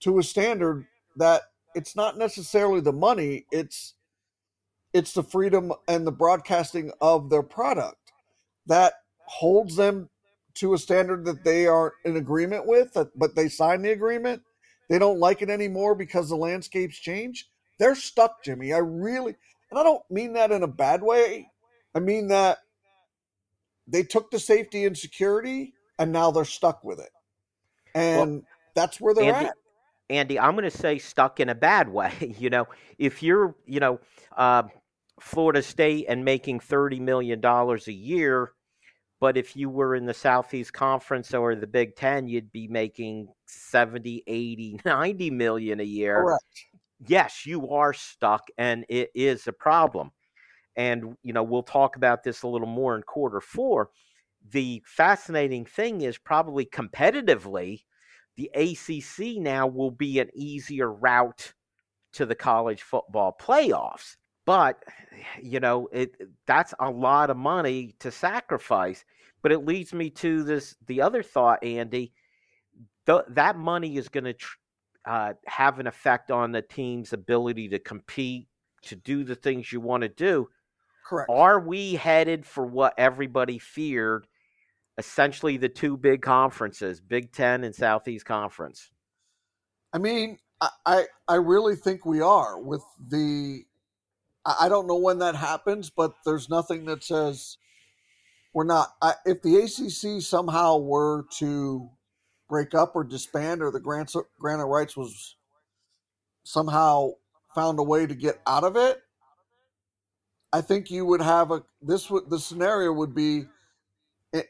to 0.00 0.18
a 0.18 0.22
standard 0.22 0.84
that 1.16 1.44
it's 1.74 1.96
not 1.96 2.18
necessarily 2.18 2.82
the 2.82 2.92
money, 2.92 3.46
it's 3.50 3.94
it's 4.92 5.14
the 5.14 5.22
freedom 5.22 5.72
and 5.88 6.06
the 6.06 6.12
broadcasting 6.12 6.92
of 7.00 7.30
their 7.30 7.42
product 7.42 8.12
that 8.66 8.92
holds 9.24 9.74
them 9.74 10.10
to 10.56 10.74
a 10.74 10.78
standard 10.78 11.24
that 11.24 11.44
they 11.44 11.66
are 11.66 11.94
in 12.04 12.16
agreement 12.18 12.66
with, 12.66 12.94
but 13.16 13.34
they 13.34 13.48
signed 13.48 13.86
the 13.86 13.92
agreement. 13.92 14.42
They 14.88 14.98
don't 14.98 15.18
like 15.18 15.42
it 15.42 15.50
anymore 15.50 15.94
because 15.94 16.28
the 16.28 16.36
landscape's 16.36 16.98
change. 16.98 17.48
They're 17.78 17.94
stuck, 17.94 18.44
Jimmy. 18.44 18.72
I 18.72 18.78
really, 18.78 19.34
and 19.70 19.78
I 19.78 19.82
don't 19.82 20.02
mean 20.10 20.34
that 20.34 20.52
in 20.52 20.62
a 20.62 20.68
bad 20.68 21.02
way. 21.02 21.48
I 21.94 22.00
mean 22.00 22.28
that 22.28 22.58
they 23.86 24.02
took 24.02 24.30
the 24.30 24.38
safety 24.38 24.84
and 24.84 24.96
security 24.96 25.74
and 25.98 26.12
now 26.12 26.30
they're 26.30 26.44
stuck 26.44 26.84
with 26.84 26.98
it. 26.98 27.10
And 27.94 28.32
well, 28.32 28.42
that's 28.74 29.00
where 29.00 29.14
they're 29.14 29.32
Andy, 29.32 29.46
at. 29.46 29.54
Andy, 30.10 30.40
I'm 30.40 30.52
going 30.52 30.64
to 30.64 30.76
say 30.76 30.98
stuck 30.98 31.40
in 31.40 31.48
a 31.48 31.54
bad 31.54 31.88
way. 31.88 32.34
you 32.38 32.50
know, 32.50 32.66
if 32.98 33.22
you're, 33.22 33.54
you 33.66 33.80
know, 33.80 34.00
uh, 34.36 34.64
Florida 35.20 35.62
State 35.62 36.06
and 36.08 36.24
making 36.24 36.60
$30 36.60 37.00
million 37.00 37.40
a 37.44 37.92
year, 37.92 38.52
but 39.24 39.38
if 39.38 39.56
you 39.56 39.70
were 39.70 39.94
in 39.94 40.04
the 40.04 40.12
Southeast 40.12 40.74
Conference 40.74 41.32
or 41.32 41.54
the 41.54 41.66
Big 41.66 41.96
Ten, 41.96 42.28
you'd 42.28 42.52
be 42.52 42.68
making 42.68 43.28
70, 43.46 44.22
80, 44.26 44.80
90 44.84 45.30
million 45.30 45.80
a 45.80 45.82
year. 45.82 46.16
Correct. 46.16 46.66
Yes, 47.06 47.46
you 47.46 47.70
are 47.70 47.94
stuck, 47.94 48.42
and 48.58 48.84
it 48.90 49.08
is 49.14 49.46
a 49.46 49.52
problem. 49.54 50.10
And, 50.76 51.16
you 51.22 51.32
know, 51.32 51.42
we'll 51.42 51.62
talk 51.62 51.96
about 51.96 52.22
this 52.22 52.42
a 52.42 52.48
little 52.48 52.68
more 52.68 52.96
in 52.96 53.02
quarter 53.02 53.40
four. 53.40 53.88
The 54.50 54.82
fascinating 54.84 55.64
thing 55.64 56.02
is 56.02 56.18
probably 56.18 56.66
competitively, 56.66 57.84
the 58.36 58.50
ACC 58.54 59.40
now 59.40 59.66
will 59.66 59.90
be 59.90 60.20
an 60.20 60.28
easier 60.34 60.92
route 60.92 61.54
to 62.12 62.26
the 62.26 62.34
college 62.34 62.82
football 62.82 63.34
playoffs. 63.40 64.16
But, 64.46 64.82
you 65.42 65.60
know, 65.60 65.88
it 65.92 66.16
that's 66.46 66.74
a 66.78 66.90
lot 66.90 67.30
of 67.30 67.36
money 67.36 67.94
to 68.00 68.10
sacrifice. 68.10 69.04
But 69.42 69.52
it 69.52 69.64
leads 69.64 69.92
me 69.92 70.10
to 70.10 70.42
this 70.42 70.76
the 70.86 71.00
other 71.02 71.22
thought, 71.22 71.64
Andy. 71.64 72.12
The, 73.06 73.24
that 73.30 73.58
money 73.58 73.96
is 73.96 74.08
going 74.08 74.24
to 74.24 74.32
tr- 74.32 74.56
uh, 75.04 75.34
have 75.46 75.78
an 75.78 75.86
effect 75.86 76.30
on 76.30 76.52
the 76.52 76.62
team's 76.62 77.12
ability 77.12 77.68
to 77.68 77.78
compete, 77.78 78.48
to 78.82 78.96
do 78.96 79.24
the 79.24 79.34
things 79.34 79.70
you 79.70 79.80
want 79.80 80.02
to 80.02 80.08
do. 80.08 80.48
Correct. 81.06 81.30
Are 81.30 81.60
we 81.60 81.94
headed 81.94 82.46
for 82.46 82.64
what 82.64 82.94
everybody 82.96 83.58
feared? 83.58 84.26
Essentially, 84.96 85.58
the 85.58 85.68
two 85.68 85.96
big 85.98 86.22
conferences, 86.22 87.00
Big 87.00 87.32
Ten 87.32 87.64
and 87.64 87.74
Southeast 87.74 88.24
Conference. 88.24 88.90
I 89.92 89.98
mean, 89.98 90.38
I 90.86 91.04
I 91.28 91.34
really 91.34 91.76
think 91.76 92.06
we 92.06 92.20
are 92.20 92.58
with 92.60 92.84
the. 93.08 93.64
I 94.46 94.68
don't 94.68 94.86
know 94.86 94.96
when 94.96 95.18
that 95.20 95.36
happens, 95.36 95.90
but 95.90 96.14
there's 96.24 96.50
nothing 96.50 96.84
that 96.86 97.02
says 97.02 97.56
we're 98.52 98.64
not. 98.64 98.94
I, 99.00 99.14
if 99.24 99.42
the 99.42 99.56
ACC 99.56 100.22
somehow 100.22 100.78
were 100.78 101.24
to 101.38 101.88
break 102.48 102.74
up 102.74 102.94
or 102.94 103.04
disband, 103.04 103.62
or 103.62 103.70
the 103.70 103.80
grant 103.80 104.14
grant 104.38 104.60
of 104.60 104.68
rights 104.68 104.96
was 104.96 105.36
somehow 106.44 107.12
found 107.54 107.78
a 107.78 107.82
way 107.82 108.06
to 108.06 108.14
get 108.14 108.40
out 108.46 108.64
of 108.64 108.76
it, 108.76 109.02
I 110.52 110.60
think 110.60 110.90
you 110.90 111.06
would 111.06 111.22
have 111.22 111.50
a 111.50 111.62
this 111.80 112.10
would 112.10 112.28
the 112.28 112.38
scenario 112.38 112.92
would 112.92 113.14
be. 113.14 113.46
It, 114.32 114.36
eh, 114.36 114.42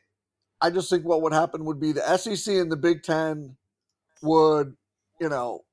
I 0.61 0.71
just 0.71 0.91
think 0.91 1.05
what 1.05 1.23
would 1.23 1.33
happen 1.33 1.65
would 1.65 1.81
be 1.81 1.93
the 1.93 2.17
SEC 2.19 2.55
and 2.55 2.71
the 2.71 2.77
Big 2.77 3.03
Ten 3.05 3.57
would, 4.23 4.77
you 5.21 5.29
know, 5.29 5.65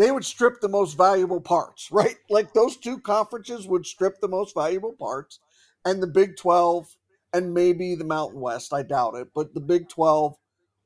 they 0.00 0.10
would 0.10 0.24
strip 0.24 0.62
the 0.62 0.68
most 0.68 0.96
valuable 0.96 1.42
parts, 1.42 1.92
right? 1.92 2.16
Like 2.30 2.54
those 2.54 2.78
two 2.78 2.98
conferences 3.00 3.68
would 3.68 3.84
strip 3.84 4.18
the 4.18 4.28
most 4.28 4.54
valuable 4.54 4.94
parts, 4.98 5.40
and 5.84 6.02
the 6.02 6.06
Big 6.06 6.38
Twelve 6.38 6.96
and 7.34 7.52
maybe 7.52 7.94
the 7.94 8.04
Mountain 8.04 8.40
West, 8.40 8.72
I 8.72 8.82
doubt 8.82 9.16
it, 9.16 9.28
but 9.34 9.52
the 9.52 9.60
Big 9.60 9.90
Twelve 9.90 10.38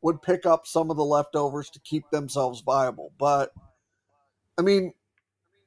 would 0.03 0.21
pick 0.21 0.45
up 0.45 0.67
some 0.67 0.91
of 0.91 0.97
the 0.97 1.05
leftovers 1.05 1.71
to 1.71 1.81
keep 1.81 2.11
themselves 2.11 2.61
viable. 2.61 3.13
But 3.17 3.53
I 4.59 4.63
mean, 4.63 4.95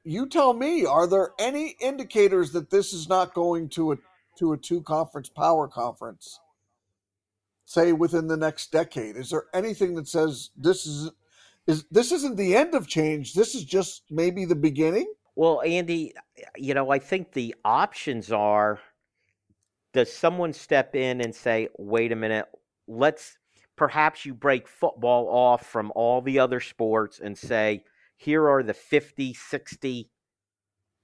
you 0.04 0.28
tell 0.28 0.52
me, 0.52 0.84
are 0.84 1.06
there 1.06 1.30
any 1.38 1.74
indicators 1.80 2.52
that 2.52 2.68
this 2.68 2.92
is 2.92 3.08
not 3.08 3.32
going 3.32 3.70
to 3.70 3.92
a 3.92 3.96
to 4.40 4.52
a 4.52 4.58
two 4.58 4.82
conference 4.82 5.30
power 5.30 5.66
conference? 5.68 6.38
Say 7.64 7.94
within 7.94 8.26
the 8.26 8.36
next 8.36 8.72
decade, 8.72 9.16
is 9.16 9.30
there 9.30 9.46
anything 9.54 9.94
that 9.94 10.06
says 10.06 10.50
this 10.54 10.84
is 10.84 11.12
is 11.68 11.84
this 11.90 12.10
isn't 12.10 12.36
the 12.36 12.56
end 12.56 12.74
of 12.74 12.88
change? 12.88 13.34
This 13.34 13.54
is 13.54 13.64
just 13.64 14.02
maybe 14.10 14.44
the 14.44 14.56
beginning. 14.56 15.12
Well, 15.36 15.62
Andy, 15.62 16.14
you 16.56 16.74
know, 16.74 16.90
I 16.90 16.98
think 16.98 17.32
the 17.32 17.54
options 17.64 18.32
are: 18.32 18.80
does 19.92 20.12
someone 20.12 20.52
step 20.52 20.96
in 20.96 21.20
and 21.20 21.32
say, 21.34 21.68
"Wait 21.78 22.10
a 22.10 22.16
minute, 22.16 22.46
let's." 22.88 23.38
Perhaps 23.76 24.26
you 24.26 24.34
break 24.34 24.66
football 24.66 25.28
off 25.28 25.64
from 25.64 25.92
all 25.94 26.20
the 26.20 26.40
other 26.40 26.58
sports 26.58 27.20
and 27.20 27.38
say, 27.38 27.84
here 28.18 28.48
are 28.48 28.64
the 28.64 28.74
50, 28.74 29.32
60 29.32 30.10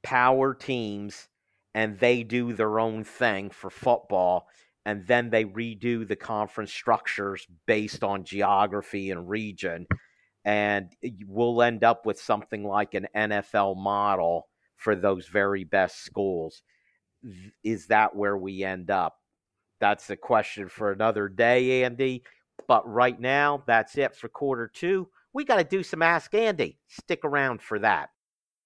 power 0.03 0.55
teams, 0.55 1.29
and 1.74 1.98
they 1.98 2.24
do 2.24 2.53
their 2.53 2.81
own 2.81 3.05
thing 3.05 3.50
for 3.50 3.70
football. 3.70 4.48
And 4.85 5.07
then 5.07 5.31
they 5.31 5.44
redo 5.44 6.07
the 6.07 6.16
conference 6.16 6.72
structures 6.72 7.46
based 7.66 8.05
on 8.05 8.24
geography 8.24 9.11
and 9.12 9.29
region. 9.29 9.87
And 10.44 10.90
we'll 11.26 11.62
end 11.62 11.85
up 11.85 12.04
with 12.04 12.20
something 12.20 12.64
like 12.64 12.94
an 12.94 13.07
NFL 13.16 13.76
model 13.76 14.48
for 14.76 14.94
those 14.94 15.26
very 15.26 15.64
best 15.64 16.04
schools. 16.04 16.62
Is 17.62 17.87
that 17.87 18.14
where 18.14 18.37
we 18.37 18.62
end 18.62 18.90
up? 18.90 19.16
That's 19.80 20.11
a 20.11 20.16
question 20.16 20.68
for 20.68 20.92
another 20.92 21.28
day, 21.28 21.85
Andy. 21.85 22.24
But 22.68 22.87
right 22.88 23.18
now, 23.18 23.62
that's 23.66 23.96
it 23.96 24.14
for 24.14 24.28
quarter 24.28 24.68
two 24.72 25.09
we 25.35 25.44
got 25.44 25.57
to 25.57 25.64
do 25.64 25.83
some 25.83 26.00
Ask 26.00 26.33
Andy. 26.33 26.78
Stick 26.88 27.20
around 27.24 27.61
for 27.61 27.78
that. 27.80 28.09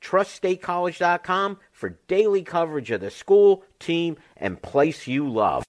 Trust 0.00 0.42
statecollege.com 0.42 1.58
for 1.72 1.90
daily 2.08 2.42
coverage 2.42 2.90
of 2.90 3.00
the 3.00 3.10
school, 3.10 3.62
team, 3.78 4.16
and 4.36 4.60
place 4.60 5.06
you 5.06 5.28
love. 5.28 5.64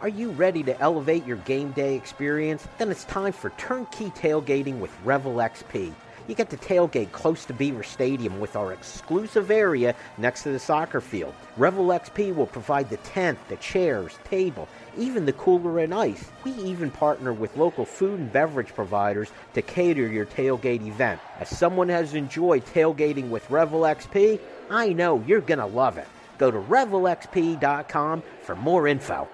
Are 0.00 0.08
you 0.08 0.30
ready 0.30 0.62
to 0.64 0.78
elevate 0.80 1.24
your 1.26 1.38
game 1.38 1.70
day 1.72 1.94
experience? 1.94 2.66
Then 2.78 2.90
it's 2.90 3.04
time 3.04 3.32
for 3.32 3.50
turnkey 3.50 4.10
tailgating 4.10 4.78
with 4.78 4.90
Revel 5.04 5.36
XP. 5.36 5.94
You 6.26 6.34
get 6.34 6.48
to 6.50 6.56
tailgate 6.56 7.12
close 7.12 7.44
to 7.44 7.52
Beaver 7.52 7.82
Stadium 7.82 8.40
with 8.40 8.56
our 8.56 8.72
exclusive 8.72 9.50
area 9.50 9.94
next 10.16 10.42
to 10.44 10.52
the 10.52 10.58
soccer 10.58 11.00
field. 11.00 11.34
Revel 11.58 11.86
XP 11.86 12.34
will 12.34 12.46
provide 12.46 12.88
the 12.88 12.96
tent, 12.98 13.38
the 13.48 13.56
chairs, 13.56 14.18
table, 14.24 14.68
even 14.96 15.26
the 15.26 15.32
cooler 15.32 15.78
and 15.78 15.94
ice. 15.94 16.30
We 16.44 16.52
even 16.52 16.90
partner 16.90 17.32
with 17.32 17.56
local 17.56 17.84
food 17.84 18.18
and 18.18 18.32
beverage 18.32 18.74
providers 18.74 19.30
to 19.54 19.62
cater 19.62 20.06
your 20.06 20.26
tailgate 20.26 20.86
event. 20.86 21.20
As 21.40 21.48
someone 21.48 21.88
has 21.88 22.14
enjoyed 22.14 22.64
tailgating 22.66 23.28
with 23.28 23.48
Revel 23.50 23.80
XP, 23.80 24.40
I 24.70 24.92
know 24.92 25.22
you're 25.26 25.40
going 25.40 25.58
to 25.58 25.66
love 25.66 25.98
it. 25.98 26.08
Go 26.38 26.50
to 26.50 26.58
revelxp.com 26.58 28.22
for 28.42 28.56
more 28.56 28.88
info. 28.88 29.28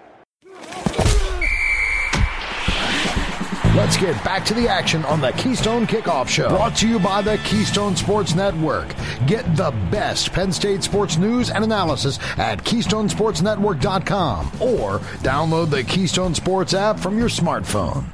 Let's 3.77 3.97
get 3.97 4.23
back 4.25 4.45
to 4.47 4.55
the 4.55 4.67
action 4.67 5.05
on 5.05 5.21
the 5.21 5.31
Keystone 5.31 5.87
Kickoff 5.87 6.27
Show. 6.27 6.49
Brought 6.49 6.75
to 6.79 6.89
you 6.89 6.99
by 6.99 7.23
the 7.23 7.39
Keystone 7.45 7.95
Sports 7.95 8.35
Network. 8.35 8.97
Get 9.29 9.45
the 9.55 9.71
best 9.93 10.33
Penn 10.33 10.51
State 10.51 10.83
sports 10.83 11.17
news 11.17 11.51
and 11.51 11.63
analysis 11.63 12.19
at 12.37 12.65
KeystonesportsNetwork.com 12.65 14.47
or 14.61 14.99
download 15.23 15.71
the 15.71 15.85
Keystone 15.85 16.35
Sports 16.35 16.75
app 16.75 16.99
from 16.99 17.17
your 17.17 17.29
smartphone. 17.29 18.07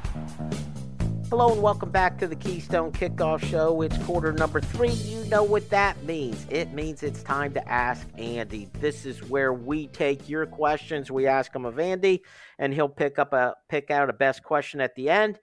Hello 1.29 1.51
and 1.51 1.61
welcome 1.61 1.91
back 1.91 2.17
to 2.19 2.25
the 2.25 2.37
Keystone 2.37 2.93
Kickoff 2.93 3.43
Show. 3.43 3.81
It's 3.81 3.97
quarter 4.05 4.31
number 4.31 4.61
three. 4.61 4.91
You 4.91 5.25
know 5.25 5.43
what 5.43 5.69
that 5.71 6.01
means. 6.05 6.47
It 6.49 6.71
means 6.71 7.03
it's 7.03 7.21
time 7.21 7.53
to 7.55 7.69
ask 7.69 8.07
Andy. 8.17 8.69
This 8.79 9.05
is 9.05 9.21
where 9.23 9.51
we 9.51 9.87
take 9.87 10.29
your 10.29 10.45
questions. 10.45 11.11
We 11.11 11.27
ask 11.27 11.51
them 11.51 11.65
of 11.65 11.79
Andy, 11.79 12.23
and 12.59 12.73
he'll 12.73 12.87
pick 12.87 13.19
up 13.19 13.33
a 13.33 13.55
pick 13.67 13.91
out 13.91 14.09
a 14.09 14.13
best 14.13 14.41
question 14.41 14.79
at 14.79 14.95
the 14.95 15.09
end. 15.09 15.37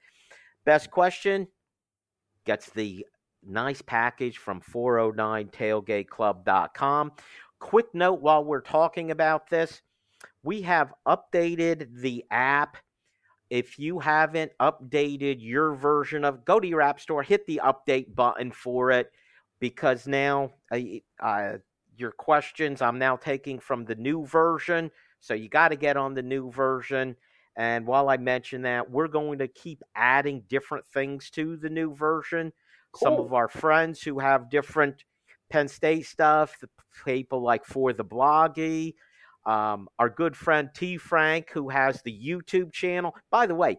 Best 0.64 0.90
question 0.90 1.49
gets 2.47 2.70
the 2.70 3.05
nice 3.47 3.83
package 3.83 4.38
from 4.38 4.62
409tailgateclub.com. 4.62 7.12
Quick 7.59 7.87
note 7.92 8.23
while 8.23 8.42
we're 8.42 8.62
talking 8.62 9.11
about 9.11 9.51
this, 9.51 9.83
we 10.42 10.62
have 10.62 10.94
updated 11.07 12.01
the 12.01 12.25
app 12.31 12.79
if 13.50 13.78
you 13.78 13.98
haven't 13.98 14.52
updated 14.61 15.37
your 15.38 15.74
version 15.74 16.24
of 16.24 16.44
go 16.44 16.59
to 16.59 16.66
your 16.66 16.80
app 16.80 17.00
store 17.00 17.22
hit 17.22 17.46
the 17.46 17.61
update 17.64 18.14
button 18.14 18.50
for 18.50 18.90
it 18.90 19.11
because 19.61 20.07
now 20.07 20.50
uh, 20.72 21.52
your 21.96 22.12
questions 22.12 22.83
i'm 22.83 22.98
now 22.98 23.16
taking 23.16 23.59
from 23.59 23.85
the 23.85 23.94
new 23.94 24.24
version 24.26 24.90
so 25.20 25.35
you 25.35 25.48
got 25.48 25.68
to 25.68 25.76
get 25.76 25.96
on 25.96 26.14
the 26.14 26.22
new 26.22 26.50
version 26.50 27.14
and 27.57 27.87
while 27.87 28.09
i 28.09 28.16
mention 28.16 28.62
that 28.62 28.90
we're 28.90 29.09
going 29.09 29.38
to 29.38 29.48
keep 29.48 29.83
adding 29.94 30.42
different 30.48 30.85
things 30.92 31.30
to 31.30 31.57
the 31.57 31.70
new 31.70 31.94
version 31.94 32.52
cool. 32.92 33.07
some 33.07 33.14
of 33.24 33.33
our 33.33 33.48
friends 33.48 34.00
who 34.00 34.18
have 34.18 34.50
different 34.50 35.04
penn 35.50 35.68
state 35.68 36.07
stuff 36.07 36.57
the 36.61 36.68
people 37.04 37.42
like 37.42 37.64
for 37.64 37.92
the 37.92 38.04
bloggy 38.04 38.94
um, 39.46 39.88
our 39.98 40.09
good 40.09 40.37
friend 40.37 40.70
T 40.74 40.96
Frank, 40.96 41.50
who 41.50 41.68
has 41.68 42.02
the 42.02 42.12
YouTube 42.12 42.72
channel. 42.72 43.14
By 43.30 43.46
the 43.46 43.54
way, 43.54 43.78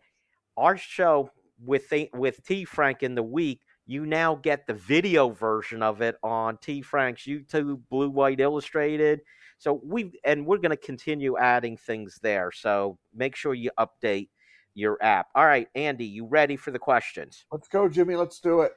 our 0.58 0.78
show 0.78 1.30
with 1.63 1.91
with 2.13 2.43
T 2.45 2.65
Frank 2.65 3.04
in 3.04 3.15
the 3.15 3.23
week, 3.23 3.62
you 3.86 4.06
now 4.06 4.36
get 4.36 4.67
the 4.67 4.73
video 4.73 5.30
version 5.30 5.84
of 5.84 6.01
it 6.01 6.15
on 6.23 6.58
T 6.58 6.82
Frank's 6.82 7.23
YouTube, 7.23 7.82
Blue 7.89 8.10
White 8.10 8.39
Illustrated. 8.39 9.21
So 9.58 9.80
we 9.84 10.12
and 10.23 10.45
we're 10.45 10.58
going 10.58 10.71
to 10.71 10.78
continue 10.78 11.38
adding 11.38 11.78
things 11.78 12.19
there. 12.21 12.51
So 12.51 12.97
make 13.13 13.36
sure 13.36 13.54
you 13.54 13.71
update 13.80 14.30
your 14.73 14.97
app. 15.01 15.28
All 15.34 15.45
right, 15.45 15.67
Andy, 15.75 16.06
you 16.06 16.25
ready 16.25 16.58
for 16.58 16.71
the 16.71 16.80
questions? 16.80 17.45
Let's 17.51 17.67
go, 17.67 17.88
Jimmy. 17.88 18.15
Let's 18.15 18.39
do 18.39 18.62
it. 18.62 18.73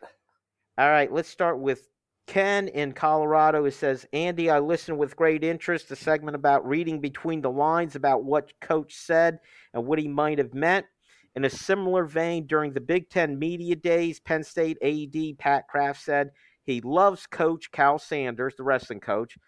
All 0.78 0.88
right, 0.90 1.12
let's 1.12 1.28
start 1.28 1.58
with 1.58 1.88
Ken 2.28 2.68
in 2.68 2.92
Colorado 2.92 3.64
it 3.64 3.72
says, 3.72 4.06
Andy, 4.12 4.50
I 4.50 4.60
listened 4.60 4.98
with 4.98 5.16
great 5.16 5.42
interest. 5.42 5.88
The 5.88 5.96
segment 5.96 6.36
about 6.36 6.68
reading 6.68 7.00
between 7.00 7.40
the 7.40 7.50
lines 7.50 7.96
about 7.96 8.22
what 8.22 8.52
coach 8.60 8.94
said 8.94 9.40
and 9.74 9.86
what 9.86 9.98
he 9.98 10.06
might 10.06 10.38
have 10.38 10.54
meant. 10.54 10.86
In 11.34 11.44
a 11.44 11.50
similar 11.50 12.04
vein, 12.04 12.46
during 12.46 12.72
the 12.72 12.80
Big 12.80 13.08
Ten 13.08 13.38
media 13.38 13.74
days, 13.74 14.20
Penn 14.20 14.44
State 14.44 14.76
AD 14.82 15.38
Pat 15.38 15.68
Kraft 15.68 16.02
said 16.02 16.30
he 16.64 16.80
loves 16.82 17.26
Coach 17.26 17.70
Cael 17.72 17.98
Sanderson, 18.00 18.56
the 18.58 18.64
wrestling 18.64 19.00
coach, 19.00 19.38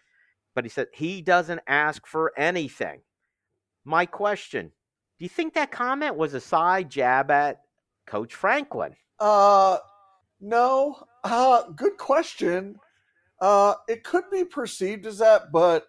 but 0.55 0.65
he 0.65 0.69
said 0.69 0.87
he 0.93 1.21
doesn't 1.21 1.61
ask 1.67 2.07
for 2.07 2.33
anything. 2.37 3.01
My 3.85 4.05
question 4.05 4.71
do 5.19 5.25
you 5.25 5.29
think 5.29 5.53
that 5.53 5.69
comment 5.69 6.15
was 6.15 6.33
a 6.33 6.41
side 6.41 6.89
jab 6.89 7.29
at 7.29 7.61
Coach 8.07 8.33
Franklin? 8.33 8.95
Uh, 9.19 9.77
no, 10.41 11.03
uh, 11.23 11.63
good 11.75 11.97
question. 11.97 12.75
Uh, 13.39 13.75
it 13.87 14.03
could 14.03 14.25
be 14.31 14.43
perceived 14.43 15.05
as 15.05 15.19
that, 15.19 15.51
but 15.51 15.87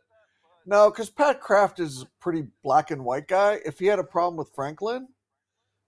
no, 0.66 0.90
because 0.90 1.10
Pat 1.10 1.40
Kraft 1.40 1.80
is 1.80 2.02
a 2.02 2.06
pretty 2.20 2.44
black 2.62 2.90
and 2.90 3.04
white 3.04 3.28
guy. 3.28 3.58
If 3.64 3.78
he 3.78 3.86
had 3.86 3.98
a 3.98 4.04
problem 4.04 4.36
with 4.36 4.54
Franklin 4.54 5.08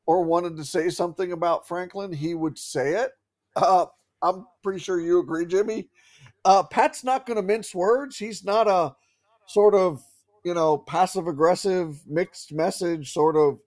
or 0.07 0.25
wanted 0.25 0.57
to 0.57 0.65
say 0.65 0.89
something 0.89 1.33
about 1.33 1.69
Franklin, 1.69 2.13
he 2.13 2.35
would 2.35 2.59
say 2.59 2.95
it. 2.95 3.13
Uh, 3.57 3.87
I'm 4.23 4.47
pretty 4.63 4.81
sure 4.81 5.01
you 5.01 5.21
agree, 5.21 5.47
Jimmy. 5.47 5.89
Uh, 6.45 6.63
Pat's 6.63 7.05
not 7.05 7.27
going 7.27 7.37
to 7.37 7.43
mince 7.43 7.75
words. 7.75 8.19
He's 8.19 8.45
not 8.45 8.67
a 8.67 8.95
sort 9.47 9.75
of, 9.75 10.03
you 10.45 10.55
know, 10.55 10.79
passive 10.79 11.29
aggressive, 11.29 12.01
mixed 12.07 12.53
message 12.53 13.13
sort 13.13 13.37
of 13.37 13.59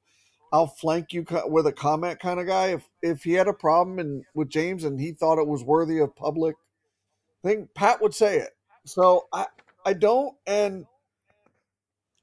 I'll 0.52 0.68
flank 0.68 1.14
you 1.14 1.26
with 1.46 1.68
a 1.68 1.74
comment 1.74 2.20
kind 2.20 2.40
of 2.40 2.48
guy. 2.48 2.68
If 2.68 2.90
if 3.02 3.24
he 3.24 3.34
had 3.34 3.48
a 3.48 3.54
problem 3.54 4.00
and 4.00 4.24
with 4.34 4.50
James 4.50 4.84
and 4.84 5.00
he 5.00 5.12
thought 5.12 5.40
it 5.40 5.48
was 5.48 5.64
worthy 5.64 6.00
of 6.00 6.16
public 6.16 6.56
thing, 7.44 7.68
Pat 7.76 8.02
would 8.02 8.14
say 8.14 8.38
it. 8.38 8.56
So 8.86 9.28
I 9.34 9.48
I 9.86 9.94
don't, 9.94 10.36
and 10.46 10.86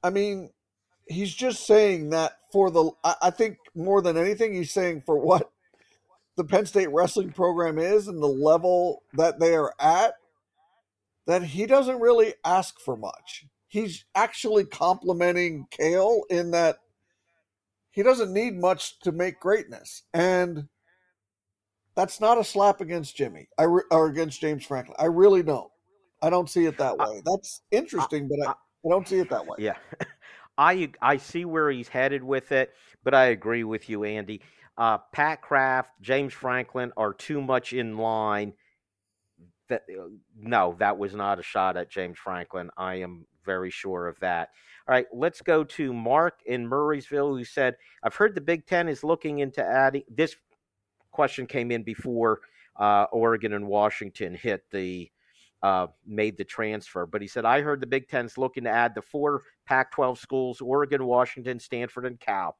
I 0.03 0.11
mean, 0.11 0.51
he's 1.07 1.33
just 1.33 1.65
saying 1.65 2.11
that 2.11 2.33
for 2.51 2.69
the. 2.69 2.91
I, 3.03 3.15
I 3.23 3.29
think 3.31 3.57
more 3.75 4.01
than 4.01 4.17
anything, 4.17 4.53
he's 4.53 4.71
saying 4.71 5.03
for 5.05 5.17
what 5.17 5.49
the 6.35 6.43
Penn 6.43 6.65
State 6.65 6.91
wrestling 6.91 7.31
program 7.31 7.79
is 7.79 8.07
and 8.07 8.21
the 8.21 8.27
level 8.27 9.03
that 9.13 9.39
they 9.39 9.55
are 9.55 9.73
at, 9.79 10.13
that 11.25 11.43
he 11.43 11.65
doesn't 11.65 11.99
really 11.99 12.33
ask 12.43 12.79
for 12.79 12.95
much. 12.95 13.45
He's 13.67 14.05
actually 14.13 14.65
complimenting 14.65 15.65
Cael 15.71 16.21
in 16.29 16.51
that 16.51 16.77
he 17.95 18.03
doesn't 18.03 18.33
need 18.33 18.59
much 18.59 18.99
to 18.99 19.13
make 19.13 19.39
greatness. 19.39 20.03
And 20.13 20.67
that's 21.95 22.19
not 22.19 22.37
a 22.37 22.43
slap 22.43 22.81
against 22.81 23.15
Jimmy 23.15 23.47
I 23.57 23.63
re- 23.63 23.83
or 23.89 24.07
against 24.07 24.41
James 24.41 24.65
Franklin. 24.65 24.97
I 24.99 25.05
really 25.05 25.41
don't. 25.41 25.71
I 26.21 26.29
don't 26.29 26.49
see 26.49 26.65
it 26.65 26.77
that 26.77 26.97
way. 26.97 27.21
That's 27.25 27.61
interesting, 27.71 28.27
but 28.27 28.49
I, 28.49 28.51
I 28.51 28.89
don't 28.89 29.07
see 29.07 29.19
it 29.19 29.29
that 29.29 29.47
way. 29.47 29.55
Yeah. 29.59 29.77
I 30.57 30.91
I 31.01 31.17
see 31.17 31.45
where 31.45 31.69
he's 31.69 31.87
headed 31.87 32.23
with 32.23 32.51
it, 32.51 32.73
but 33.03 33.13
I 33.13 33.25
agree 33.25 33.63
with 33.63 33.89
you, 33.89 34.03
Andy. 34.03 34.41
Uh, 34.77 34.97
Pat 35.13 35.41
Kraft, 35.41 35.91
James 36.01 36.33
Franklin 36.33 36.91
are 36.97 37.13
too 37.13 37.41
much 37.41 37.71
in 37.71 37.97
line. 37.97 38.53
That 39.69 39.83
uh, 39.89 40.07
no, 40.37 40.75
that 40.79 40.97
was 40.97 41.13
not 41.15 41.39
a 41.39 41.43
shot 41.43 41.77
at 41.77 41.89
James 41.89 42.17
Franklin. 42.17 42.69
I 42.77 42.95
am 42.95 43.25
very 43.45 43.69
sure 43.69 44.07
of 44.07 44.19
that. 44.19 44.49
All 44.87 44.93
right, 44.93 45.07
let's 45.11 45.41
go 45.41 45.63
to 45.63 45.93
Mark 45.93 46.41
in 46.45 46.69
Murrysville 46.69 47.37
who 47.37 47.43
said, 47.43 47.75
I've 48.03 48.15
heard 48.15 48.35
the 48.35 48.41
Big 48.41 48.67
Ten 48.67 48.87
is 48.87 49.03
looking 49.03 49.39
into 49.39 49.63
adding. 49.63 50.03
This 50.07 50.35
question 51.11 51.47
came 51.47 51.71
in 51.71 51.81
before 51.81 52.41
uh, 52.79 53.05
Oregon 53.11 53.53
and 53.53 53.67
Washington 53.67 54.35
hit 54.35 54.63
the. 54.71 55.09
Uh, 55.63 55.87
made 56.05 56.37
the 56.37 56.43
transfer, 56.43 57.07
but 57.07 57.23
he 57.23 57.27
said, 57.27 57.43
I 57.43 57.61
heard 57.61 57.81
the 57.81 57.87
Big 57.87 58.07
Ten's 58.07 58.37
looking 58.37 58.65
to 58.65 58.69
add 58.69 58.93
the 58.93 59.01
four 59.01 59.41
Pac 59.65 59.91
12 59.93 60.19
schools 60.19 60.61
Oregon, 60.61 61.03
Washington, 61.07 61.59
Stanford, 61.59 62.05
and 62.05 62.19
Cal. 62.19 62.55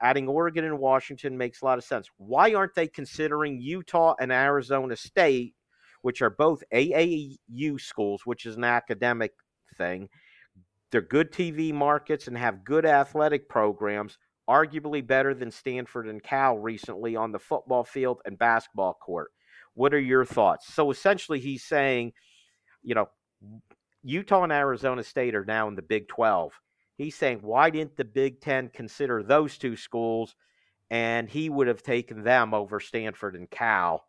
Adding 0.00 0.26
Oregon 0.26 0.64
and 0.64 0.76
Washington 0.76 1.38
makes 1.38 1.62
a 1.62 1.66
lot 1.66 1.78
of 1.78 1.84
sense. 1.84 2.08
Why 2.16 2.54
aren't 2.54 2.74
they 2.74 2.88
considering 2.88 3.60
Utah 3.60 4.14
and 4.18 4.32
Arizona 4.32 4.96
State, 4.96 5.54
which 6.02 6.20
are 6.20 6.30
both 6.30 6.64
AAU 6.74 7.80
schools, 7.80 8.22
which 8.24 8.44
is 8.44 8.56
an 8.56 8.64
academic 8.64 9.34
thing, 9.76 10.08
they're 10.90 11.00
good 11.00 11.32
TV 11.32 11.72
markets 11.72 12.28
and 12.28 12.38
have 12.38 12.64
good 12.64 12.86
athletic 12.86 13.48
programs, 13.48 14.18
arguably 14.48 15.06
better 15.06 15.34
than 15.34 15.50
Stanford 15.50 16.08
and 16.08 16.22
Cal 16.22 16.58
recently 16.58 17.16
on 17.16 17.32
the 17.32 17.38
football 17.38 17.84
field 17.84 18.20
and 18.24 18.38
basketball 18.38 18.94
court. 18.94 19.30
What 19.74 19.94
are 19.94 20.00
your 20.00 20.24
thoughts? 20.24 20.72
So 20.72 20.90
essentially, 20.90 21.40
he's 21.40 21.62
saying, 21.62 22.12
you 22.82 22.94
know, 22.94 23.08
Utah 24.02 24.42
and 24.42 24.52
Arizona 24.52 25.04
State 25.04 25.34
are 25.34 25.44
now 25.44 25.68
in 25.68 25.74
the 25.74 25.82
Big 25.82 26.08
12. 26.08 26.52
He's 26.96 27.14
saying, 27.14 27.40
why 27.42 27.70
didn't 27.70 27.96
the 27.96 28.04
Big 28.04 28.40
10 28.40 28.70
consider 28.70 29.22
those 29.22 29.58
two 29.58 29.76
schools? 29.76 30.34
And 30.90 31.28
he 31.28 31.50
would 31.50 31.68
have 31.68 31.82
taken 31.82 32.24
them 32.24 32.54
over 32.54 32.80
Stanford 32.80 33.36
and 33.36 33.48
Cal, 33.50 34.04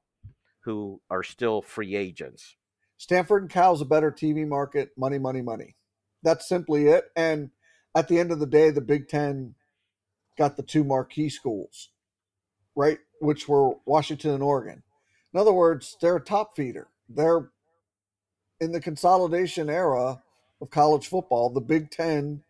who 0.64 1.02
are 1.10 1.24
still 1.24 1.62
free 1.62 1.96
agents. 1.96 2.56
Stanford 2.98 3.44
and 3.44 3.52
Cal's 3.52 3.82
a 3.82 3.86
better 3.86 4.12
TV 4.12 4.48
market, 4.48 4.90
money, 4.98 5.20
money, 5.20 5.42
money. 5.42 5.76
That's 6.24 6.48
simply 6.48 6.88
it. 6.88 7.12
And 7.16 7.52
at 7.96 8.08
the 8.08 8.20
end 8.20 8.32
of 8.32 8.40
the 8.40 8.46
day, 8.46 8.70
the 8.70 8.82
Big 8.82 9.08
Ten 9.08 9.56
got 10.38 10.58
the 10.58 10.64
two 10.64 10.84
marquee 10.84 11.30
schools, 11.30 11.90
right? 12.76 13.00
Which 13.20 13.48
were 13.48 13.76
Washington 13.86 14.32
and 14.32 14.44
Oregon. 14.44 14.84
In 15.34 15.40
other 15.40 15.54
words, 15.54 15.98
they're 16.02 16.16
a 16.16 16.22
top 16.22 16.56
feeder. 16.56 16.88
They're 17.08 17.50
in 18.60 18.72
the 18.72 18.82
consolidation 18.82 19.70
era 19.70 20.22
of 20.62 20.70
college 20.70 21.08
football. 21.08 21.50
The 21.50 21.62
Big 21.62 21.92
Ten 21.92 22.44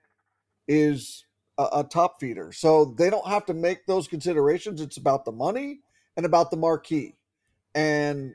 is 0.67 1.25
a, 1.57 1.67
a 1.73 1.83
top 1.83 2.19
feeder, 2.19 2.51
so 2.51 2.85
they 2.85 3.09
don't 3.09 3.27
have 3.27 3.45
to 3.47 3.53
make 3.53 3.85
those 3.85 4.07
considerations. 4.07 4.81
It's 4.81 4.97
about 4.97 5.25
the 5.25 5.31
money 5.31 5.79
and 6.17 6.25
about 6.25 6.51
the 6.51 6.57
marquee. 6.57 7.15
And 7.75 8.33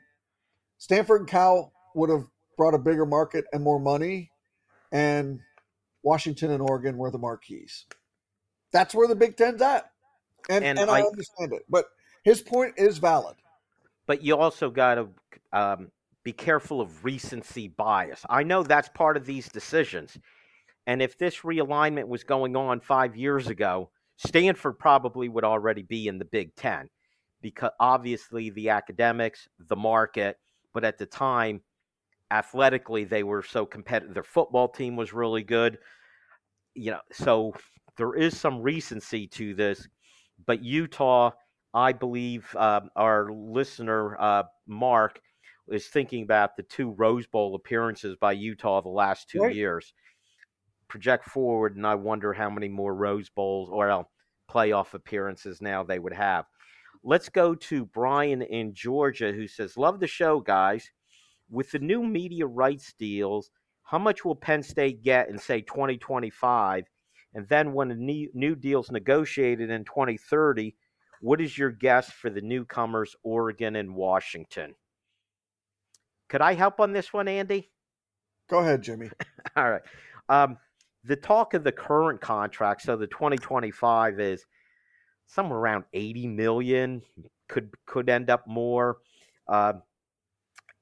Stanford 0.77 1.21
and 1.21 1.29
Cal 1.29 1.73
would 1.93 2.09
have 2.09 2.25
brought 2.57 2.73
a 2.73 2.79
bigger 2.79 3.05
market 3.05 3.45
and 3.51 3.63
more 3.63 3.79
money, 3.79 4.31
and 4.91 5.39
Washington 6.03 6.51
and 6.51 6.61
Oregon 6.61 6.97
were 6.97 7.11
the 7.11 7.17
marquees. 7.17 7.85
That's 8.71 8.93
where 8.93 9.07
the 9.07 9.15
Big 9.15 9.37
Ten's 9.37 9.61
at. 9.61 9.91
And, 10.49 10.63
and, 10.63 10.77
and 10.77 10.89
I, 10.89 10.99
I, 10.99 11.01
understand 11.01 11.53
it. 11.53 11.63
But 11.69 11.85
his 12.23 12.41
point 12.41 12.73
is 12.77 12.97
valid. 12.97 13.35
But 14.05 14.23
you 14.23 14.37
also 14.37 14.69
got 14.69 14.95
to 14.95 15.07
um, 15.51 15.91
be 16.23 16.33
careful 16.33 16.81
of 16.81 17.03
recency 17.03 17.67
bias. 17.67 18.23
I 18.29 18.43
know 18.43 18.63
that's 18.63 18.89
part 18.89 19.17
of 19.17 19.25
these 19.25 19.47
decisions. 19.47 20.17
And 20.87 21.01
if 21.01 21.17
this 21.17 21.37
realignment 21.37 22.07
was 22.07 22.23
going 22.23 22.55
on 22.55 22.79
five 22.79 23.15
years 23.15 23.47
ago, 23.47 23.89
Stanford 24.17 24.77
probably 24.77 25.29
would 25.29 25.43
already 25.43 25.81
be 25.81 26.07
in 26.07 26.19
the 26.19 26.25
Big 26.25 26.55
Ten 26.55 26.89
because 27.41 27.71
obviously 27.79 28.49
the 28.49 28.69
academics, 28.69 29.47
the 29.67 29.75
market, 29.75 30.37
but 30.73 30.83
at 30.83 30.97
the 30.97 31.05
time, 31.05 31.61
athletically, 32.31 33.03
they 33.03 33.23
were 33.23 33.43
so 33.43 33.65
competitive. 33.65 34.13
Their 34.13 34.23
football 34.23 34.67
team 34.67 34.95
was 34.95 35.13
really 35.13 35.43
good. 35.43 35.77
You 36.73 36.91
know, 36.91 37.01
so 37.11 37.53
there 37.97 38.15
is 38.15 38.37
some 38.37 38.61
recency 38.61 39.27
to 39.27 39.53
this. 39.53 39.87
But 40.45 40.63
Utah, 40.63 41.31
I 41.73 41.93
believe 41.93 42.53
um, 42.55 42.89
our 42.95 43.31
listener, 43.31 44.19
uh, 44.19 44.43
Mark, 44.67 45.19
is 45.69 45.87
thinking 45.87 46.23
about 46.23 46.55
the 46.55 46.63
two 46.63 46.91
Rose 46.91 47.25
Bowl 47.27 47.55
appearances 47.55 48.15
by 48.19 48.33
Utah 48.33 48.81
the 48.81 48.89
last 48.89 49.29
two 49.29 49.41
right. 49.41 49.55
years. 49.55 49.93
Project 50.87 51.25
forward, 51.25 51.75
and 51.75 51.87
I 51.87 51.95
wonder 51.95 52.33
how 52.33 52.49
many 52.49 52.67
more 52.67 52.93
Rose 52.93 53.29
Bowls 53.29 53.69
or 53.71 53.89
uh, 53.89 54.03
playoff 54.49 54.93
appearances 54.93 55.61
now 55.61 55.83
they 55.83 55.99
would 55.99 56.13
have. 56.13 56.45
Let's 57.03 57.29
go 57.29 57.55
to 57.55 57.85
Brian 57.85 58.41
in 58.41 58.73
Georgia, 58.73 59.31
who 59.31 59.47
says, 59.47 59.77
Love 59.77 59.99
the 59.99 60.07
show, 60.07 60.39
guys. 60.39 60.89
With 61.49 61.71
the 61.71 61.79
new 61.79 62.03
media 62.03 62.45
rights 62.45 62.93
deals, 62.97 63.51
how 63.83 63.99
much 63.99 64.25
will 64.25 64.35
Penn 64.35 64.63
State 64.63 65.03
get 65.03 65.29
in, 65.29 65.37
say, 65.37 65.61
2025? 65.61 66.85
And 67.35 67.47
then 67.47 67.73
when 67.73 67.91
a 67.91 67.95
new, 67.95 68.29
new 68.33 68.55
deal's 68.55 68.91
negotiated 68.91 69.69
in 69.69 69.83
2030, 69.85 70.75
what 71.21 71.41
is 71.41 71.57
your 71.57 71.71
guess 71.71 72.11
for 72.11 72.29
the 72.29 72.41
newcomers, 72.41 73.15
Oregon 73.23 73.75
and 73.75 73.95
Washington? 73.95 74.73
Could 76.29 76.41
I 76.41 76.53
help 76.53 76.79
on 76.79 76.93
this 76.93 77.13
one, 77.13 77.27
Andy? 77.27 77.69
Go 78.49 78.59
ahead, 78.59 78.81
Jimmy. 78.81 79.09
All 79.55 79.69
right. 79.69 79.81
Um, 80.29 80.57
the 81.03 81.15
talk 81.15 81.53
of 81.53 81.63
the 81.63 81.71
current 81.71 82.21
contract, 82.21 82.81
so 82.81 82.95
the 82.95 83.07
2025 83.07 84.19
is 84.19 84.45
somewhere 85.27 85.59
around 85.59 85.83
80 85.93 86.27
million, 86.27 87.01
could 87.47 87.69
could 87.85 88.09
end 88.09 88.29
up 88.29 88.47
more. 88.47 88.97
Uh, 89.47 89.73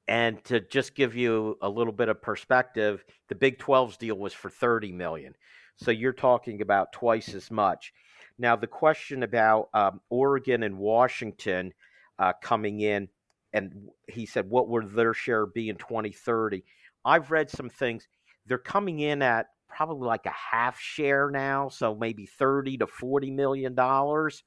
and 0.06 0.42
to 0.44 0.60
just 0.60 0.94
give 0.94 1.14
you 1.14 1.56
a 1.62 1.68
little 1.68 1.92
bit 1.92 2.08
of 2.08 2.20
perspective, 2.20 3.04
the 3.28 3.34
Big 3.34 3.58
12's 3.58 3.96
deal 3.96 4.16
was 4.16 4.32
for 4.32 4.50
30 4.50 4.92
million. 4.92 5.34
So 5.76 5.90
you're 5.90 6.12
talking 6.12 6.60
about 6.60 6.92
twice 6.92 7.34
as 7.34 7.50
much. 7.50 7.92
Now, 8.38 8.56
the 8.56 8.66
question 8.66 9.22
about 9.22 9.68
um, 9.72 10.00
Oregon 10.10 10.62
and 10.62 10.78
Washington 10.78 11.72
uh, 12.18 12.32
coming 12.42 12.80
in, 12.80 13.08
and 13.52 13.88
he 14.08 14.26
said, 14.26 14.48
what 14.50 14.68
would 14.68 14.92
their 14.92 15.14
share 15.14 15.46
be 15.46 15.68
in 15.68 15.76
2030? 15.76 16.64
I've 17.04 17.30
read 17.30 17.50
some 17.50 17.68
things. 17.68 18.06
They're 18.46 18.58
coming 18.58 19.00
in 19.00 19.22
at 19.22 19.46
probably 19.68 20.06
like 20.06 20.26
a 20.26 20.30
half 20.30 20.78
share 20.78 21.30
now, 21.30 21.68
so 21.68 21.94
maybe 21.94 22.26
30 22.26 22.78
to 22.78 22.86
40 22.86 23.30
million 23.30 23.74
dollars 23.74 24.42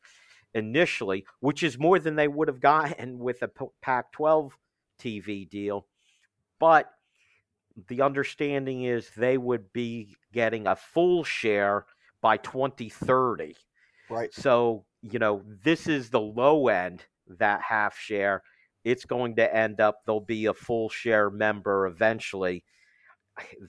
initially, 0.53 1.25
which 1.39 1.63
is 1.63 1.77
more 1.77 1.99
than 1.99 2.15
they 2.15 2.27
would 2.27 2.47
have 2.47 2.61
gotten 2.61 3.19
with 3.19 3.41
a 3.41 3.49
Pac 3.81 4.11
12 4.11 4.57
TV 4.97 5.49
deal. 5.49 5.85
But 6.59 6.91
the 7.87 8.01
understanding 8.01 8.83
is 8.83 9.09
they 9.15 9.37
would 9.37 9.71
be 9.71 10.15
getting 10.33 10.67
a 10.67 10.75
full 10.75 11.23
share 11.23 11.85
by 12.21 12.37
2030. 12.37 13.55
Right. 14.09 14.33
So, 14.33 14.85
you 15.01 15.19
know, 15.19 15.43
this 15.63 15.87
is 15.87 16.09
the 16.09 16.19
low 16.19 16.67
end, 16.69 17.03
that 17.39 17.61
half 17.61 17.97
share. 17.97 18.41
It's 18.83 19.05
going 19.05 19.35
to 19.35 19.55
end 19.55 19.79
up, 19.81 19.99
there'll 20.05 20.21
be 20.21 20.45
a 20.45 20.53
full 20.53 20.89
share 20.89 21.29
member 21.29 21.87
eventually. 21.87 22.63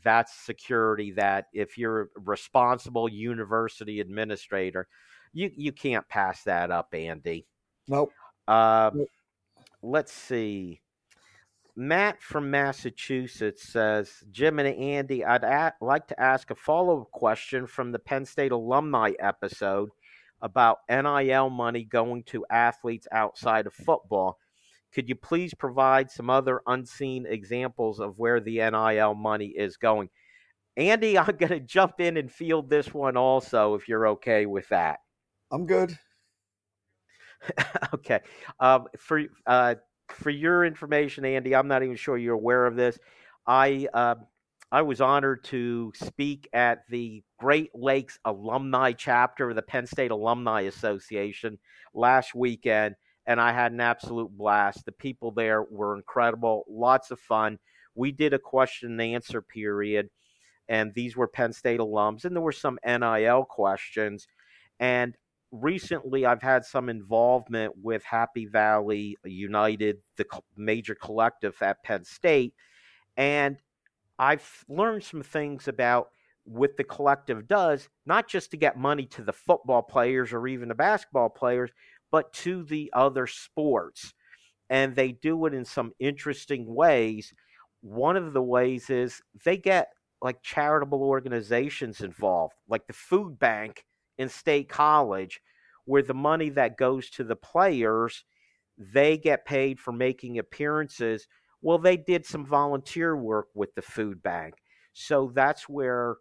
That's 0.03 0.33
security 0.33 1.13
that 1.13 1.47
if 1.53 1.77
you're 1.77 2.03
a 2.03 2.07
responsible 2.25 3.09
university 3.09 4.01
administrator, 4.01 4.89
you, 5.35 5.51
you 5.55 5.73
can't 5.73 6.09
pass 6.09 6.43
that 6.45 6.71
up, 6.71 6.95
Andy. 6.95 7.47
Nope. 7.87 8.13
Uh, 8.47 8.91
nope. 8.95 9.09
Let's 9.83 10.13
see. 10.13 10.81
Matt 11.81 12.21
from 12.21 12.51
Massachusetts 12.51 13.63
says, 13.69 14.25
Jim 14.33 14.59
and 14.59 14.67
Andy, 14.67 15.25
I'd 15.25 15.45
a- 15.45 15.75
like 15.81 16.09
to 16.09 16.21
ask 16.21 16.51
a 16.51 16.57
follow 16.57 17.03
up 17.03 17.11
question 17.13 17.69
from 17.69 17.93
the 17.93 18.01
Penn 18.01 18.25
State 18.25 18.51
alumni 18.51 19.13
episode 19.21 19.91
about 20.43 20.79
NIL 20.91 21.51
money 21.51 21.85
going 21.85 22.25
to 22.25 22.45
athletes 22.51 23.07
outside 23.13 23.69
of 23.69 23.75
football. 23.75 24.39
Could 24.93 25.09
you 25.09 25.15
please 25.15 25.55
provide 25.55 26.11
some 26.11 26.29
other 26.31 26.63
unseen 26.67 27.27
examples 27.27 28.01
of 28.01 28.19
where 28.19 28.41
the 28.41 28.57
NIL 28.57 29.15
money 29.15 29.55
is 29.57 29.77
going? 29.77 30.09
Andy, 30.77 31.17
I'm 31.19 31.37
going 31.37 31.51
to 31.51 31.61
jump 31.61 32.01
in 32.01 32.17
and 32.17 32.33
field 32.33 32.69
this 32.69 32.93
one 32.93 33.17
also, 33.17 33.75
if 33.75 33.87
you're 33.87 34.09
okay 34.09 34.47
with 34.47 34.69
that. 34.71 34.99
I'm 35.53 35.65
good. 35.65 35.97
okay. 37.95 38.19
Um, 38.59 38.87
for 38.99 39.23
uh, 39.47 39.77
for 40.13 40.31
your 40.31 40.65
information, 40.65 41.25
Andy, 41.25 41.55
I'm 41.55 41.69
not 41.69 41.83
even 41.83 41.97
sure 41.97 42.17
you're 42.17 42.35
aware 42.35 42.67
of 42.67 42.77
this. 42.77 42.99
I 43.47 43.89
uh, 43.95 44.17
I 44.71 44.83
was 44.83 45.01
honored 45.01 45.45
to 45.45 45.93
speak 45.95 46.49
at 46.53 46.87
the 46.91 47.23
Great 47.39 47.71
Lakes 47.75 48.19
Alumni 48.25 48.93
Chapter 48.93 49.49
of 49.49 49.57
the 49.57 49.63
Penn 49.63 49.87
State 49.87 50.11
Alumni 50.11 50.63
Association 50.63 51.59
last 51.95 52.35
weekend, 52.35 52.95
and 53.27 53.41
I 53.41 53.53
had 53.53 53.73
an 53.73 53.81
absolute 53.81 54.31
blast. 54.37 54.85
The 54.85 54.93
people 54.93 55.31
there 55.31 55.63
were 55.63 55.97
incredible, 55.97 56.65
lots 56.69 57.11
of 57.11 57.19
fun. 57.19 57.59
We 57.95 58.13
did 58.13 58.35
a 58.35 58.39
question 58.39 58.93
and 58.93 59.01
answer 59.01 59.41
period, 59.41 60.11
and 60.69 60.93
these 60.93 61.17
were 61.17 61.29
Penn 61.29 61.55
State 61.55 61.81
alums, 61.81 62.27
and 62.27 62.37
there 62.37 62.43
were 62.43 62.53
some 62.53 62.79
NIL 62.85 63.45
questions. 63.45 64.29
And 64.79 65.17
recently 65.51 66.27
I've 66.27 66.43
had 66.43 66.65
some 66.65 66.89
involvement 66.89 67.75
with 67.81 68.03
Happy 68.05 68.47
Valley 68.47 69.17
United, 69.25 69.99
the 70.17 70.27
major 70.57 70.95
collective 70.95 71.57
at 71.61 71.83
Penn 71.83 72.05
State, 72.05 72.55
and 73.17 73.57
I've 74.19 74.65
learned 74.69 75.05
some 75.05 75.23
things 75.23 75.69
about 75.69 76.09
what 76.45 76.77
the 76.77 76.85
collective 76.85 77.47
does, 77.47 77.89
not 78.07 78.29
just 78.29 78.51
to 78.51 78.57
get 78.57 78.79
money 78.79 79.07
to 79.07 79.23
the 79.23 79.33
football 79.33 79.83
players 79.83 80.33
or 80.33 80.47
even 80.47 80.69
the 80.69 80.75
basketball 80.75 81.29
players, 81.29 81.71
but 82.11 82.33
to 82.33 82.65
the 82.65 82.91
other 82.95 83.27
sports. 83.27 84.15
And 84.71 84.95
they 84.95 85.13
do 85.13 85.47
it 85.47 85.55
in 85.55 85.65
some 85.65 85.93
interesting 85.99 86.75
ways. 86.75 87.33
One 87.81 88.17
of 88.17 88.33
the 88.33 88.43
ways 88.43 88.91
is 88.91 89.21
they 89.45 89.57
get 89.57 89.89
like 90.21 90.43
charitable 90.43 91.03
organizations 91.03 92.01
involved, 92.01 92.55
like 92.69 92.87
the 92.87 92.93
food 92.93 93.39
bank 93.39 93.85
in 94.19 94.29
State 94.29 94.69
College, 94.69 95.41
where 95.85 96.03
the 96.03 96.15
money 96.15 96.51
that 96.51 96.77
goes 96.77 97.09
to 97.11 97.25
the 97.25 97.37
players, 97.37 98.25
they 98.77 99.17
get 99.17 99.47
paid 99.47 99.81
for 99.81 99.93
making 99.93 100.39
appearances. 100.39 101.27
Well, 101.63 101.79
they 101.79 101.97
did 101.97 102.27
some 102.27 102.45
volunteer 102.45 103.17
work 103.17 103.49
with 103.55 103.75
the 103.75 103.83
food 103.83 104.23
bank. 104.23 104.55
So 104.93 105.33
that's 105.35 105.69
where 105.69 106.17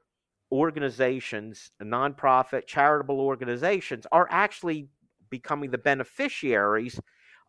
organizations, 0.51 1.71
nonprofit, 1.81 2.67
charitable 2.67 3.19
organizations, 3.19 4.05
are 4.11 4.27
actually 4.31 4.87
becoming 5.29 5.71
the 5.71 5.77
beneficiaries 5.77 6.99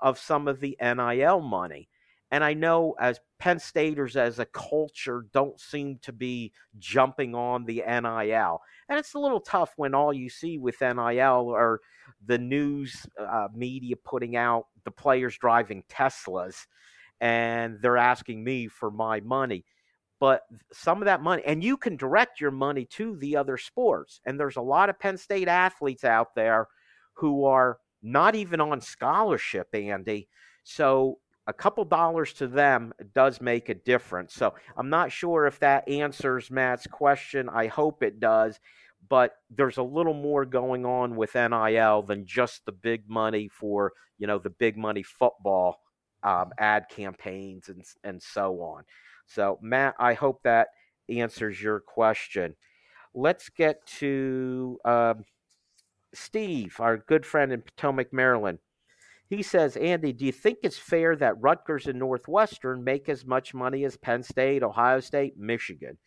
of 0.00 0.18
some 0.18 0.48
of 0.48 0.60
the 0.60 0.76
NIL 0.80 1.40
money. 1.40 1.88
And 2.30 2.44
I 2.44 2.52
know 2.54 2.94
as 3.00 3.20
Penn 3.38 3.58
Staters 3.58 4.16
as 4.16 4.38
a 4.38 4.44
culture 4.46 5.24
don't 5.32 5.58
seem 5.58 5.98
to 6.02 6.12
be 6.12 6.52
jumping 6.78 7.34
on 7.34 7.64
the 7.64 7.82
NIL. 7.86 8.60
And 8.88 8.98
it's 8.98 9.14
a 9.14 9.18
little 9.18 9.40
tough 9.40 9.72
when 9.76 9.94
all 9.94 10.12
you 10.12 10.28
see 10.28 10.58
with 10.58 10.80
NIL 10.80 11.50
are 11.54 11.80
the 12.26 12.38
news 12.38 13.06
uh, 13.18 13.48
media 13.54 13.96
putting 13.96 14.36
out 14.36 14.66
the 14.84 14.90
players 14.90 15.38
driving 15.38 15.82
Teslas 15.90 16.66
and 17.20 17.78
they're 17.80 17.96
asking 17.96 18.44
me 18.44 18.68
for 18.68 18.90
my 18.90 19.20
money. 19.20 19.64
But 20.20 20.42
some 20.72 21.00
of 21.00 21.06
that 21.06 21.22
money, 21.22 21.42
and 21.46 21.62
you 21.62 21.76
can 21.76 21.96
direct 21.96 22.40
your 22.40 22.50
money 22.50 22.84
to 22.92 23.16
the 23.16 23.36
other 23.36 23.56
sports. 23.56 24.20
And 24.26 24.38
there's 24.38 24.56
a 24.56 24.62
lot 24.62 24.90
of 24.90 24.98
Penn 24.98 25.16
State 25.16 25.48
athletes 25.48 26.04
out 26.04 26.34
there 26.34 26.66
who 27.14 27.44
are 27.44 27.78
not 28.02 28.34
even 28.34 28.60
on 28.60 28.80
scholarship, 28.80 29.68
Andy. 29.74 30.28
So 30.64 31.18
a 31.48 31.52
couple 31.52 31.82
dollars 31.84 32.34
to 32.34 32.46
them 32.46 32.92
does 33.14 33.40
make 33.40 33.70
a 33.70 33.74
difference. 33.74 34.34
So 34.34 34.54
I'm 34.76 34.90
not 34.90 35.10
sure 35.10 35.46
if 35.46 35.58
that 35.60 35.88
answers 35.88 36.50
Matt's 36.50 36.86
question. 36.86 37.48
I 37.48 37.66
hope 37.66 38.02
it 38.02 38.20
does. 38.20 38.60
But 39.08 39.36
there's 39.48 39.78
a 39.78 39.82
little 39.82 40.12
more 40.12 40.44
going 40.44 40.84
on 40.84 41.16
with 41.16 41.34
NIL 41.34 42.02
than 42.02 42.26
just 42.26 42.66
the 42.66 42.72
big 42.72 43.08
money 43.08 43.48
for, 43.48 43.92
you 44.18 44.26
know, 44.26 44.38
the 44.38 44.50
big 44.50 44.76
money 44.76 45.02
football 45.02 45.80
um, 46.22 46.50
ad 46.58 46.86
campaigns 46.90 47.70
and, 47.70 47.82
and 48.04 48.22
so 48.22 48.60
on. 48.60 48.84
So, 49.26 49.58
Matt, 49.62 49.94
I 49.98 50.12
hope 50.14 50.42
that 50.42 50.68
answers 51.08 51.62
your 51.62 51.80
question. 51.80 52.56
Let's 53.14 53.48
get 53.48 53.86
to 53.98 54.78
um, 54.84 55.24
Steve, 56.12 56.76
our 56.80 56.98
good 56.98 57.24
friend 57.24 57.52
in 57.52 57.62
Potomac, 57.62 58.12
Maryland. 58.12 58.58
He 59.28 59.42
says, 59.42 59.76
Andy, 59.76 60.12
do 60.12 60.24
you 60.24 60.32
think 60.32 60.58
it's 60.62 60.78
fair 60.78 61.14
that 61.16 61.40
Rutgers 61.40 61.86
and 61.86 61.98
Northwestern 61.98 62.82
make 62.82 63.08
as 63.10 63.26
much 63.26 63.52
money 63.52 63.84
as 63.84 63.96
Penn 63.96 64.22
State, 64.22 64.62
Ohio 64.62 65.00
State, 65.00 65.36
Michigan? 65.36 65.98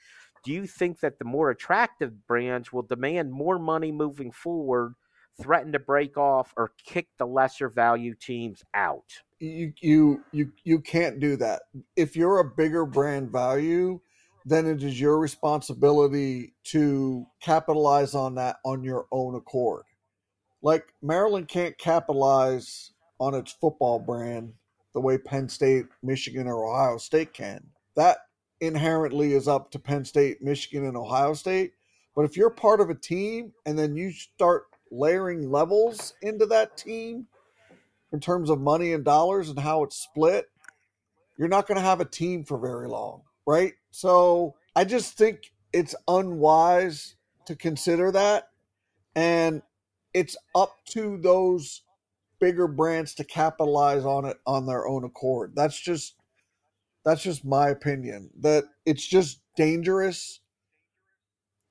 Do 0.43 0.51
you 0.51 0.65
think 0.65 1.01
that 1.01 1.19
the 1.19 1.25
more 1.25 1.51
attractive 1.51 2.25
brands 2.25 2.73
will 2.73 2.81
demand 2.81 3.31
more 3.31 3.59
money 3.59 3.91
moving 3.91 4.31
forward, 4.31 4.95
threaten 5.39 5.71
to 5.73 5.79
break 5.79 6.17
off, 6.17 6.51
or 6.57 6.71
kick 6.83 7.09
the 7.19 7.27
lesser 7.27 7.69
value 7.69 8.15
teams 8.15 8.63
out? 8.73 9.05
You 9.39 9.73
you 9.81 10.23
you 10.31 10.51
you 10.63 10.79
can't 10.79 11.19
do 11.19 11.35
that. 11.37 11.63
If 11.95 12.15
you're 12.15 12.39
a 12.39 12.55
bigger 12.55 12.87
brand 12.87 13.31
value, 13.31 13.99
then 14.45 14.65
it 14.65 14.81
is 14.81 14.99
your 14.99 15.19
responsibility 15.19 16.55
to 16.65 17.27
capitalize 17.39 18.15
on 18.15 18.35
that 18.35 18.57
on 18.65 18.83
your 18.83 19.05
own 19.11 19.35
accord. 19.35 19.83
Like 20.63 20.93
Maryland 21.03 21.47
can't 21.47 21.77
capitalize 21.77 22.91
on 23.21 23.35
its 23.35 23.51
football 23.51 23.99
brand 23.99 24.51
the 24.93 24.99
way 24.99 25.15
Penn 25.15 25.47
State, 25.47 25.85
Michigan, 26.01 26.47
or 26.47 26.65
Ohio 26.65 26.97
State 26.97 27.33
can. 27.33 27.63
That 27.95 28.17
inherently 28.59 29.33
is 29.33 29.47
up 29.47 29.69
to 29.71 29.79
Penn 29.79 30.03
State, 30.03 30.41
Michigan, 30.41 30.85
and 30.85 30.97
Ohio 30.97 31.35
State. 31.35 31.73
But 32.15 32.25
if 32.25 32.35
you're 32.35 32.49
part 32.49 32.81
of 32.81 32.89
a 32.89 32.95
team 32.95 33.53
and 33.65 33.77
then 33.77 33.95
you 33.95 34.11
start 34.11 34.63
layering 34.89 35.51
levels 35.51 36.15
into 36.23 36.47
that 36.47 36.75
team 36.75 37.27
in 38.11 38.19
terms 38.19 38.49
of 38.49 38.59
money 38.59 38.91
and 38.91 39.05
dollars 39.05 39.49
and 39.49 39.59
how 39.59 39.83
it's 39.83 39.95
split, 39.95 40.49
you're 41.37 41.47
not 41.47 41.67
going 41.67 41.77
to 41.77 41.81
have 41.81 42.01
a 42.01 42.05
team 42.05 42.43
for 42.43 42.57
very 42.57 42.87
long, 42.87 43.21
right? 43.45 43.73
So 43.91 44.55
I 44.75 44.83
just 44.83 45.15
think 45.15 45.53
it's 45.71 45.95
unwise 46.07 47.15
to 47.45 47.55
consider 47.55 48.11
that. 48.13 48.49
And 49.15 49.61
it's 50.13 50.35
up 50.55 50.75
to 50.89 51.17
those 51.21 51.83
bigger 52.41 52.67
brands 52.67 53.13
to 53.15 53.23
capitalize 53.23 54.03
on 54.03 54.25
it 54.25 54.37
on 54.45 54.65
their 54.65 54.87
own 54.87 55.05
accord. 55.05 55.53
That's 55.55 55.79
just 55.79 56.15
that's 57.05 57.23
just 57.23 57.45
my 57.45 57.69
opinion. 57.69 58.29
That 58.41 58.65
it's 58.85 59.05
just 59.05 59.41
dangerous 59.55 60.41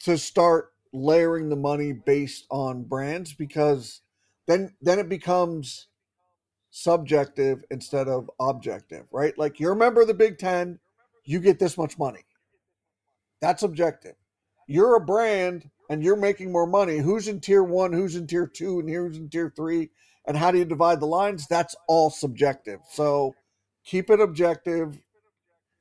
to 0.00 0.16
start 0.16 0.72
layering 0.92 1.50
the 1.50 1.56
money 1.56 1.92
based 1.92 2.46
on 2.50 2.84
brands 2.84 3.34
because 3.34 4.00
then 4.46 4.74
then 4.80 4.98
it 4.98 5.08
becomes 5.08 5.88
subjective 6.70 7.64
instead 7.70 8.08
of 8.08 8.30
objective, 8.40 9.06
right? 9.12 9.36
Like 9.36 9.60
you're 9.60 9.72
a 9.72 9.76
member 9.76 10.00
of 10.00 10.06
the 10.06 10.14
Big 10.14 10.38
10, 10.38 10.78
you 11.24 11.40
get 11.40 11.58
this 11.58 11.76
much 11.76 11.98
money. 11.98 12.24
That's 13.40 13.62
objective. 13.62 14.14
You're 14.68 14.96
a 14.96 15.00
brand 15.00 15.68
and 15.90 16.02
you're 16.02 16.16
making 16.16 16.52
more 16.52 16.66
money. 16.66 16.98
Who's 16.98 17.26
in 17.26 17.40
tier 17.40 17.64
1, 17.64 17.92
who's 17.92 18.14
in 18.14 18.26
tier 18.28 18.46
2 18.46 18.80
and 18.80 18.88
who's 18.88 19.16
in 19.16 19.28
tier 19.28 19.52
3? 19.54 19.90
And 20.26 20.36
how 20.36 20.50
do 20.50 20.58
you 20.58 20.64
divide 20.64 21.00
the 21.00 21.06
lines? 21.06 21.46
That's 21.48 21.74
all 21.88 22.10
subjective. 22.10 22.80
So 22.90 23.34
keep 23.84 24.10
it 24.10 24.20
objective, 24.20 24.98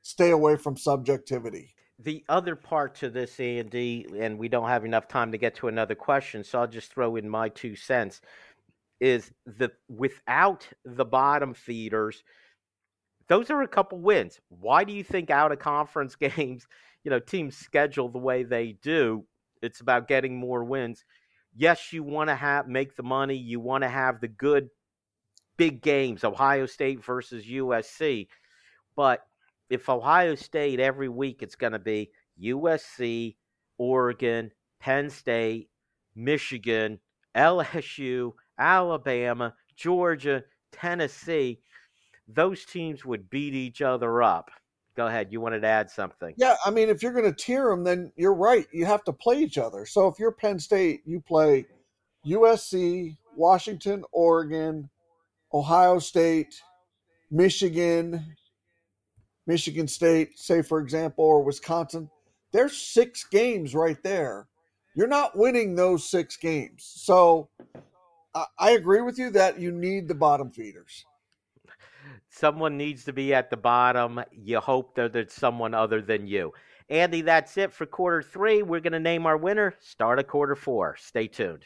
stay 0.02 0.32
away 0.32 0.56
from 0.56 0.78
subjectivity. 0.78 1.76
The 2.02 2.24
other 2.30 2.56
part 2.56 2.96
to 2.96 3.10
this, 3.10 3.40
Andy, 3.40 4.06
and 4.18 4.40
we 4.40 4.48
don't 4.48 4.70
have 4.70 4.86
enough 4.86 5.08
time 5.10 5.34
to 5.34 5.38
get 5.38 5.56
to 5.56 5.68
another 5.68 5.96
question, 5.96 6.44
so 6.46 6.60
I'll 6.60 6.68
just 6.68 6.94
throw 6.94 7.18
in 7.18 7.30
my 7.30 7.50
two 7.50 7.76
cents, 7.76 8.22
is 9.02 9.32
that 9.46 9.72
without 9.90 10.66
the 10.86 11.04
bottom 11.04 11.54
feeders, 11.54 12.24
those 13.28 13.50
are 13.50 13.62
a 13.62 13.68
couple 13.68 14.00
wins. 14.00 14.40
Why 14.48 14.86
do 14.86 14.94
you 14.94 15.04
think 15.04 15.30
out 15.30 15.52
of 15.52 15.60
conference 15.60 16.16
games, 16.16 16.68
you 17.04 17.12
know, 17.12 17.20
teams 17.20 17.58
schedule 17.58 18.08
the 18.08 18.18
way 18.18 18.44
they 18.44 18.78
do? 18.82 19.26
It's 19.62 19.82
about 19.82 20.08
getting 20.08 20.38
more 20.38 20.64
wins 20.64 21.04
yes, 21.56 21.94
you 21.94 22.04
want 22.04 22.30
to 22.30 22.36
have 22.36 22.68
make 22.68 22.96
the 22.96 23.04
money, 23.04 23.36
you 23.36 23.60
want 23.60 23.84
to 23.84 23.90
have 23.90 24.22
the 24.22 24.28
good 24.28 24.70
big 25.58 25.82
games, 25.82 26.24
Ohio 26.24 26.66
State 26.66 27.04
versus 27.04 27.46
USC. 27.46 28.28
But 28.96 29.22
if 29.70 29.90
Ohio 29.90 30.36
State 30.36 30.80
every 30.80 31.10
week 31.10 31.42
it's 31.42 31.56
going 31.56 31.74
to 31.74 31.80
be 31.80 32.12
USC, 32.42 33.36
Oregon, 33.78 34.52
Penn 34.80 35.10
State, 35.10 35.70
Michigan, 36.16 37.00
LSU, 37.36 38.34
Alabama, 38.58 39.54
Georgia, 39.76 40.44
Tennessee, 40.72 41.60
those 42.28 42.66
teams 42.66 43.06
would 43.06 43.30
beat 43.30 43.54
each 43.54 43.82
other 43.82 44.22
up. 44.22 44.52
Go 45.00 45.08
ahead. 45.08 45.32
You 45.32 45.40
wanted 45.40 45.62
to 45.62 45.68
add 45.68 45.90
something. 45.90 46.34
Yeah, 46.36 46.58
I 46.66 46.72
mean, 46.72 46.90
if 46.90 47.02
you're 47.02 47.14
going 47.14 47.24
to 47.24 47.32
tier 47.32 47.70
them, 47.70 47.86
then 47.86 48.12
you're 48.18 48.34
right. 48.34 48.68
You 48.74 48.86
have 48.86 49.06
to 49.06 49.14
play 49.14 49.40
each 49.42 49.58
other. 49.58 49.86
So 49.86 50.10
if 50.10 50.20
you're 50.20 50.34
Penn 50.34 50.60
State, 50.60 51.04
you 51.06 51.22
play 51.22 51.68
USC, 52.28 53.16
Washington, 53.38 54.04
Oregon, 54.12 54.90
Ohio 55.54 56.00
State, 56.00 56.62
Michigan, 57.32 58.36
Michigan 59.48 59.88
State, 59.88 60.38
say 60.38 60.62
for 60.62 60.82
example, 60.82 61.24
or 61.24 61.44
Wisconsin. 61.46 62.10
There's 62.52 62.76
six 62.76 63.24
games 63.24 63.74
right 63.74 64.04
there. 64.04 64.50
You're 64.98 65.08
not 65.08 65.38
winning 65.38 65.76
those 65.76 66.10
six 66.10 66.36
games. 66.36 66.84
So 66.84 67.48
I 68.60 68.72
agree 68.72 69.00
with 69.00 69.18
you 69.18 69.30
that 69.30 69.62
you 69.62 69.72
need 69.72 70.10
the 70.10 70.16
bottom 70.16 70.52
feeders 70.52 71.06
someone 72.30 72.78
needs 72.78 73.06
to 73.06 73.14
be 73.14 73.34
at 73.34 73.50
the 73.50 73.58
bottom. 73.58 74.22
You 74.32 74.60
hope 74.60 74.96
that 74.96 75.16
it's 75.16 75.34
someone 75.34 75.74
other 75.74 76.02
than 76.02 76.28
you. 76.28 76.54
Andy, 76.90 77.22
that's 77.22 77.58
it 77.58 77.72
for 77.72 77.86
quarter 77.86 78.22
three. 78.22 78.64
We're 78.64 78.80
going 78.80 78.94
to 78.94 79.00
name 79.00 79.26
our 79.26 79.38
winner. 79.38 79.76
Start 79.80 80.20
of 80.20 80.28
quarter 80.28 80.56
four. 80.56 80.96
Stay 81.00 81.28
tuned. 81.28 81.66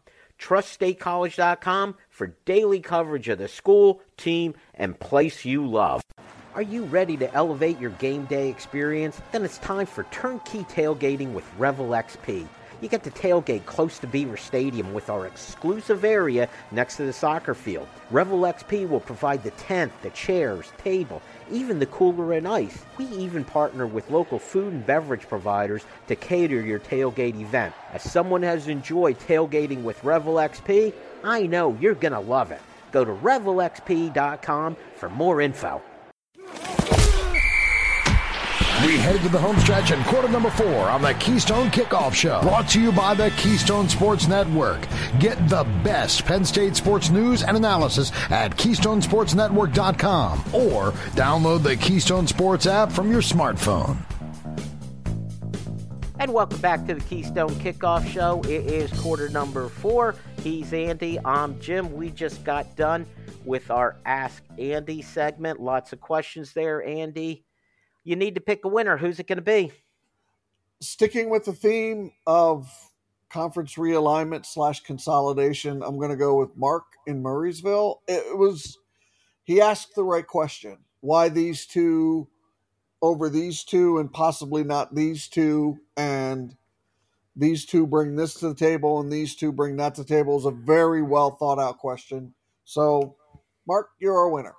Trust 0.41 0.79
statecollege.com 0.79 1.95
for 2.09 2.35
daily 2.45 2.79
coverage 2.79 3.29
of 3.29 3.37
the 3.37 3.47
school, 3.47 4.01
team, 4.17 4.55
and 4.73 4.99
place 4.99 5.45
you 5.45 5.63
love. 5.67 6.01
Are 6.55 6.63
you 6.63 6.83
ready 6.85 7.15
to 7.17 7.31
elevate 7.35 7.79
your 7.79 7.91
game 7.91 8.25
day 8.25 8.49
experience? 8.49 9.21
Then 9.31 9.45
it's 9.45 9.59
time 9.59 9.85
for 9.85 10.03
turnkey 10.05 10.63
tailgating 10.63 11.33
with 11.33 11.45
Revel 11.59 11.89
XP. 11.89 12.47
You 12.81 12.89
get 12.89 13.03
to 13.03 13.11
tailgate 13.11 13.67
close 13.67 13.99
to 13.99 14.07
Beaver 14.07 14.35
Stadium 14.35 14.95
with 14.95 15.11
our 15.11 15.27
exclusive 15.27 16.03
area 16.03 16.49
next 16.71 16.97
to 16.97 17.03
the 17.03 17.13
soccer 17.13 17.53
field. 17.53 17.87
Revel 18.09 18.39
XP 18.39 18.89
will 18.89 18.99
provide 18.99 19.43
the 19.43 19.51
tent, 19.51 19.93
the 20.01 20.09
chairs, 20.09 20.71
table, 20.79 21.21
even 21.51 21.79
the 21.79 21.85
cooler 21.85 22.33
and 22.33 22.47
ice. 22.47 22.83
We 22.97 23.05
even 23.05 23.43
partner 23.43 23.87
with 23.87 24.09
local 24.09 24.39
food 24.39 24.73
and 24.73 24.85
beverage 24.85 25.27
providers 25.27 25.83
to 26.07 26.15
cater 26.15 26.61
your 26.61 26.79
tailgate 26.79 27.39
event. 27.39 27.73
As 27.93 28.03
someone 28.03 28.43
has 28.43 28.67
enjoyed 28.67 29.19
tailgating 29.19 29.83
with 29.83 30.03
Revel 30.03 30.35
XP, 30.35 30.93
I 31.23 31.47
know 31.47 31.77
you're 31.79 31.95
going 31.95 32.13
to 32.13 32.19
love 32.19 32.51
it. 32.51 32.61
Go 32.91 33.05
to 33.05 33.13
revelxp.com 33.13 34.75
for 34.95 35.09
more 35.09 35.41
info. 35.41 35.81
We 38.85 38.97
head 38.97 39.21
to 39.21 39.29
the 39.29 39.37
home 39.37 39.59
stretch 39.59 39.91
in 39.91 40.03
quarter 40.05 40.27
number 40.27 40.49
four 40.49 40.89
on 40.89 41.03
the 41.03 41.13
Keystone 41.13 41.69
Kickoff 41.69 42.15
Show. 42.15 42.41
Brought 42.41 42.67
to 42.69 42.81
you 42.81 42.91
by 42.91 43.13
the 43.13 43.29
Keystone 43.37 43.87
Sports 43.87 44.27
Network. 44.27 44.87
Get 45.19 45.37
the 45.47 45.65
best 45.83 46.25
Penn 46.25 46.43
State 46.43 46.75
sports 46.75 47.11
news 47.11 47.43
and 47.43 47.55
analysis 47.55 48.11
at 48.31 48.57
KeystonesportsNetwork.com 48.57 50.39
or 50.51 50.93
download 51.13 51.61
the 51.61 51.75
Keystone 51.75 52.25
Sports 52.25 52.65
app 52.65 52.91
from 52.91 53.11
your 53.11 53.21
smartphone. 53.21 53.97
And 56.17 56.33
welcome 56.33 56.59
back 56.59 56.87
to 56.87 56.95
the 56.95 57.01
Keystone 57.01 57.51
Kickoff 57.51 58.07
Show. 58.11 58.41
It 58.45 58.65
is 58.65 58.91
quarter 58.99 59.29
number 59.29 59.69
four. 59.69 60.15
He's 60.41 60.73
Andy. 60.73 61.19
I'm 61.23 61.59
Jim. 61.59 61.93
We 61.93 62.09
just 62.09 62.43
got 62.43 62.75
done 62.75 63.05
with 63.45 63.69
our 63.69 63.97
Ask 64.07 64.41
Andy 64.57 65.03
segment. 65.03 65.59
Lots 65.59 65.93
of 65.93 66.01
questions 66.01 66.53
there, 66.53 66.83
Andy 66.83 67.45
you 68.03 68.15
need 68.15 68.35
to 68.35 68.41
pick 68.41 68.65
a 68.65 68.67
winner. 68.67 68.97
Who's 68.97 69.19
it 69.19 69.27
going 69.27 69.37
to 69.37 69.41
be? 69.43 69.71
Sticking 70.79 71.29
with 71.29 71.45
the 71.45 71.53
theme 71.53 72.11
of 72.25 72.69
conference 73.29 73.75
realignment 73.75 74.45
slash 74.45 74.81
consolidation, 74.81 75.83
I'm 75.83 75.97
going 75.97 76.09
to 76.09 76.17
go 76.17 76.35
with 76.35 76.55
Mark 76.57 76.85
in 77.07 77.21
Murrysville. 77.21 77.99
It 78.07 78.37
was 78.37 78.77
he 79.43 79.61
asked 79.61 79.95
the 79.95 80.03
right 80.03 80.25
question: 80.25 80.77
why 81.01 81.29
these 81.29 81.65
two 81.65 82.27
over 83.01 83.29
these 83.29 83.63
two, 83.63 83.97
and 83.97 84.11
possibly 84.11 84.63
not 84.63 84.93
these 84.93 85.27
two, 85.27 85.79
and 85.97 86.55
these 87.35 87.65
two 87.65 87.87
bring 87.87 88.15
this 88.15 88.35
to 88.35 88.49
the 88.49 88.55
table, 88.55 88.99
and 88.99 89.11
these 89.11 89.35
two 89.35 89.51
bring 89.51 89.77
that 89.77 89.95
to 89.95 90.03
the 90.03 90.07
table 90.07 90.37
is 90.37 90.45
a 90.45 90.51
very 90.51 91.01
well 91.01 91.31
thought 91.31 91.59
out 91.59 91.77
question. 91.77 92.33
So, 92.65 93.15
Mark, 93.67 93.89
you're 93.99 94.17
our 94.17 94.29
winner. 94.29 94.53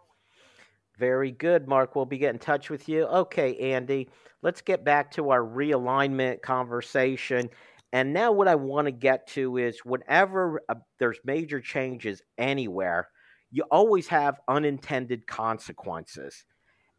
Very 1.02 1.32
good, 1.32 1.66
Mark. 1.66 1.96
We'll 1.96 2.06
be 2.06 2.16
getting 2.16 2.36
in 2.36 2.38
touch 2.38 2.70
with 2.70 2.88
you. 2.88 3.06
Okay, 3.06 3.56
Andy, 3.72 4.08
let's 4.40 4.60
get 4.60 4.84
back 4.84 5.10
to 5.14 5.30
our 5.30 5.40
realignment 5.40 6.42
conversation. 6.42 7.50
And 7.92 8.12
now, 8.12 8.30
what 8.30 8.46
I 8.46 8.54
want 8.54 8.86
to 8.86 8.92
get 8.92 9.26
to 9.30 9.56
is 9.56 9.80
whenever 9.84 10.62
uh, 10.68 10.76
there's 11.00 11.18
major 11.24 11.60
changes 11.60 12.22
anywhere, 12.38 13.08
you 13.50 13.64
always 13.68 14.06
have 14.06 14.38
unintended 14.46 15.26
consequences. 15.26 16.44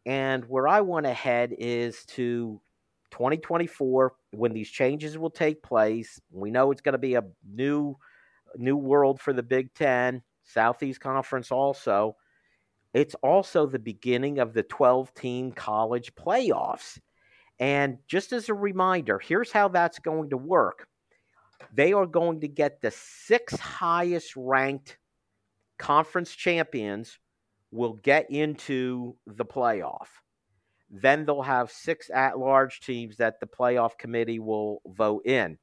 And 0.04 0.44
where 0.50 0.68
I 0.68 0.82
want 0.82 1.06
to 1.06 1.14
head 1.14 1.54
is 1.58 2.04
to 2.08 2.60
2024 3.12 4.12
when 4.32 4.52
these 4.52 4.68
changes 4.68 5.16
will 5.16 5.30
take 5.30 5.62
place. 5.62 6.20
We 6.30 6.50
know 6.50 6.72
it's 6.72 6.82
going 6.82 6.92
to 6.92 6.98
be 6.98 7.14
a 7.14 7.24
new 7.50 7.96
new 8.56 8.76
world 8.76 9.18
for 9.18 9.32
the 9.32 9.42
Big 9.42 9.72
10, 9.72 10.20
Southeast 10.44 11.00
Conference 11.00 11.50
also 11.50 12.16
it's 12.94 13.16
also 13.16 13.66
the 13.66 13.78
beginning 13.78 14.38
of 14.38 14.54
the 14.54 14.62
12 14.62 15.12
team 15.14 15.52
college 15.52 16.14
playoffs. 16.14 16.98
And 17.58 17.98
just 18.08 18.32
as 18.32 18.48
a 18.48 18.54
reminder, 18.54 19.18
here's 19.18 19.52
how 19.52 19.68
that's 19.68 19.98
going 19.98 20.30
to 20.30 20.36
work 20.36 20.88
they 21.72 21.92
are 21.92 22.06
going 22.06 22.40
to 22.40 22.48
get 22.48 22.80
the 22.80 22.90
six 22.90 23.58
highest 23.58 24.34
ranked 24.36 24.98
conference 25.78 26.34
champions 26.34 27.18
will 27.70 27.94
get 27.94 28.30
into 28.30 29.16
the 29.26 29.44
playoff. 29.44 30.06
Then 30.90 31.24
they'll 31.24 31.42
have 31.42 31.72
six 31.72 32.10
at 32.14 32.38
large 32.38 32.80
teams 32.80 33.16
that 33.16 33.40
the 33.40 33.46
playoff 33.46 33.98
committee 33.98 34.38
will 34.38 34.82
vote 34.86 35.26
in. 35.26 35.58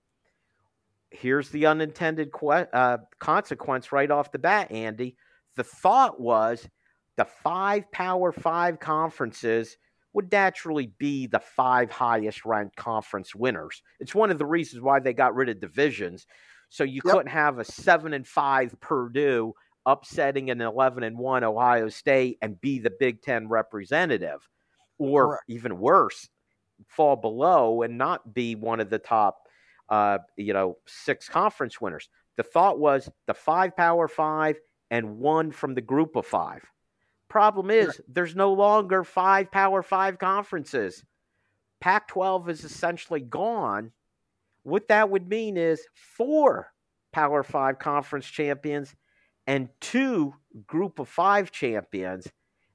Here's 1.11 1.49
the 1.49 1.67
unintended 1.67 2.31
que- 2.33 2.67
uh, 2.73 2.97
consequence 3.19 3.91
right 3.91 4.11
off 4.11 4.31
the 4.31 4.39
bat, 4.39 4.71
Andy. 4.71 5.15
The 5.55 5.63
thought 5.63 6.19
was 6.19 6.67
the 7.17 7.25
five 7.25 7.91
Power 7.91 8.31
Five 8.31 8.79
conferences 8.79 9.77
would 10.13 10.31
naturally 10.31 10.91
be 10.97 11.27
the 11.27 11.39
five 11.39 11.89
highest 11.89 12.45
ranked 12.45 12.75
conference 12.75 13.33
winners. 13.33 13.81
It's 13.99 14.15
one 14.15 14.31
of 14.31 14.37
the 14.37 14.45
reasons 14.45 14.81
why 14.81 14.99
they 14.99 15.13
got 15.13 15.35
rid 15.35 15.49
of 15.49 15.59
divisions. 15.59 16.25
So 16.69 16.83
you 16.83 17.01
yep. 17.05 17.13
couldn't 17.13 17.31
have 17.31 17.59
a 17.59 17.65
seven 17.65 18.13
and 18.13 18.27
five 18.27 18.79
Purdue 18.79 19.53
upsetting 19.85 20.49
an 20.49 20.61
11 20.61 21.03
and 21.03 21.17
1 21.17 21.43
Ohio 21.43 21.89
State 21.89 22.37
and 22.41 22.59
be 22.61 22.79
the 22.79 22.93
Big 22.99 23.21
Ten 23.21 23.47
representative, 23.47 24.47
or 24.97 25.27
Correct. 25.27 25.43
even 25.47 25.79
worse, 25.79 26.29
fall 26.87 27.15
below 27.15 27.81
and 27.81 27.97
not 27.97 28.33
be 28.33 28.55
one 28.55 28.79
of 28.79 28.89
the 28.89 28.99
top, 28.99 29.37
uh, 29.89 30.19
you 30.37 30.53
know, 30.53 30.77
six 30.87 31.27
conference 31.27 31.81
winners. 31.81 32.09
The 32.37 32.43
thought 32.43 32.79
was 32.79 33.09
the 33.27 33.33
five 33.33 33.75
Power 33.75 34.07
Five 34.07 34.57
and 34.89 35.17
one 35.17 35.51
from 35.51 35.73
the 35.73 35.81
group 35.81 36.15
of 36.15 36.25
five. 36.25 36.63
Problem 37.31 37.71
is, 37.71 38.01
there's 38.09 38.35
no 38.35 38.51
longer 38.51 39.05
five 39.05 39.53
Power 39.53 39.81
Five 39.81 40.19
conferences. 40.19 41.05
Pac 41.79 42.09
12 42.09 42.49
is 42.49 42.65
essentially 42.65 43.21
gone. 43.21 43.93
What 44.63 44.89
that 44.89 45.09
would 45.09 45.29
mean 45.29 45.55
is 45.55 45.81
four 45.95 46.73
Power 47.13 47.41
Five 47.43 47.79
conference 47.79 48.25
champions 48.25 48.93
and 49.47 49.69
two 49.79 50.33
Group 50.67 50.99
of 50.99 51.07
Five 51.07 51.51
champions. 51.51 52.27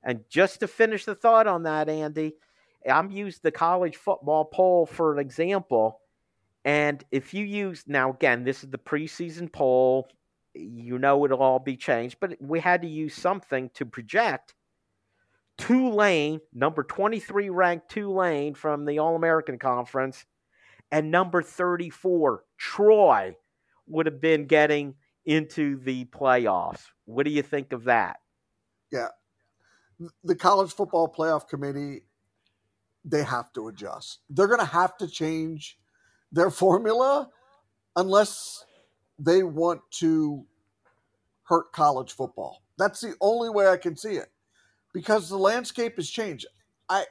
And 0.03 0.21
just 0.31 0.61
to 0.61 0.69
finish 0.69 1.05
the 1.05 1.15
thought 1.15 1.47
on 1.47 1.65
that, 1.65 1.91
Andy, 1.91 2.33
I'm 2.91 3.11
used 3.11 3.43
the 3.43 3.53
college 3.53 3.97
football 3.97 4.47
poll 4.47 4.87
for 4.87 5.13
an 5.13 5.19
example. 5.19 6.01
And 6.65 7.05
if 7.11 7.35
you 7.35 7.45
use 7.45 7.85
now 7.87 8.13
again, 8.13 8.45
this 8.45 8.65
is 8.65 8.71
the 8.71 8.79
preseason 8.79 9.53
poll 9.53 10.09
you 10.59 10.99
know 10.99 11.25
it'll 11.25 11.43
all 11.43 11.59
be 11.59 11.77
changed, 11.77 12.17
but 12.21 12.37
we 12.41 12.61
had 12.61 12.83
to 12.83 12.89
use 12.89 13.15
something 13.15 13.71
to 13.75 13.87
project 13.87 14.55
Tulane, 15.59 16.41
number 16.53 16.83
23 16.83 17.51
ranked 17.51 17.89
Tulane 17.91 18.55
from 18.55 18.85
the 18.85 18.99
All 18.99 19.17
American 19.17 19.59
Conference, 19.59 20.25
and 20.91 21.11
number 21.11 21.43
34, 21.43 22.45
Troy, 22.59 23.37
would 23.87 24.07
have 24.07 24.21
been 24.21 24.47
getting 24.47 24.95
into 25.25 25.79
the 25.79 26.05
playoffs. 26.07 26.83
What 27.07 27.25
do 27.25 27.31
you 27.31 27.43
think 27.43 27.73
of 27.73 27.85
that? 27.85 28.19
Yeah. 28.93 29.09
The 30.25 30.37
College 30.37 30.73
Football 30.73 31.13
Playoff 31.13 31.49
Committee, 31.49 32.03
they 33.05 33.23
have 33.23 33.53
to 33.55 33.69
adjust. 33.69 34.21
They're 34.29 34.47
going 34.49 34.61
to 34.61 34.67
have 34.67 34.97
to 34.99 35.09
change 35.09 35.79
their 36.31 36.51
formula 36.63 37.31
unless 37.97 38.66
they 39.19 39.43
want 39.43 39.81
to 39.93 40.45
hurt 41.45 41.73
college 41.73 42.13
football. 42.13 42.63
That's 42.79 43.01
the 43.01 43.15
only 43.21 43.49
way 43.49 43.69
I 43.69 43.77
can 43.77 43.97
see 43.97 44.15
it 44.17 44.29
because 44.93 45.29
the 45.29 45.39
landscape 45.39 45.97
has 45.97 46.11
changed. 46.11 46.47
I, 46.89 47.05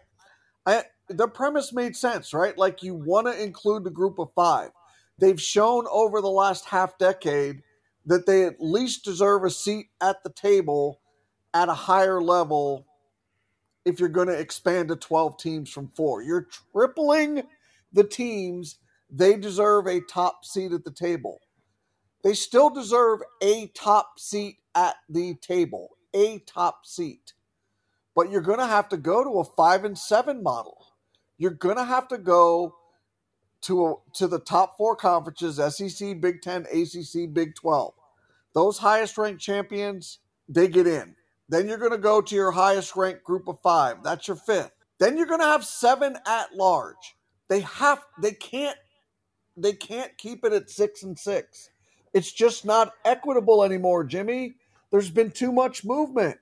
I, 0.66 0.84
the 1.10 1.28
premise 1.28 1.74
made 1.74 1.95
sense, 1.95 2.34
right? 2.34 2.58
Like 2.58 2.84
you 2.84 2.93
want 2.93 3.28
to 3.28 3.41
include 3.43 3.84
the 3.84 3.91
group 3.91 4.20
of 4.20 4.30
five. 4.36 4.72
They've 5.18 5.41
shown 5.41 5.86
over 5.89 6.22
the 6.22 6.30
last 6.30 6.66
half 6.66 6.97
decade 6.97 7.64
that 8.06 8.26
they 8.26 8.43
at 8.45 8.60
least 8.60 9.06
deserve 9.06 9.43
a 9.43 9.49
seat 9.49 9.88
at 10.01 10.24
the 10.24 10.30
table 10.30 10.99
at 11.53 11.70
a 11.70 11.74
higher 11.74 12.22
level 12.22 12.86
if 13.86 13.99
you're 13.99 14.10
going 14.10 14.28
to 14.28 14.38
expand 14.38 14.89
to 14.89 14.95
12 14.95 15.38
teams 15.38 15.70
from 15.70 15.89
four. 15.95 16.22
You're 16.22 16.47
tripling 16.74 17.43
the 17.93 18.03
teams. 18.03 18.78
They 19.10 19.38
deserve 19.38 19.88
a 19.88 20.01
top 20.01 20.43
seat 20.43 20.74
at 20.74 20.84
the 20.84 20.91
table 20.91 21.39
they 22.26 22.34
still 22.34 22.71
deserve 22.71 23.19
a 23.39 23.67
top 23.76 24.17
seat 24.19 24.57
at 24.73 24.95
the 25.07 25.36
table, 25.36 25.91
a 26.11 26.39
top 26.39 26.84
seat. 26.84 27.34
But 28.15 28.32
you're 28.32 28.41
going 28.41 28.57
to 28.57 28.65
have 28.65 28.89
to 28.89 28.97
go 28.97 29.23
to 29.23 29.39
a 29.41 29.43
5 29.43 29.86
and 29.86 29.95
7 29.95 30.41
model. 30.41 30.88
You're 31.38 31.51
going 31.51 31.78
to 31.78 31.86
have 31.86 32.07
to 32.07 32.17
go 32.17 32.78
to 33.61 33.86
a, 33.86 33.93
to 34.15 34.28
the 34.28 34.39
top 34.39 34.76
4 34.76 34.95
conferences, 34.95 35.57
SEC, 35.76 36.19
Big 36.19 36.41
10, 36.41 36.65
ACC, 36.73 37.32
Big 37.32 37.53
12. 37.53 37.93
Those 38.55 38.80
highest 38.80 39.19
ranked 39.19 39.41
champions, 39.41 40.17
they 40.49 40.67
get 40.67 40.88
in. 40.88 41.15
Then 41.47 41.67
you're 41.67 41.78
going 41.78 41.91
to 41.91 41.99
go 41.99 42.21
to 42.21 42.36
your 42.36 42.49
highest 42.49 42.95
ranked 42.95 43.23
group 43.23 43.47
of 43.47 43.59
5. 43.61 44.01
That's 44.03 44.28
your 44.28 44.38
fifth. 44.38 44.71
Then 44.97 45.15
you're 45.15 45.28
going 45.28 45.41
to 45.41 45.45
have 45.45 45.63
7 45.63 46.17
at 46.26 46.55
large. 46.55 47.17
They 47.49 47.59
have 47.59 48.03
they 48.19 48.32
can't 48.32 48.78
they 49.55 49.73
can't 49.73 50.17
keep 50.17 50.43
it 50.43 50.53
at 50.53 50.71
6 50.71 51.03
and 51.03 51.19
6 51.19 51.69
it's 52.16 52.32
just 52.32 52.63
not 52.63 52.93
equitable 53.03 53.63
anymore, 53.63 54.05
Jimmy. 54.05 54.55
There's 54.89 55.11
been 55.11 55.32
too 55.32 55.51
much 55.51 55.84
movement. 55.84 56.38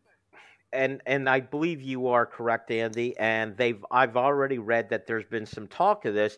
and 0.71 1.01
and 1.07 1.28
I 1.28 1.39
believe 1.39 1.82
you 1.82 2.07
are 2.09 2.28
correct, 2.28 2.69
Andy. 2.69 3.17
And 3.17 3.57
they've 3.57 3.84
I've 3.91 4.15
already 4.15 4.59
read 4.59 4.91
that 4.91 5.07
there's 5.07 5.26
been 5.26 5.47
some 5.47 5.67
talk 5.67 6.05
of 6.05 6.13
this. 6.13 6.38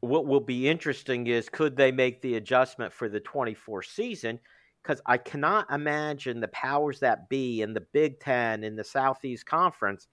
What 0.00 0.26
will 0.26 0.40
be 0.40 0.68
interesting 0.68 1.26
is 1.26 1.48
could 1.48 1.76
they 1.76 1.90
make 1.90 2.22
the 2.22 2.36
adjustment 2.36 2.92
for 2.92 3.08
the 3.08 3.20
24 3.20 3.82
season? 3.82 4.38
Because 4.82 5.02
I 5.04 5.18
cannot 5.18 5.70
imagine 5.70 6.40
the 6.40 6.48
powers 6.48 7.00
that 7.00 7.28
be 7.28 7.60
in 7.60 7.74
the 7.74 7.84
Big 7.92 8.20
Ten 8.20 8.62
in 8.62 8.76
the 8.76 8.84
Southeast 8.84 9.44
Conference 9.44 10.06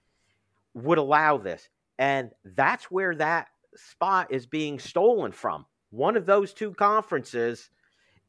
would 0.74 0.98
allow 0.98 1.38
this, 1.38 1.68
and 1.98 2.32
that's 2.44 2.90
where 2.90 3.14
that 3.14 3.46
spot 3.76 4.32
is 4.32 4.46
being 4.46 4.80
stolen 4.80 5.30
from. 5.30 5.64
One 5.90 6.16
of 6.16 6.26
those 6.26 6.52
two 6.52 6.74
conferences 6.74 7.70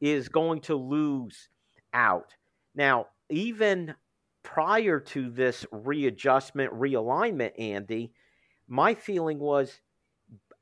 is 0.02 0.30
going 0.30 0.62
to 0.62 0.76
lose 0.76 1.50
out. 1.94 2.36
Now, 2.76 3.08
even 3.30 3.96
prior 4.44 5.00
to 5.00 5.30
this 5.30 5.66
readjustment, 5.72 6.74
realignment, 6.74 7.52
Andy, 7.60 8.14
my 8.68 8.94
feeling 8.94 9.40
was 9.40 9.80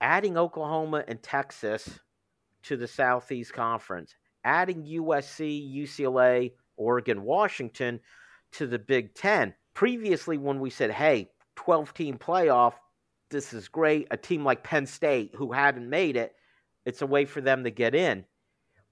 adding 0.02 0.38
Oklahoma 0.38 1.04
and 1.08 1.22
Texas 1.22 2.00
to 2.64 2.78
the 2.78 2.88
Southeast 2.88 3.54
Conference, 3.54 4.16
adding 4.44 4.84
USC, 4.84 5.76
UCLA, 5.84 6.54
Oregon, 6.76 7.24
Washington 7.24 8.00
to 8.54 8.68
the 8.68 8.80
Big 8.80 9.14
Ten. 9.14 9.54
Previously, 9.74 10.38
when 10.38 10.60
we 10.60 10.70
said, 10.70 10.92
hey, 10.92 11.30
12 11.56 11.94
team 11.94 12.18
playoff, 12.18 12.74
this 13.30 13.54
is 13.54 13.68
great. 13.68 14.08
A 14.12 14.18
team 14.18 14.44
like 14.44 14.64
Penn 14.64 14.86
State, 14.86 15.32
who 15.36 15.52
hadn't 15.52 15.90
made 15.90 16.16
it, 16.16 16.34
it's 16.86 17.02
a 17.02 17.08
way 17.08 17.26
for 17.26 17.42
them 17.42 17.64
to 17.64 17.72
get 17.72 17.94
in. 17.94 18.26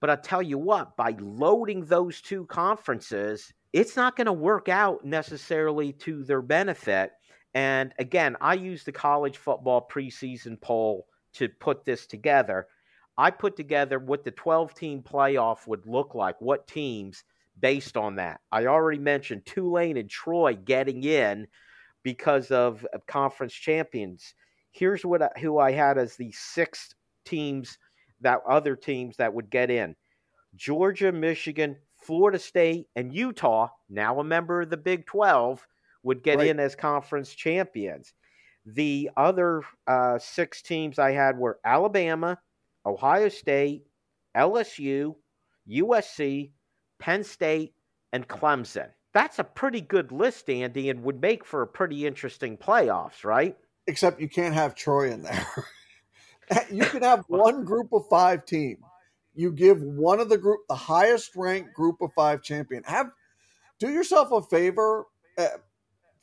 But 0.02 0.10
I'll 0.10 0.18
tell 0.18 0.42
you 0.42 0.58
what, 0.58 0.96
by 0.98 1.16
loading 1.20 1.86
those 1.86 2.22
two 2.22 2.46
conferences, 2.46 3.54
it's 3.74 3.96
not 3.96 4.16
going 4.16 4.26
to 4.26 4.34
work 4.34 4.70
out 4.70 5.04
necessarily 5.06 5.94
to 5.94 6.24
their 6.24 6.42
benefit. 6.42 7.12
And 7.54 7.94
again, 8.00 8.36
I 8.42 8.56
used 8.56 8.86
the 8.86 8.92
college 8.92 9.38
football 9.38 9.88
preseason 9.90 10.60
poll 10.60 11.08
to 11.34 11.48
put 11.48 11.86
this 11.86 12.06
together. 12.06 12.68
I 13.18 13.32
put 13.32 13.56
together 13.56 13.98
what 13.98 14.24
the 14.24 14.32
12 14.32 14.74
team 14.74 15.02
playoff 15.02 15.68
would 15.68 15.86
look 15.86 16.16
like, 16.16 16.40
what 16.42 16.68
teams 16.68 17.24
based 17.60 17.96
on 17.96 18.16
that. 18.16 18.42
I 18.52 18.66
already 18.66 19.00
mentioned 19.00 19.46
Tulane 19.46 19.98
and 19.98 20.10
Troy 20.10 20.56
getting 20.56 21.04
in 21.04 21.48
because 22.04 22.52
of 22.52 22.86
conference 23.08 23.54
champions. 23.54 24.34
Here's 24.72 25.06
what 25.06 25.22
I, 25.22 25.30
who 25.40 25.58
I 25.58 25.72
had 25.72 25.98
as 25.98 26.16
the 26.18 26.32
six 26.34 26.94
teams 27.24 27.78
that 28.22 28.42
other 28.48 28.76
teams 28.76 29.18
that 29.18 29.34
would 29.34 29.50
get 29.50 29.70
in. 29.70 29.96
Georgia, 30.56 31.12
Michigan, 31.12 31.78
Florida 32.02 32.40
State, 32.40 32.88
and 32.96 33.14
Utah, 33.14 33.70
now 33.90 34.20
a 34.20 34.24
member 34.24 34.62
of 34.62 34.70
the 34.70 34.78
Big 34.78 35.06
12, 35.06 35.66
would 36.04 36.24
get 36.24 36.38
right. 36.38 36.48
in 36.48 36.60
as 36.60 36.76
conference 36.76 37.34
champions. 37.34 38.14
The 38.66 39.10
other 39.18 39.64
uh, 39.88 40.18
six 40.20 40.62
teams 40.62 40.98
I 40.98 41.12
had 41.12 41.38
were 41.38 41.60
Alabama, 41.64 42.40
Ohio 42.86 43.30
State, 43.30 43.84
LSU, 44.36 45.16
USC, 45.70 46.52
Penn 47.00 47.24
State, 47.24 47.74
and 48.14 48.28
Clemson. 48.28 48.90
That's 49.14 49.40
a 49.40 49.44
pretty 49.44 49.82
good 49.82 50.12
list, 50.12 50.50
Andy, 50.50 50.90
and 50.90 51.04
would 51.04 51.22
make 51.22 51.46
for 51.46 51.62
a 51.62 51.68
pretty 51.68 52.06
interesting 52.06 52.58
playoffs, 52.58 53.24
right? 53.24 53.58
Except 53.88 54.20
you 54.20 54.30
can't 54.30 54.54
have 54.54 54.76
Troy 54.76 55.12
in 55.12 55.22
there. 55.22 55.48
you 56.72 56.86
can 56.86 57.04
have 57.04 57.26
one 57.28 57.66
group 57.66 57.94
of 57.94 58.08
five 58.10 58.46
team. 58.46 58.78
You 59.34 59.52
give 59.52 59.82
one 59.82 60.20
of 60.20 60.30
the 60.30 60.38
group 60.38 60.62
the 60.70 60.76
highest 60.76 61.36
ranked 61.36 61.74
group 61.74 62.02
of 62.02 62.12
five 62.14 62.42
champion. 62.42 62.84
Have 62.86 63.12
do 63.80 63.90
yourself 63.90 64.32
a 64.32 64.42
favor, 64.42 65.06
uh, 65.38 65.48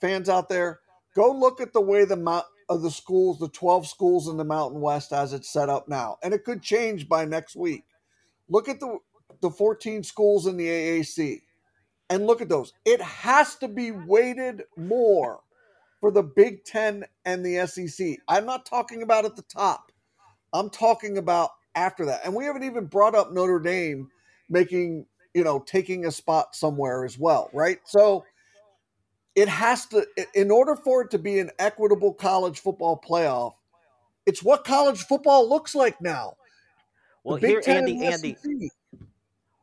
fans 0.01 0.29
out 0.29 0.49
there, 0.49 0.81
go 1.15 1.31
look 1.31 1.61
at 1.61 1.73
the 1.73 1.81
way 1.81 2.05
the 2.05 2.17
mount 2.17 2.47
of 2.69 2.83
the 2.83 2.91
schools, 2.91 3.39
the 3.39 3.49
12 3.49 3.87
schools 3.87 4.29
in 4.29 4.39
the 4.39 4.45
Mountain 4.45 4.81
West 4.81 5.13
as 5.13 5.35
it's 5.35 5.53
set 5.53 5.69
up 5.69 5.89
now. 5.89 6.17
And 6.23 6.33
it 6.33 6.45
could 6.45 6.63
change 6.63 7.09
by 7.09 7.27
next 7.27 7.55
week. 7.55 7.85
Look 8.49 8.69
at 8.69 8.81
the 8.81 8.99
the 9.41 9.51
14 9.51 10.05
schools 10.05 10.47
in 10.47 10.57
the 10.57 10.69
AAC 10.69 11.43
and 12.09 12.27
look 12.27 12.41
at 12.41 12.49
those. 12.49 12.73
It 12.85 13.01
has 13.01 13.57
to 13.57 13.69
be 13.69 13.91
weighted 13.91 14.65
more 14.77 15.41
for 16.01 16.11
the 16.11 16.23
Big 16.23 16.65
10 16.65 17.05
and 17.25 17.45
the 17.45 17.67
SEC. 17.67 18.19
I'm 18.29 18.47
not 18.47 18.67
talking 18.67 19.03
about 19.03 19.25
at 19.25 19.37
the 19.37 19.43
top. 19.43 19.92
I'm 20.53 20.71
talking 20.71 21.19
about 21.19 21.51
after 21.75 22.07
that. 22.07 22.21
And 22.25 22.35
we 22.35 22.45
haven't 22.45 22.65
even 22.65 22.87
brought 22.87 23.15
up 23.15 23.33
Notre 23.33 23.59
Dame 23.61 24.11
making, 24.49 25.07
you 25.35 25.45
know, 25.45 25.61
taking 25.61 26.07
a 26.07 26.11
spot 26.11 26.55
somewhere 26.55 27.05
as 27.05 27.19
well, 27.19 27.49
right? 27.53 27.79
So 27.85 28.25
it 29.35 29.49
has 29.49 29.87
to, 29.87 30.07
in 30.35 30.51
order 30.51 30.77
for 30.77 31.03
it 31.03 31.11
to 31.13 31.19
be 31.19 31.39
an 31.39 31.51
equitable 31.59 32.13
college 32.13 32.61
football 32.61 33.01
playoff, 33.03 33.55
it's 34.27 34.43
what 34.43 34.65
college 34.65 35.03
football 35.05 35.49
looks 35.49 35.75
like 35.75 36.01
now. 36.01 36.35
Well, 37.25 37.37
here, 37.37 37.63
Andy, 37.67 38.05
Andy. 38.05 38.37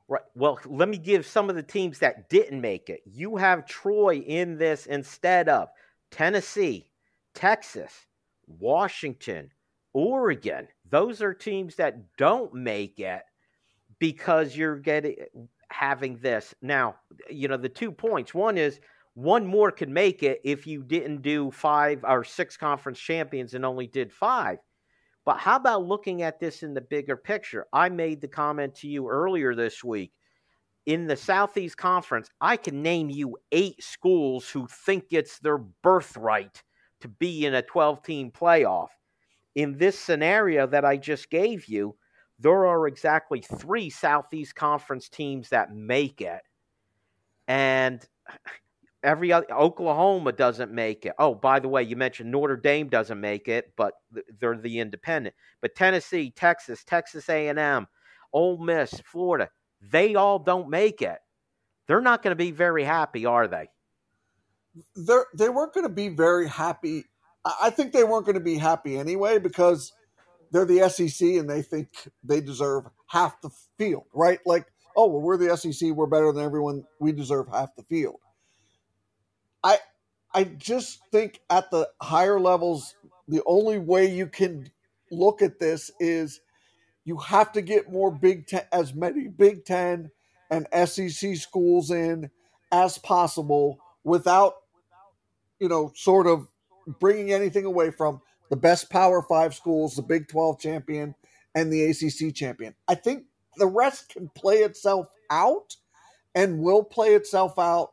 Right. 0.08 0.24
Well, 0.34 0.60
let 0.66 0.90
me 0.90 0.98
give 0.98 1.28
some 1.28 1.52
of 1.52 1.56
the 1.56 1.62
teams 1.62 2.00
that 2.00 2.30
didn't 2.30 2.62
make 2.62 2.90
it. 2.90 3.02
You 3.06 3.36
have 3.36 3.68
Troy 3.68 4.16
in 4.16 4.58
this 4.58 4.88
instead 4.88 5.48
of 5.48 5.70
Tennessee, 6.10 6.90
Texas, 7.36 8.08
Washington, 8.48 9.52
Oregon. 10.00 10.66
Those 10.90 11.22
are 11.22 11.34
teams 11.34 11.76
that 11.76 12.16
don't 12.16 12.54
make 12.54 13.00
it 13.00 13.22
because 14.00 14.56
you're 14.56 14.78
getting 14.78 15.18
having 15.70 16.18
this. 16.20 16.56
Now, 16.62 16.96
you 17.30 17.50
know, 17.50 17.58
the 17.58 17.68
two 17.68 17.92
points. 17.92 18.34
One 18.34 18.58
is 18.58 18.80
one 19.16 19.46
more 19.46 19.72
could 19.72 19.90
make 19.90 20.24
it 20.24 20.40
if 20.46 20.66
you 20.66 20.84
didn't 20.84 21.22
do 21.22 21.52
five 21.52 22.06
or 22.06 22.24
six 22.24 22.56
conference 22.56 22.98
champions 22.98 23.54
and 23.54 23.66
only 23.66 23.88
did 23.88 24.14
five. 24.14 24.60
But 25.26 25.38
how 25.38 25.58
about 25.58 25.86
looking 25.86 26.22
at 26.22 26.40
this 26.40 26.64
in 26.64 26.74
the 26.74 26.82
bigger 26.82 27.18
picture? 27.18 27.68
I 27.74 27.90
made 27.90 28.22
the 28.22 28.30
comment 28.30 28.76
to 28.76 28.88
you 28.88 29.10
earlier 29.10 29.54
this 29.54 29.84
week. 29.84 30.14
In 30.86 31.08
the 31.08 31.18
Southeast 31.18 31.76
Conference, 31.76 32.30
I 32.40 32.56
can 32.56 32.82
name 32.82 33.10
you 33.10 33.36
eight 33.52 33.84
schools 33.84 34.50
who 34.50 34.66
think 34.86 35.08
it's 35.12 35.40
their 35.40 35.58
birthright 35.58 36.64
to 37.02 37.10
be 37.10 37.46
in 37.46 37.54
a 37.54 37.62
12 37.62 38.02
team 38.02 38.32
playoff. 38.32 38.88
In 39.60 39.78
this 39.78 40.00
scenario 40.00 40.66
that 40.68 40.86
I 40.86 40.96
just 40.96 41.30
gave 41.30 41.66
you, 41.66 41.98
there 42.40 42.66
are 42.66 42.88
exactly 42.88 43.42
three 43.42 43.90
Southeast 43.90 44.56
Conference 44.56 45.10
teams 45.10 45.50
that 45.50 45.76
make 45.76 46.22
it. 46.22 46.40
And 47.46 48.08
every 49.04 49.34
other 49.34 49.52
Oklahoma 49.52 50.32
doesn't 50.32 50.72
make 50.72 51.06
it. 51.06 51.12
Oh, 51.20 51.36
by 51.36 51.60
the 51.60 51.68
way, 51.68 51.84
you 51.84 51.98
mentioned 51.98 52.32
Notre 52.32 52.56
Dame 52.56 52.88
doesn't 52.88 53.20
make 53.20 53.50
it, 53.50 53.74
but 53.76 53.96
they're 54.40 54.58
the 54.58 54.80
independent. 54.80 55.36
But 55.60 55.76
Tennessee, 55.76 56.32
Texas, 56.34 56.86
Texas 56.86 57.28
A&M, 57.28 57.86
Ole 58.32 58.64
Miss, 58.64 58.94
Florida, 59.04 59.50
they 59.82 60.16
all 60.16 60.40
don't 60.40 60.70
make 60.70 61.02
it. 61.02 61.20
They're 61.86 62.00
not 62.00 62.24
going 62.24 62.32
to 62.32 62.42
be 62.42 62.52
very 62.52 62.86
happy, 62.86 63.26
are 63.26 63.50
they? 63.50 63.68
They're 64.96 65.26
they 65.34 65.50
weren't 65.50 65.74
going 65.74 65.86
to 65.86 65.94
be 65.94 66.08
very 66.08 66.48
happy. 66.48 67.04
I 67.62 67.70
think 67.70 67.94
they 67.94 68.04
weren't 68.04 68.26
going 68.26 68.38
to 68.38 68.44
be 68.44 68.58
happy 68.58 68.98
anyway 68.98 69.40
because 69.40 69.94
they're 70.52 70.66
the 70.66 70.90
SEC 70.90 71.28
and 71.30 71.50
they 71.50 71.62
think 71.62 71.90
they 72.24 72.42
deserve 72.42 72.86
half 73.08 73.42
the 73.42 73.52
field, 73.78 74.06
right? 74.14 74.40
Like, 74.46 74.66
oh, 74.96 75.08
well, 75.08 75.22
we're 75.22 75.38
the 75.38 75.56
SEC, 75.58 75.92
we're 75.92 76.08
better 76.08 76.32
than 76.32 76.44
everyone, 76.44 76.86
we 77.00 77.12
deserve 77.12 77.48
half 77.52 77.76
the 77.76 77.84
field 77.84 78.18
I 79.64 79.80
I 80.34 80.44
just 80.44 81.00
think 81.12 81.42
at 81.50 81.72
the 81.72 81.90
higher 82.02 82.40
levels, 82.40 82.96
the 83.28 83.42
only 83.46 83.80
way 83.80 84.06
you 84.14 84.28
can 84.28 84.70
look 85.12 85.42
at 85.42 85.60
this 85.60 85.92
is 86.00 86.42
you 87.04 87.18
have 87.18 87.52
to 87.54 87.62
get 87.62 87.92
more 87.92 88.12
Big 88.12 88.48
Ten, 88.48 88.64
as 88.72 88.94
many 88.94 89.28
Big 89.28 89.66
Ten 89.66 90.12
and 90.52 90.68
SEC 90.88 91.36
schools 91.36 91.92
in 91.92 92.30
as 92.72 92.98
possible 93.00 93.80
without, 94.04 94.54
you 95.60 95.68
know, 95.68 95.92
sort 95.96 96.28
of 96.28 96.48
bringing 97.00 97.32
anything 97.32 97.66
away 97.66 97.92
from 97.92 98.22
the 98.50 98.56
best 98.56 98.90
Power 98.90 99.22
Five 99.22 99.54
schools, 99.54 99.96
the 99.96 100.02
Big 100.02 100.28
12 100.28 100.60
champion, 100.60 101.16
and 101.56 101.72
the 101.72 101.86
ACC 101.86 102.34
champion. 102.34 102.74
I 102.88 102.96
think 102.96 103.26
the 103.58 103.68
rest 103.68 104.10
can 104.10 104.30
play 104.30 104.58
itself 104.58 105.08
out 105.30 105.76
and 106.36 106.60
will 106.60 106.84
play 106.84 107.16
itself 107.16 107.60
out 107.60 107.92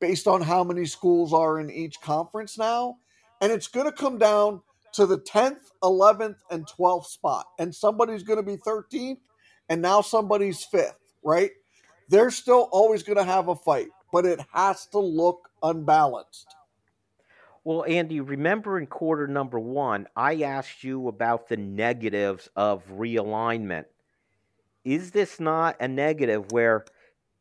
based 0.00 0.26
on 0.26 0.42
how 0.42 0.64
many 0.64 0.84
schools 0.86 1.32
are 1.32 1.58
in 1.60 1.70
each 1.70 2.00
conference 2.00 2.58
now. 2.58 2.96
And 3.40 3.52
it's 3.52 3.68
going 3.68 3.86
to 3.86 3.92
come 3.92 4.18
down 4.18 4.62
to 4.94 5.06
the 5.06 5.18
10th, 5.18 5.70
11th, 5.82 6.36
and 6.50 6.66
12th 6.66 7.06
spot. 7.06 7.46
And 7.58 7.74
somebody's 7.74 8.22
going 8.22 8.38
to 8.38 8.42
be 8.42 8.56
13th, 8.56 9.18
and 9.68 9.82
now 9.82 10.00
somebody's 10.00 10.66
5th, 10.72 10.94
right? 11.22 11.50
They're 12.08 12.30
still 12.30 12.68
always 12.72 13.02
going 13.02 13.18
to 13.18 13.24
have 13.24 13.48
a 13.48 13.56
fight, 13.56 13.88
but 14.12 14.24
it 14.24 14.40
has 14.52 14.86
to 14.86 14.98
look 14.98 15.50
unbalanced. 15.62 16.55
Well, 17.66 17.84
Andy, 17.84 18.20
remember 18.20 18.78
in 18.78 18.86
quarter 18.86 19.26
number 19.26 19.58
one, 19.58 20.06
I 20.14 20.42
asked 20.42 20.84
you 20.84 21.08
about 21.08 21.48
the 21.48 21.56
negatives 21.56 22.48
of 22.54 22.86
realignment. 22.88 23.86
Is 24.84 25.10
this 25.10 25.40
not 25.40 25.74
a 25.80 25.88
negative 25.88 26.52
where 26.52 26.84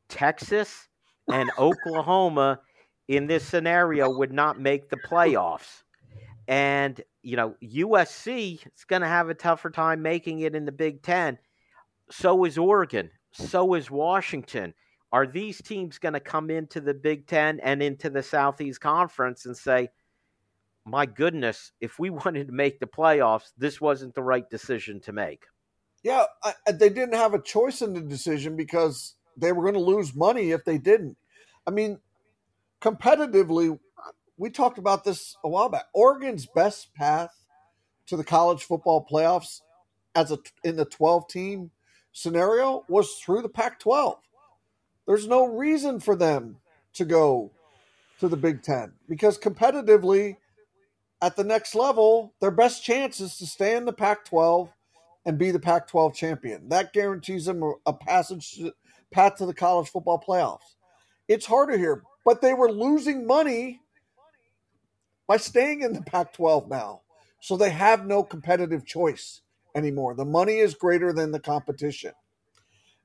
Texas 0.10 0.88
and 1.32 1.52
Oklahoma 1.60 2.60
in 3.08 3.28
this 3.28 3.46
scenario 3.46 4.18
would 4.18 4.34
not 4.34 4.60
make 4.60 4.90
the 4.90 4.98
playoffs. 4.98 5.84
And, 6.48 7.00
you 7.22 7.38
know, 7.38 7.54
USC 7.64 8.66
is 8.66 8.84
going 8.84 9.04
to 9.04 9.08
have 9.08 9.30
a 9.30 9.36
tougher 9.36 9.70
time 9.70 10.02
making 10.02 10.40
it 10.40 10.56
in 10.56 10.66
the 10.66 10.72
Big 10.72 11.04
Ten. 11.04 11.38
So 12.10 12.46
is 12.46 12.58
Oregon. 12.58 13.12
So 13.32 13.76
is 13.76 13.92
Washington. 13.92 14.74
Are 15.12 15.28
these 15.28 15.62
teams 15.62 16.00
going 16.00 16.14
to 16.14 16.20
come 16.20 16.50
into 16.50 16.82
the 16.82 16.96
Big 16.96 17.28
Ten 17.28 17.60
and 17.60 17.84
into 17.84 18.10
the 18.10 18.24
Southeast 18.24 18.82
Conference 18.82 19.46
and 19.46 19.56
say, 19.56 19.90
my 20.86 21.06
goodness, 21.06 21.72
if 21.82 22.00
we 22.00 22.10
wanted 22.26 22.48
to 22.48 22.54
make 22.54 22.80
the 22.80 22.88
playoffs, 22.88 23.52
this 23.58 23.82
wasn't 23.82 24.16
the 24.16 24.24
right 24.24 24.50
decision 24.50 25.00
to 25.02 25.14
make? 25.14 25.46
Yeah, 26.04 26.26
I, 26.44 26.54
they 26.72 26.90
didn't 26.90 27.16
have 27.16 27.34
a 27.34 27.42
choice 27.42 27.82
in 27.82 27.94
the 27.94 28.02
decision 28.02 28.56
because 28.56 29.16
they 29.36 29.52
were 29.52 29.64
going 29.64 29.74
to 29.74 29.80
lose 29.80 30.16
money 30.16 30.52
if 30.52 30.64
they 30.64 30.78
didn't. 30.78 31.18
I 31.66 31.72
mean, 31.72 32.00
competitively, 32.80 33.80
we 34.38 34.50
talked 34.52 34.78
about 34.78 35.04
this 35.04 35.36
a 35.44 35.50
while 35.50 35.70
back. 35.70 35.86
Oregon's 35.94 36.46
best 36.46 36.94
path 36.94 37.32
to 38.08 38.18
the 38.18 38.24
college 38.24 38.64
football 38.64 39.06
playoffs 39.10 39.62
as 40.14 40.32
a 40.32 40.38
in 40.64 40.76
the 40.76 40.86
12 40.86 41.28
team 41.28 41.72
scenario 42.12 42.86
was 42.88 43.16
through 43.16 43.42
the 43.42 43.50
Pac 43.50 43.80
12. 43.80 44.18
There's 45.08 45.28
no 45.28 45.46
reason 45.46 46.00
for 46.00 46.16
them 46.16 46.58
to 46.94 47.06
go 47.06 47.52
to 48.20 48.28
the 48.28 48.38
Big 48.38 48.64
Ten 48.64 48.94
because 49.10 49.38
competitively, 49.38 50.38
at 51.22 51.36
the 51.36 51.44
next 51.44 51.76
level, 51.76 52.34
their 52.42 52.52
best 52.52 52.84
chance 52.84 53.20
is 53.20 53.38
to 53.38 53.46
stay 53.46 53.76
in 53.76 53.86
the 53.86 53.94
Pac 53.94 54.26
12 54.26 54.72
and 55.26 55.38
be 55.38 55.52
the 55.52 55.60
Pac 55.60 55.88
12 55.88 56.14
champion. 56.14 56.70
That 56.70 56.94
guarantees 56.94 57.46
them 57.46 57.64
a 57.86 57.94
passage 57.94 58.62
path 59.12 59.36
to 59.38 59.46
the 59.46 59.54
college 59.54 59.90
football 59.90 60.24
playoffs. 60.26 60.76
It's 61.28 61.46
harder 61.46 61.78
here, 61.78 62.04
but 62.24 62.42
they 62.42 62.54
were 62.54 62.72
losing 62.72 63.26
money 63.26 63.82
by 65.28 65.38
staying 65.38 65.82
in 65.82 65.94
the 65.94 66.02
Pac 66.02 66.34
12 66.34 66.70
now. 66.70 67.02
So 67.40 67.58
they 67.58 67.72
have 67.72 68.06
no 68.06 68.24
competitive 68.24 68.86
choice 68.86 69.42
anymore. 69.74 70.16
The 70.16 70.26
money 70.26 70.58
is 70.58 70.74
greater 70.74 71.14
than 71.14 71.32
the 71.32 71.40
competition. 71.40 72.12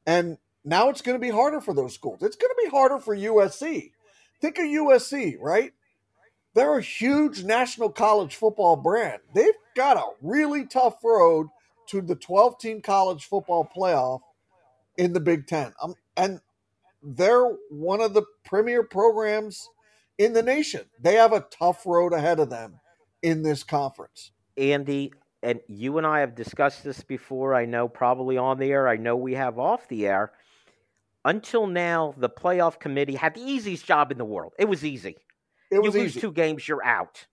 And 0.07 0.39
now 0.65 0.89
it's 0.89 1.03
going 1.03 1.15
to 1.15 1.21
be 1.21 1.31
harder 1.31 1.61
for 1.61 1.75
those 1.75 1.95
schools. 1.95 2.23
It's 2.23 2.37
going 2.37 2.51
to 2.51 2.63
be 2.65 2.71
harder 2.71 2.99
for 2.99 3.17
USC. 3.17 3.93
Think 4.41 4.59
of 4.59 4.65
USC, 4.65 5.37
right? 5.41 5.73
They're 6.55 6.79
a 6.79 6.83
huge 6.83 7.45
national 7.45 7.91
college 7.91 8.35
football 8.35 8.77
brand. 8.77 9.21
They've 9.35 9.55
got 9.77 9.97
a 9.97 10.05
really 10.21 10.67
tough 10.67 11.03
road 11.05 11.49
to 11.89 12.01
the 12.01 12.17
12 12.17 12.59
team 12.59 12.81
college 12.81 13.25
football 13.25 13.69
playoff 13.77 14.21
in 14.97 15.13
the 15.13 15.21
Big 15.21 15.47
Ten. 15.47 15.73
Um, 15.83 15.95
and 16.17 16.41
they're 17.03 17.47
one 17.71 18.01
of 18.01 18.15
the 18.15 18.25
premier 18.45 18.83
programs 18.83 19.69
in 20.19 20.33
the 20.33 20.43
nation. 20.43 20.83
They 21.01 21.15
have 21.15 21.33
a 21.33 21.47
tough 21.51 21.87
road 21.87 22.13
ahead 22.13 22.41
of 22.41 22.51
them 22.51 22.81
in 23.23 23.43
this 23.43 23.63
conference. 23.63 24.33
Andy, 24.57 25.13
and 25.43 25.61
you 25.69 25.99
and 25.99 26.07
I 26.07 26.21
have 26.21 26.35
discussed 26.35 26.85
this 26.85 27.03
before. 27.03 27.55
I 27.55 27.65
know 27.65 27.89
probably 27.89 28.37
on 28.37 28.59
the 28.59 28.71
air. 28.71 28.89
I 28.89 28.97
know 28.97 29.17
we 29.17 29.35
have 29.35 29.59
off 29.59 29.89
the 29.89 30.07
air. 30.07 30.33
Until 31.25 31.67
now, 31.67 32.15
the 32.17 32.31
playoff 32.31 32.79
committee 32.79 33.15
had 33.15 33.35
the 33.35 33.43
easiest 33.43 33.87
job 33.87 34.11
in 34.11 34.19
the 34.19 34.25
world. 34.25 34.53
It 34.59 34.69
was 34.69 34.85
easy. 34.85 35.17
It 35.71 35.83
was 35.83 35.95
you 35.95 36.03
lose 36.03 36.11
easy. 36.13 36.21
two 36.21 36.33
games, 36.33 36.67
you're 36.67 36.85
out. 36.85 37.27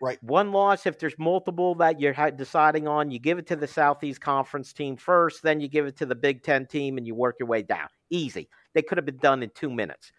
Right. 0.00 0.20
One 0.20 0.50
loss, 0.50 0.86
if 0.86 0.98
there's 0.98 1.14
multiple 1.16 1.76
that 1.76 2.00
you're 2.00 2.12
deciding 2.32 2.88
on, 2.88 3.12
you 3.12 3.20
give 3.20 3.38
it 3.38 3.46
to 3.46 3.56
the 3.56 3.68
Southeast 3.68 4.20
Conference 4.20 4.72
team 4.72 4.96
first, 4.96 5.44
then 5.44 5.60
you 5.60 5.68
give 5.68 5.86
it 5.86 5.96
to 5.98 6.06
the 6.06 6.16
Big 6.16 6.42
Ten 6.42 6.66
team, 6.66 6.98
and 6.98 7.06
you 7.06 7.14
work 7.14 7.36
your 7.38 7.46
way 7.46 7.62
down. 7.62 7.86
Easy. 8.10 8.48
They 8.74 8.82
could 8.82 8.98
have 8.98 9.04
been 9.04 9.18
done 9.18 9.44
in 9.44 9.50
two 9.54 9.70
minutes. 9.70 10.10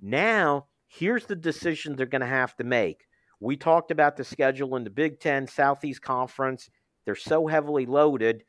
Now, 0.00 0.68
here's 0.88 1.26
the 1.26 1.36
decision 1.36 1.96
they're 1.96 2.06
going 2.06 2.22
to 2.22 2.26
have 2.26 2.56
to 2.56 2.64
make. 2.64 3.06
We 3.38 3.58
talked 3.58 3.90
about 3.90 4.16
the 4.16 4.24
schedule 4.24 4.76
in 4.76 4.84
the 4.84 4.90
Big 4.90 5.20
Ten, 5.20 5.46
Southeast 5.46 6.00
Conference. 6.00 6.70
They're 7.04 7.14
so 7.14 7.46
heavily 7.46 7.84
loaded. 7.84 8.42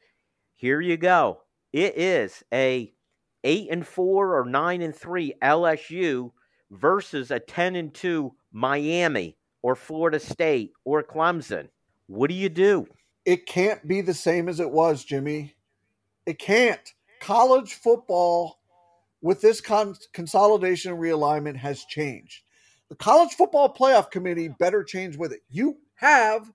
Here 0.56 0.80
you 0.80 0.96
go. 0.96 1.42
It 1.74 1.98
is 1.98 2.44
a 2.54 2.94
eight 3.44 3.68
and 3.70 3.86
four 3.86 4.40
or 4.40 4.46
nine 4.46 4.82
and 4.82 4.96
three 4.96 5.34
LSU 5.44 6.32
versus 6.72 7.30
a 7.30 7.40
ten 7.40 7.76
and 7.76 7.94
two 7.94 8.34
Miami 8.58 9.38
or 9.62 9.76
Florida 9.76 10.20
State 10.20 10.72
or 10.84 11.04
Clemson. 11.04 11.68
What 12.08 12.30
do 12.30 12.34
you 12.34 12.50
do? 12.50 12.88
It 13.24 13.46
can't 13.46 13.88
be 13.88 14.02
the 14.02 14.16
same 14.16 14.50
as 14.50 14.60
it 14.60 14.72
was, 14.72 15.04
Jimmy. 15.04 15.54
It 16.26 16.40
can't. 16.40 16.94
College 17.22 17.76
football 17.76 18.58
with 19.22 19.42
this 19.42 19.62
con- 19.62 19.96
consolidation 20.12 20.92
and 20.92 21.00
realignment 21.00 21.58
has 21.58 21.86
changed. 21.86 22.42
The 22.90 22.96
college 22.96 23.34
football 23.34 23.72
playoff 23.72 24.10
committee 24.10 24.48
better 24.48 24.84
change 24.84 25.18
with 25.18 25.34
it. 25.34 25.42
You 25.52 25.78
have, 25.96 26.52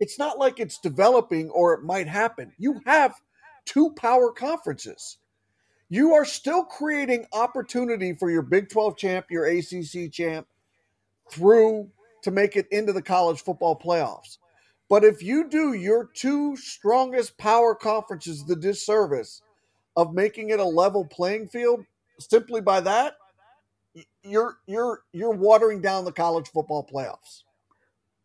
it's 0.00 0.18
not 0.18 0.38
like 0.38 0.58
it's 0.58 0.78
developing 0.78 1.50
or 1.50 1.74
it 1.74 1.82
might 1.82 2.08
happen. 2.08 2.52
You 2.56 2.80
have 2.86 3.14
two 3.66 3.90
power 3.90 4.32
conferences. 4.32 5.18
You 5.90 6.14
are 6.14 6.24
still 6.24 6.64
creating 6.64 7.26
opportunity 7.34 8.14
for 8.14 8.30
your 8.30 8.40
Big 8.40 8.70
12 8.70 8.96
champ, 8.96 9.26
your 9.28 9.44
ACC 9.44 10.10
champ, 10.10 10.46
through 11.30 11.90
to 12.22 12.30
make 12.30 12.56
it 12.56 12.66
into 12.70 12.92
the 12.92 13.02
college 13.02 13.42
football 13.42 13.78
playoffs. 13.78 14.38
But 14.88 15.04
if 15.04 15.22
you 15.22 15.48
do 15.48 15.72
your 15.72 16.10
two 16.14 16.56
strongest 16.56 17.38
power 17.38 17.74
conferences 17.74 18.44
the 18.44 18.56
disservice 18.56 19.42
of 19.96 20.12
making 20.12 20.50
it 20.50 20.60
a 20.60 20.64
level 20.64 21.04
playing 21.04 21.48
field 21.48 21.84
simply 22.18 22.60
by 22.60 22.80
that, 22.80 23.14
you're 24.22 24.58
you're 24.66 25.02
you're 25.12 25.32
watering 25.32 25.80
down 25.80 26.04
the 26.04 26.12
college 26.12 26.48
football 26.48 26.86
playoffs. 26.86 27.42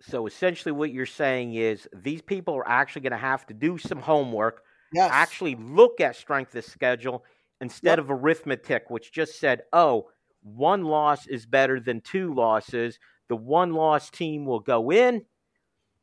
So 0.02 0.28
essentially, 0.28 0.72
what 0.72 0.91
you're 0.91 1.06
saying 1.06 1.56
is 1.56 1.88
these 1.93 2.22
people 2.22 2.54
are 2.56 2.68
actually 2.68 3.02
going 3.02 3.12
to 3.12 3.18
have 3.18 3.45
to 3.48 3.54
do 3.54 3.78
some 3.78 4.00
homework, 4.00 4.62
yes. 4.93 5.10
actually 5.12 5.56
look 5.56 6.00
at 6.00 6.16
strength 6.16 6.56
of 6.56 6.64
schedule 6.66 7.24
instead 7.62 7.98
yep. 7.98 8.00
of 8.00 8.12
arithmetic, 8.12 8.89
which 8.89 9.12
just 9.12 9.39
said, 9.39 9.64
"Oh, 9.74 10.10
one 10.48 10.84
loss 10.84 11.28
is 11.28 11.45
better 11.45 11.80
than 11.80 12.02
two 12.02 12.34
losses." 12.34 13.00
The 13.30 13.36
one 13.36 13.74
loss 13.74 14.10
team 14.10 14.45
will 14.45 14.62
go 14.62 14.91
in, 14.91 15.26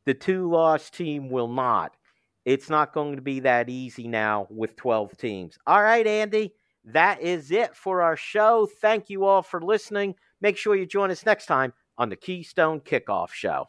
the 0.04 0.14
two 0.14 0.50
loss 0.50 0.90
team 0.90 1.30
will 1.30 1.48
not. 1.48 1.96
It's 2.44 2.68
not 2.68 2.92
going 2.92 3.16
to 3.16 3.22
be 3.22 3.40
that 3.40 3.70
easy 3.70 4.06
now 4.06 4.46
with 4.50 4.76
12 4.76 5.16
teams. 5.16 5.58
All 5.66 5.82
right, 5.82 6.06
Andy 6.06 6.52
that 6.84 7.20
is 7.20 7.50
it 7.50 7.74
for 7.74 8.02
our 8.02 8.16
show. 8.16 8.68
Thank 8.80 9.08
you 9.08 9.24
all 9.24 9.42
for 9.42 9.60
listening. 9.60 10.14
Make 10.40 10.56
sure 10.56 10.76
you 10.76 10.86
join 10.86 11.10
us 11.10 11.24
next 11.24 11.46
time 11.46 11.72
on 11.96 12.08
the 12.10 12.16
Keystone 12.16 12.80
Kickoff 12.80 13.30
Show. 13.30 13.68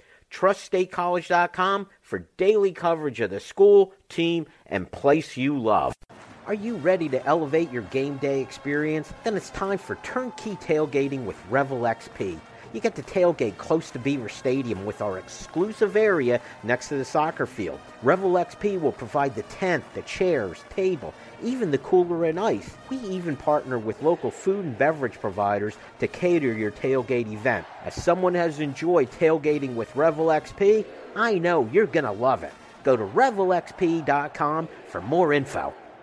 TrustStateCollege.com 0.31 1.87
for 2.01 2.19
daily 2.37 2.71
coverage 2.71 3.19
of 3.19 3.29
the 3.29 3.39
school, 3.39 3.93
team, 4.09 4.47
and 4.65 4.91
place 4.91 5.37
you 5.37 5.57
love. 5.57 5.93
Are 6.47 6.53
you 6.53 6.75
ready 6.77 7.07
to 7.09 7.25
elevate 7.25 7.71
your 7.71 7.83
game 7.83 8.17
day 8.17 8.41
experience? 8.41 9.13
Then 9.23 9.37
it's 9.37 9.51
time 9.51 9.77
for 9.77 9.95
turnkey 9.97 10.55
tailgating 10.55 11.25
with 11.25 11.37
Revel 11.49 11.81
XP. 11.81 12.39
You 12.73 12.79
get 12.79 12.95
to 12.95 13.03
tailgate 13.03 13.57
close 13.57 13.91
to 13.91 13.99
Beaver 13.99 14.29
Stadium 14.29 14.85
with 14.85 15.01
our 15.01 15.17
exclusive 15.17 15.97
area 15.97 16.39
next 16.63 16.87
to 16.87 16.95
the 16.95 17.05
soccer 17.05 17.45
field. 17.45 17.79
Revel 18.01 18.31
XP 18.31 18.79
will 18.79 18.93
provide 18.93 19.35
the 19.35 19.43
tent, 19.43 19.83
the 19.93 20.01
chairs, 20.03 20.63
table, 20.69 21.13
even 21.43 21.71
the 21.71 21.77
cooler 21.77 22.25
and 22.25 22.39
ice. 22.39 22.75
We 22.89 22.97
even 22.97 23.35
partner 23.35 23.77
with 23.77 24.01
local 24.01 24.31
food 24.31 24.65
and 24.65 24.77
beverage 24.77 25.19
providers 25.19 25.75
to 25.99 26.07
cater 26.07 26.53
your 26.53 26.71
tailgate 26.71 27.31
event. 27.31 27.65
As 27.85 27.95
someone 27.95 28.33
has 28.35 28.59
enjoyed 28.59 29.11
tailgating 29.11 29.75
with 29.75 29.95
Revel 29.95 30.27
XP, 30.27 30.85
I 31.15 31.39
know 31.39 31.69
you're 31.71 31.85
going 31.85 32.05
to 32.05 32.11
love 32.11 32.43
it. 32.43 32.53
Go 32.83 32.95
to 32.95 33.03
revelxp.com 33.03 34.67
for 34.87 35.01
more 35.01 35.33
info. 35.33 35.73